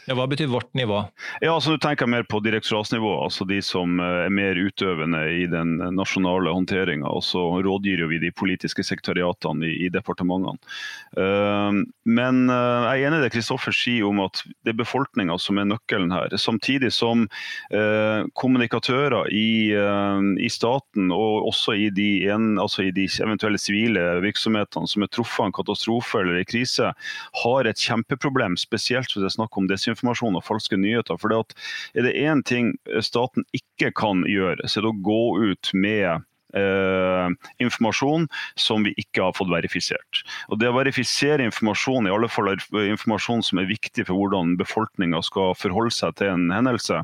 ja, 0.08 0.16
Hva 0.18 0.26
betyr 0.26 0.50
vårt 0.50 0.72
nivå? 0.74 1.04
Ja, 1.40 1.54
altså 1.54 1.76
du 1.76 1.82
tenker 1.82 2.10
mer 2.10 2.24
på 2.26 2.40
direktoratsnivå, 2.42 3.12
altså 3.22 3.46
de 3.46 3.60
som 3.62 4.00
eh, 4.02 4.24
er 4.26 4.34
mer 4.34 4.58
utøvende 4.58 5.22
i 5.30 5.46
den 5.50 5.76
nasjonale 5.94 6.54
håndteringa. 6.54 7.06
Og 7.06 7.22
så 7.26 7.44
rådgir 7.62 8.02
vi 8.10 8.18
de 8.22 8.32
politiske 8.34 8.84
sekretariatene 8.86 9.68
i, 9.68 9.86
i 9.86 9.92
departementene. 9.92 10.58
Uh, 11.12 11.82
men 12.08 12.46
uh, 12.48 12.88
jeg 12.88 13.02
er 13.02 13.08
enig 13.10 13.20
i 13.20 13.24
det 13.26 13.32
Kristoffer 13.52 13.74
sier 13.76 14.06
om 14.08 14.20
at 14.24 14.40
det 14.64 14.72
er 14.72 14.78
befolkninga 14.78 15.34
som 15.40 15.58
er 15.60 15.66
nøkkelen 15.68 16.12
her. 16.14 16.32
Samtidig 16.40 16.92
som 16.94 17.26
eh, 17.68 18.24
kommunikatører 18.38 19.28
i, 19.28 19.74
i, 20.40 20.48
staten 20.48 21.12
og 21.12 21.50
også 21.50 21.74
i 21.76 21.90
de, 21.92 22.24
en, 22.32 22.56
altså 22.62 22.86
i 22.86 22.94
de 22.94 23.04
eventuelle 23.20 23.60
sivile 23.60 24.22
virksomhetene 24.24 24.88
som 24.88 25.04
er 25.04 25.12
truffet 25.12 25.42
av 25.42 25.50
en 25.50 25.56
katastrofe 25.58 26.22
eller 26.22 26.40
en 26.40 26.48
krise, 26.48 26.92
har 27.42 27.68
et 27.68 27.84
kjempeproblem, 27.84 28.56
spesielt 28.56 29.12
hvis 29.12 29.20
det 29.20 29.28
er 29.28 29.36
snakk 29.36 29.60
om 29.60 29.68
desinformasjon 29.68 30.38
og 30.40 30.46
falske 30.46 30.80
nyheter. 30.80 31.20
For 31.20 31.28
det 31.28 31.42
er 31.92 32.08
det 32.08 32.16
én 32.24 32.44
ting 32.48 32.72
staten 33.04 33.44
ikke 33.52 33.92
kan 34.00 34.24
gjøre, 34.28 34.64
så 34.64 34.80
er 34.80 34.88
det 34.88 34.94
å 34.94 35.02
gå 35.04 35.24
ut 35.52 35.76
med 35.76 36.24
informasjon 36.52 38.26
som 38.60 38.84
vi 38.84 38.92
ikke 39.00 39.22
har 39.24 39.36
fått 39.36 39.50
verifisert. 39.52 40.22
Og 40.52 40.60
Det 40.60 40.68
å 40.68 40.76
verifisere 40.76 41.46
informasjon, 41.48 42.06
i 42.06 42.12
alle 42.12 42.28
fall 42.28 42.52
informasjon 42.52 43.42
som 43.46 43.60
er 43.62 43.70
viktig 43.70 44.06
for 44.08 44.18
hvordan 44.18 44.56
befolkninga 44.60 45.22
skal 45.24 45.56
forholde 45.58 45.94
seg 45.94 46.16
til 46.20 46.32
en 46.34 46.50
hendelse, 46.52 47.02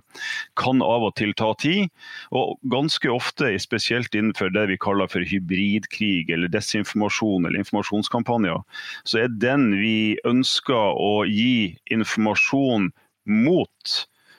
kan 0.61 0.83
av 0.85 1.09
og 1.09 1.17
til 1.21 1.33
ta 1.39 1.55
tid. 1.59 1.89
Og 2.31 2.59
ganske 2.71 3.09
ofte, 3.11 3.55
spesielt 3.59 4.15
innenfor 4.15 4.53
det 4.55 4.69
vi 4.73 4.81
kaller 4.81 5.09
for 5.11 5.25
hybridkrig 5.25 6.31
eller 6.35 6.53
desinformasjon 6.53 7.49
eller 7.49 7.63
informasjonskampanjer, 7.63 8.61
så 9.09 9.25
er 9.25 9.33
den 9.41 9.73
vi 9.81 10.19
ønsker 10.29 10.95
å 10.99 11.25
gi 11.29 11.79
informasjon 11.95 12.91
mot. 13.29 13.97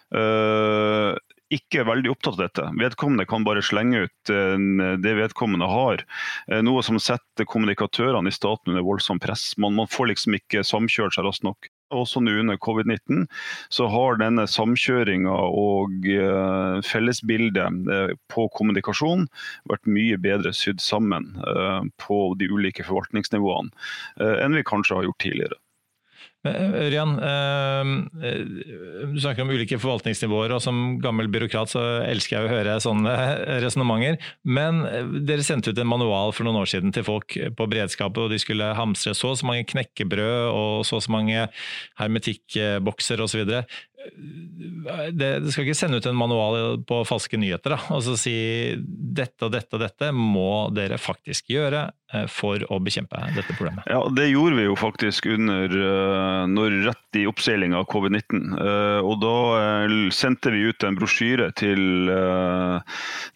Uh, 0.09 1.13
ikke 1.53 1.85
veldig 1.87 2.11
opptatt 2.13 2.37
av 2.37 2.43
dette. 2.45 2.67
Vedkommende 2.79 3.25
kan 3.29 3.45
bare 3.47 3.63
slenge 3.65 4.05
ut 4.05 4.33
eh, 4.33 4.55
det 5.01 5.15
vedkommende 5.17 5.69
har. 5.69 6.05
Eh, 6.51 6.61
noe 6.65 6.83
som 6.85 6.99
setter 7.01 7.47
kommunikatørene 7.49 8.29
i 8.29 8.35
staten 8.35 8.73
under 8.73 8.85
voldsomt 8.85 9.23
press. 9.25 9.51
Man, 9.57 9.77
man 9.79 9.89
får 9.89 10.13
liksom 10.13 10.37
ikke 10.37 10.65
samkjørt 10.67 11.17
seg 11.17 11.27
raskt 11.27 11.47
nok. 11.47 11.69
Også 11.89 12.21
nå 12.21 12.35
under 12.37 12.59
covid-19 12.61 13.23
så 13.73 13.87
har 13.89 14.19
denne 14.21 14.43
samkjøringa 14.45 15.33
og 15.33 16.05
uh, 16.05 16.77
fellesbildet 16.85 17.79
uh, 17.89 18.11
på 18.29 18.45
kommunikasjon 18.53 19.25
vært 19.71 19.89
mye 19.89 20.19
bedre 20.21 20.53
sydd 20.53 20.83
sammen 20.85 21.31
uh, 21.41 21.81
på 21.97 22.19
de 22.37 22.51
ulike 22.53 22.85
forvaltningsnivåene 22.85 23.73
enn 24.19 24.53
vi 24.53 24.67
kanskje 24.67 24.99
har 24.99 25.09
gjort 25.09 25.21
tidligere. 25.23 25.57
Ørjan, 26.47 27.17
du 29.11 29.17
snakker 29.19 29.43
om 29.43 29.49
ulike 29.51 29.75
forvaltningsnivåer, 29.81 30.53
og 30.55 30.61
som 30.63 30.95
gammel 31.03 31.27
byråkrat 31.31 31.73
så 31.73 31.83
elsker 32.05 32.37
jeg 32.37 32.47
å 32.47 32.53
høre 32.53 32.77
sånne 32.83 33.15
resonnementer. 33.59 34.15
Men 34.47 34.79
dere 35.27 35.43
sendte 35.43 35.73
ut 35.73 35.81
en 35.83 35.91
manual 35.91 36.31
for 36.35 36.47
noen 36.47 36.61
år 36.61 36.71
siden 36.71 36.95
til 36.95 37.03
folk 37.07 37.35
på 37.35 37.69
beredskapet, 37.73 38.23
og 38.23 38.31
de 38.31 38.39
skulle 38.39 38.71
hamstre 38.77 39.15
så 39.17 39.33
og 39.33 39.41
så 39.41 39.49
mange 39.51 39.67
knekkebrød 39.67 40.47
og 40.53 40.87
så 40.87 40.99
og 40.99 41.05
så 41.05 41.13
mange 41.13 41.45
hermetikkbokser 41.99 43.21
osv 43.23 43.43
det, 45.11 45.39
det, 45.43 45.51
skal 45.51 45.67
ikke 45.67 45.77
sende 45.77 45.99
ut 45.99 46.07
en 46.07 46.17
manual 46.17 46.79
på 46.87 47.01
falske 47.07 47.39
nyheter 47.39 47.75
da, 47.75 47.79
og 47.95 48.03
så 48.05 48.15
si 48.19 48.33
dette 48.79 49.47
og 49.47 49.53
dette 49.53 49.75
og 49.75 49.83
dette 49.83 50.11
må 50.15 50.69
dere 50.75 50.99
faktisk 51.01 51.51
gjøre 51.51 51.81
eh, 52.15 52.25
for 52.31 52.63
å 52.71 52.79
bekjempe 52.83 53.19
dette 53.35 53.55
problemet. 53.57 53.83
Ja, 53.91 54.01
Det 54.15 54.29
gjorde 54.29 54.59
vi 54.59 54.67
jo 54.67 54.77
faktisk 54.79 55.27
under 55.33 55.75
eh, 55.75 56.43
når 56.51 56.77
rett 56.87 57.19
i 57.19 57.25
oppseilinga 57.29 57.81
av 57.81 57.89
covid-19. 57.91 58.55
Eh, 58.55 59.01
og 59.03 59.19
Da 59.19 59.35
sendte 60.15 60.53
vi 60.53 60.63
ut 60.69 60.83
en 60.85 60.95
brosjyre 60.95 61.49
til, 61.59 62.11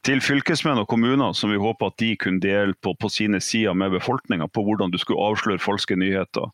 til 0.05 0.21
fylkesmenn 0.23 0.79
og 0.79 0.87
kommuner 0.91 1.35
som 1.35 1.51
vi 1.51 1.59
håpa 1.59 1.89
at 1.91 1.97
de 1.99 2.13
kunne 2.19 2.43
dele 2.43 2.77
på, 2.79 2.93
på 2.95 3.11
sine 3.11 3.41
sider 3.43 3.75
med 3.75 3.91
befolkninga 3.97 4.47
på 4.47 4.63
hvordan 4.63 4.93
du 4.93 4.99
skulle 5.01 5.25
avsløre 5.27 5.61
falske 5.61 5.97
nyheter. 5.99 6.47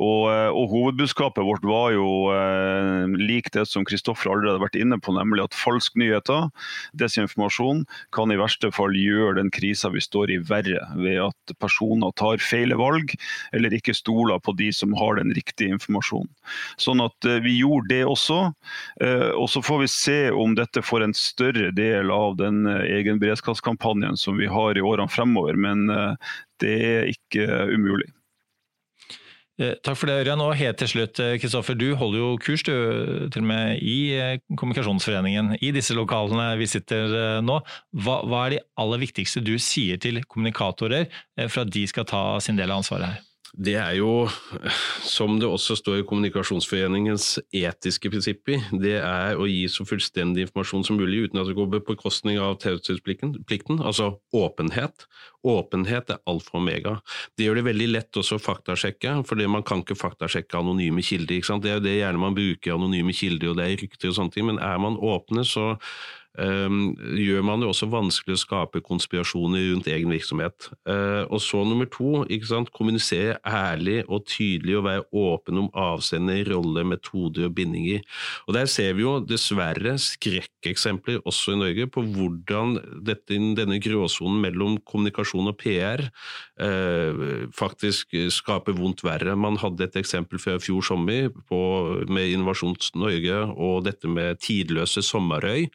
Og, 0.00 0.24
og 0.30 0.72
Hovedbudskapet 0.72 1.44
vårt 1.44 1.66
var 1.68 1.92
jo 1.92 2.08
lik 3.20 3.49
det 3.56 3.66
som 3.68 3.84
Kristoffer 3.88 4.30
allerede 4.32 4.58
har 4.58 4.64
vært 4.64 4.78
inne 4.80 4.98
på, 5.02 5.14
nemlig 5.16 5.44
at 5.44 5.56
falsk 5.56 5.96
nyheter, 6.00 6.48
desinformasjon, 7.00 7.84
kan 8.16 8.32
i 8.32 8.38
verste 8.40 8.70
fall 8.74 8.96
gjøre 8.96 9.38
den 9.40 9.52
krisa 9.54 9.90
vi 9.94 10.02
står 10.04 10.34
i 10.34 10.40
verre, 10.50 10.82
ved 11.00 11.20
at 11.28 11.54
personer 11.62 12.14
tar 12.20 12.42
feile 12.42 12.78
valg 12.80 13.14
eller 13.56 13.74
ikke 13.76 13.96
stoler 13.96 14.40
på 14.42 14.54
de 14.58 14.70
som 14.74 14.94
har 14.98 15.18
den 15.20 15.34
riktige 15.36 15.74
informasjonen. 15.76 16.30
Sånn 16.80 17.02
at 17.04 17.28
eh, 17.28 17.40
vi 17.44 17.58
gjorde 17.60 17.90
det 17.92 18.02
også. 18.08 18.40
Eh, 19.04 19.30
og 19.34 19.48
så 19.52 19.62
får 19.64 19.84
vi 19.84 19.90
se 19.92 20.18
om 20.34 20.56
dette 20.58 20.82
får 20.84 21.06
en 21.06 21.16
større 21.16 21.70
del 21.76 22.12
av 22.14 22.38
den 22.40 22.64
egen 22.70 23.10
egenberedskapskampanjen 23.10 24.16
som 24.16 24.36
vi 24.36 24.46
har 24.46 24.78
i 24.78 24.84
årene 24.84 25.10
fremover, 25.10 25.56
men 25.56 25.88
det 26.60 26.76
er 26.84 27.10
ikke 27.10 27.46
umulig. 27.74 28.10
Eh, 29.60 29.74
takk 29.84 29.98
for 30.00 30.08
det, 30.08 30.16
Ørjan. 30.22 30.40
Og 30.40 30.56
helt 30.56 30.78
til 30.80 30.88
slutt, 30.88 31.20
eh, 31.20 31.36
Kristoffer. 31.38 31.76
Du 31.76 31.94
holder 31.94 32.18
jo 32.18 32.36
kurs 32.40 32.62
du, 32.64 32.72
til 33.30 33.42
og 33.42 33.48
med 33.48 33.82
i 33.82 34.12
eh, 34.16 34.38
Kommunikasjonsforeningen, 34.56 35.58
i 35.60 35.70
disse 35.70 35.94
lokalene 35.94 36.56
vi 36.56 36.66
sitter 36.66 37.42
nå. 37.44 37.60
Hva, 37.92 38.20
hva 38.24 38.46
er 38.46 38.56
de 38.56 38.62
aller 38.80 39.04
viktigste 39.04 39.44
du 39.44 39.58
sier 39.58 40.00
til 40.00 40.22
kommunikatorer 40.24 41.10
for 41.48 41.64
at 41.64 41.72
de 41.72 41.86
skal 41.86 42.08
ta 42.08 42.22
sin 42.40 42.56
del 42.56 42.70
av 42.70 42.80
ansvaret 42.80 43.12
her? 43.12 43.29
Det 43.50 43.74
er 43.74 43.96
jo, 43.98 44.28
som 45.02 45.40
det 45.40 45.48
også 45.48 45.74
står 45.78 46.00
i 46.00 46.04
Kommunikasjonsforeningens 46.06 47.40
etiske 47.50 48.12
prinsipper, 48.12 48.62
det 48.78 48.94
er 49.00 49.40
å 49.40 49.48
gi 49.50 49.64
så 49.72 49.82
fullstendig 49.88 50.44
informasjon 50.46 50.86
som 50.86 51.00
mulig 51.00 51.24
uten 51.26 51.40
at 51.42 51.50
det 51.50 51.56
går 51.58 51.66
på 51.72 51.80
bekostning 51.88 52.38
av 52.38 52.60
taushetsplikten, 52.62 53.80
altså 53.82 54.12
åpenhet. 54.36 55.08
Åpenhet 55.42 56.14
er 56.14 56.22
alfa 56.30 56.54
og 56.54 56.60
omega. 56.62 56.94
Det 57.34 57.48
gjør 57.48 57.58
det 57.58 57.66
veldig 57.72 57.90
lett 57.90 58.20
også 58.22 58.38
å 58.38 58.44
faktasjekke, 58.44 59.16
for 59.26 59.42
man 59.50 59.66
kan 59.66 59.82
ikke 59.82 59.98
faktasjekke 59.98 60.60
anonyme 60.60 61.02
kilder. 61.02 61.42
Det 61.58 61.72
er 61.72 61.80
jo 61.80 61.86
det 61.88 61.98
gjerne 61.98 62.22
man 62.22 62.38
bruker 62.38 62.76
anonyme 62.76 63.16
kilder, 63.16 63.50
og 63.50 63.58
det 63.58 63.66
er 63.66 63.82
rykter 63.82 64.12
og 64.12 64.18
sånne 64.20 64.36
ting, 64.36 64.46
men 64.46 64.62
er 64.62 64.78
man 64.78 65.00
åpne, 65.00 65.42
så 65.48 65.72
gjør 66.38 67.42
man 67.42 67.60
det 67.60 67.68
også 67.70 67.88
vanskelig 67.90 68.36
å 68.36 68.40
skape 68.40 68.82
konspirasjoner 68.86 69.64
rundt 69.72 69.88
egen 69.90 70.12
virksomhet. 70.14 70.68
Uh, 70.86 71.26
og 71.26 71.40
så 71.42 71.64
nummer 71.66 71.88
to, 71.90 72.22
kommunisere 72.70 73.38
ærlig 73.46 74.04
og 74.06 74.24
tydelig 74.30 74.76
og 74.78 74.86
være 74.86 75.04
åpen 75.10 75.58
om 75.64 75.70
avsender, 75.74 76.44
rolle, 76.52 76.84
metoder 76.86 77.48
og 77.48 77.54
bindinger. 77.58 78.04
Og 78.46 78.54
Der 78.54 78.66
ser 78.70 78.94
vi 78.94 79.02
jo 79.02 79.18
dessverre 79.20 79.96
skrekkeksempler 79.98 81.20
også 81.24 81.56
i 81.56 81.60
Norge 81.60 81.88
på 81.90 82.04
hvordan 82.04 82.78
dette, 83.06 83.34
denne 83.58 83.80
gråsonen 83.82 84.40
mellom 84.40 84.78
kommunikasjon 84.86 85.50
og 85.50 85.58
PR 85.58 86.06
uh, 86.62 87.50
faktisk 87.56 88.14
skaper 88.30 88.78
vondt 88.78 89.04
verre. 89.04 89.34
Man 89.36 89.58
hadde 89.60 89.88
et 89.88 89.98
eksempel 90.00 90.38
fra 90.38 90.58
fjor 90.62 90.84
sommer 90.86 91.28
på, 91.50 91.60
med 92.08 92.30
Innovasjon 92.30 92.78
Norge 92.94 93.36
og 93.56 93.84
dette 93.88 94.08
med 94.08 94.38
tidløse 94.40 95.02
sommerøy. 95.02 95.66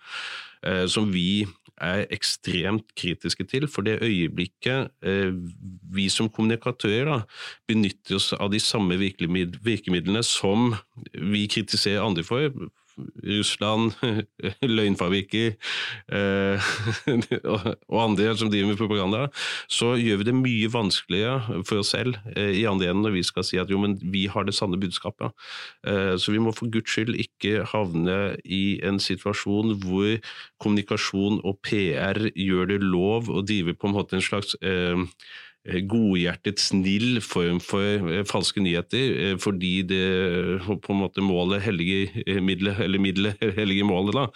Eh, 0.66 0.88
som 0.90 1.12
vi 1.14 1.46
er 1.82 2.06
ekstremt 2.14 2.88
kritiske 2.98 3.46
til. 3.52 3.68
For 3.70 3.86
det 3.86 4.00
øyeblikket 4.02 4.90
eh, 5.06 5.34
vi 5.94 6.08
som 6.10 6.30
kommunikatører 6.30 7.26
benytter 7.68 8.18
oss 8.18 8.32
av 8.34 8.50
de 8.54 8.62
samme 8.64 8.98
virkemidlene 8.98 10.24
som 10.26 10.74
vi 11.14 11.46
kritiserer 11.52 12.06
andre 12.06 12.26
for, 12.26 12.50
Russland, 13.26 13.96
løgnfabrikker 14.78 15.56
eh, 16.16 16.70
og 17.92 18.00
andre 18.02 18.36
som 18.38 18.52
driver 18.52 18.72
med 18.72 18.80
propaganda, 18.80 19.26
så 19.72 19.94
gjør 20.00 20.22
vi 20.22 20.28
det 20.30 20.36
mye 20.38 20.72
vanskeligere 20.72 21.62
for 21.68 21.84
oss 21.84 21.94
selv 21.96 22.20
eh, 22.36 22.54
i 22.62 22.66
andre 22.70 22.92
enden 22.92 23.06
når 23.06 23.18
vi 23.18 23.26
skal 23.28 23.48
si 23.48 23.60
at 23.62 23.72
jo, 23.72 23.80
men 23.82 23.98
vi 24.02 24.26
har 24.32 24.48
det 24.48 24.56
sanne 24.58 24.80
budskapet. 24.82 25.36
Eh, 25.88 26.16
så 26.22 26.34
vi 26.34 26.42
må 26.44 26.54
for 26.56 26.72
guds 26.72 26.92
skyld 26.96 27.18
ikke 27.20 27.66
havne 27.72 28.36
i 28.46 28.80
en 28.86 29.02
situasjon 29.02 29.76
hvor 29.84 30.16
kommunikasjon 30.62 31.42
og 31.44 31.60
PR 31.66 32.30
gjør 32.32 32.72
det 32.74 32.82
lov 32.84 33.32
å 33.32 33.44
drive 33.46 33.76
på 33.76 33.90
en 33.90 33.98
måte 33.98 34.18
en 34.18 34.26
slags 34.26 34.56
eh, 34.64 34.96
godhjertet, 35.66 36.62
snill 36.62 37.20
form 37.26 37.58
for 37.64 38.12
eh, 38.12 38.24
falske 38.30 38.62
nyheter, 38.62 39.16
eh, 39.18 39.36
fordi 39.42 39.74
det 39.90 40.04
på 40.68 40.94
en 40.94 41.02
måte 41.02 41.26
målet 41.26 41.64
hellige 41.66 42.26
middelet, 42.42 42.84
eller 42.86 43.02
middelet 43.02 43.42
hellige 43.60 43.88
målet, 43.88 44.16
da. 44.16 44.28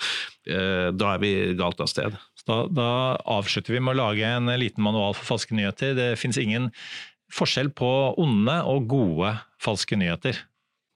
Da 0.97 1.13
er 1.13 1.21
vi 1.21 1.31
galt 1.59 1.81
av 1.83 1.89
sted. 1.91 2.15
Da, 2.47 2.63
da 2.73 2.89
avslutter 3.29 3.75
vi 3.75 3.81
med 3.83 3.93
å 3.93 3.99
lage 3.99 4.25
en 4.25 4.49
liten 4.57 4.81
manual 4.81 5.13
for 5.13 5.35
falske 5.35 5.53
nyheter. 5.53 5.93
Det 5.93 6.07
finnes 6.17 6.39
ingen 6.41 6.71
forskjell 7.35 7.69
på 7.77 7.89
onde 8.17 8.55
og 8.65 8.87
gode 8.89 9.35
falske 9.61 9.99
nyheter 9.99 10.39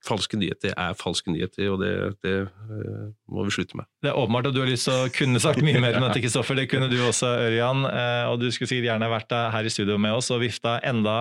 falske 0.04 0.38
nyheter 0.40 0.74
er 0.76 0.96
falske 1.00 1.32
nyheter, 1.32 1.70
og 1.72 1.82
det, 1.82 1.92
det 2.26 2.34
uh, 2.46 3.10
må 3.32 3.46
vi 3.48 3.56
slutte 3.56 3.78
med. 3.80 3.88
Det 4.04 4.12
er 4.12 4.20
åpenbart 4.20 4.50
at 4.50 4.56
du 4.56 4.62
har 4.64 4.70
lyst 4.70 4.88
til 4.90 4.96
å 4.98 5.12
kunne 5.14 5.42
sagt 5.44 5.64
mye 5.66 5.82
mer 5.84 5.98
om 6.00 6.08
dette, 6.08 6.22
Kristoffer. 6.26 6.60
Det 6.60 6.68
kunne 6.72 6.90
du 6.92 6.98
også, 7.06 7.32
Ørjan. 7.48 7.86
Uh, 7.88 8.32
og 8.32 8.40
du 8.44 8.50
skulle 8.52 8.72
sikkert 8.72 8.92
gjerne 8.92 9.12
vært 9.14 9.38
her 9.56 9.70
i 9.70 9.74
studio 9.74 9.98
med 10.02 10.16
oss 10.18 10.32
og 10.34 10.44
vifta 10.44 10.78
enda 10.86 11.18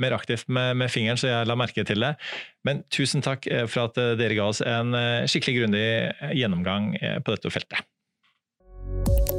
mer 0.00 0.16
aktivt 0.16 0.48
med, 0.48 0.76
med, 0.80 0.92
fingeren, 0.92 1.20
så 1.20 1.30
jeg 1.30 1.50
la 1.50 1.58
merke 1.58 1.86
til 1.88 2.04
det. 2.04 2.14
Men 2.66 2.84
tusen 2.94 3.24
takk 3.24 3.48
eh, 3.50 3.64
for 3.70 3.88
at 3.88 3.98
dere 4.20 4.36
ga 4.38 4.46
oss 4.46 4.62
en 4.62 4.94
skikkelig 5.26 5.56
grundig 5.62 5.86
gjennomgang 6.38 6.92
på 7.24 7.34
dette 7.34 7.50
feltet. 7.50 9.31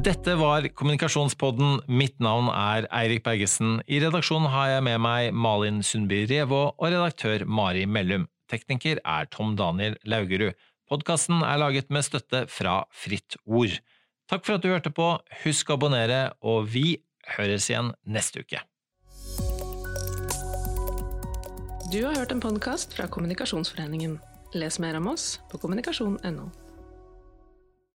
Dette 0.00 0.32
var 0.40 0.64
Kommunikasjonspodden. 0.72 1.82
Mitt 1.92 2.14
navn 2.24 2.46
er 2.48 2.86
Eirik 2.88 3.20
Bergesen. 3.26 3.82
I 3.84 3.98
redaksjonen 4.00 4.48
har 4.48 4.70
jeg 4.70 4.84
med 4.86 5.02
meg 5.04 5.34
Malin 5.36 5.82
Sundby 5.84 6.22
Revå 6.30 6.60
og 6.70 6.86
redaktør 6.86 7.44
Mari 7.44 7.82
Mellum. 7.84 8.24
Tekniker 8.48 9.02
er 9.04 9.28
Tom 9.28 9.58
Daniel 9.58 9.98
Laugerud. 10.08 10.56
Podkasten 10.88 11.44
er 11.44 11.60
laget 11.60 11.92
med 11.92 12.06
støtte 12.06 12.46
fra 12.48 12.78
Fritt 12.96 13.36
Ord. 13.44 13.76
Takk 14.32 14.48
for 14.48 14.56
at 14.56 14.64
du 14.64 14.70
hørte 14.72 14.94
på. 14.94 15.10
Husk 15.42 15.68
å 15.68 15.76
abonnere, 15.76 16.30
og 16.40 16.72
vi 16.72 17.02
høres 17.36 17.68
igjen 17.68 17.92
neste 18.08 18.40
uke. 18.40 18.64
Du 21.92 22.00
har 22.06 22.16
hørt 22.16 22.32
en 22.32 22.40
podkast 22.40 22.96
fra 22.96 23.04
Kommunikasjonsforeningen. 23.12 24.16
Les 24.56 24.80
mer 24.80 24.96
om 24.96 25.12
oss 25.12 25.34
på 25.52 25.60
kommunikasjon.no. 25.60 26.48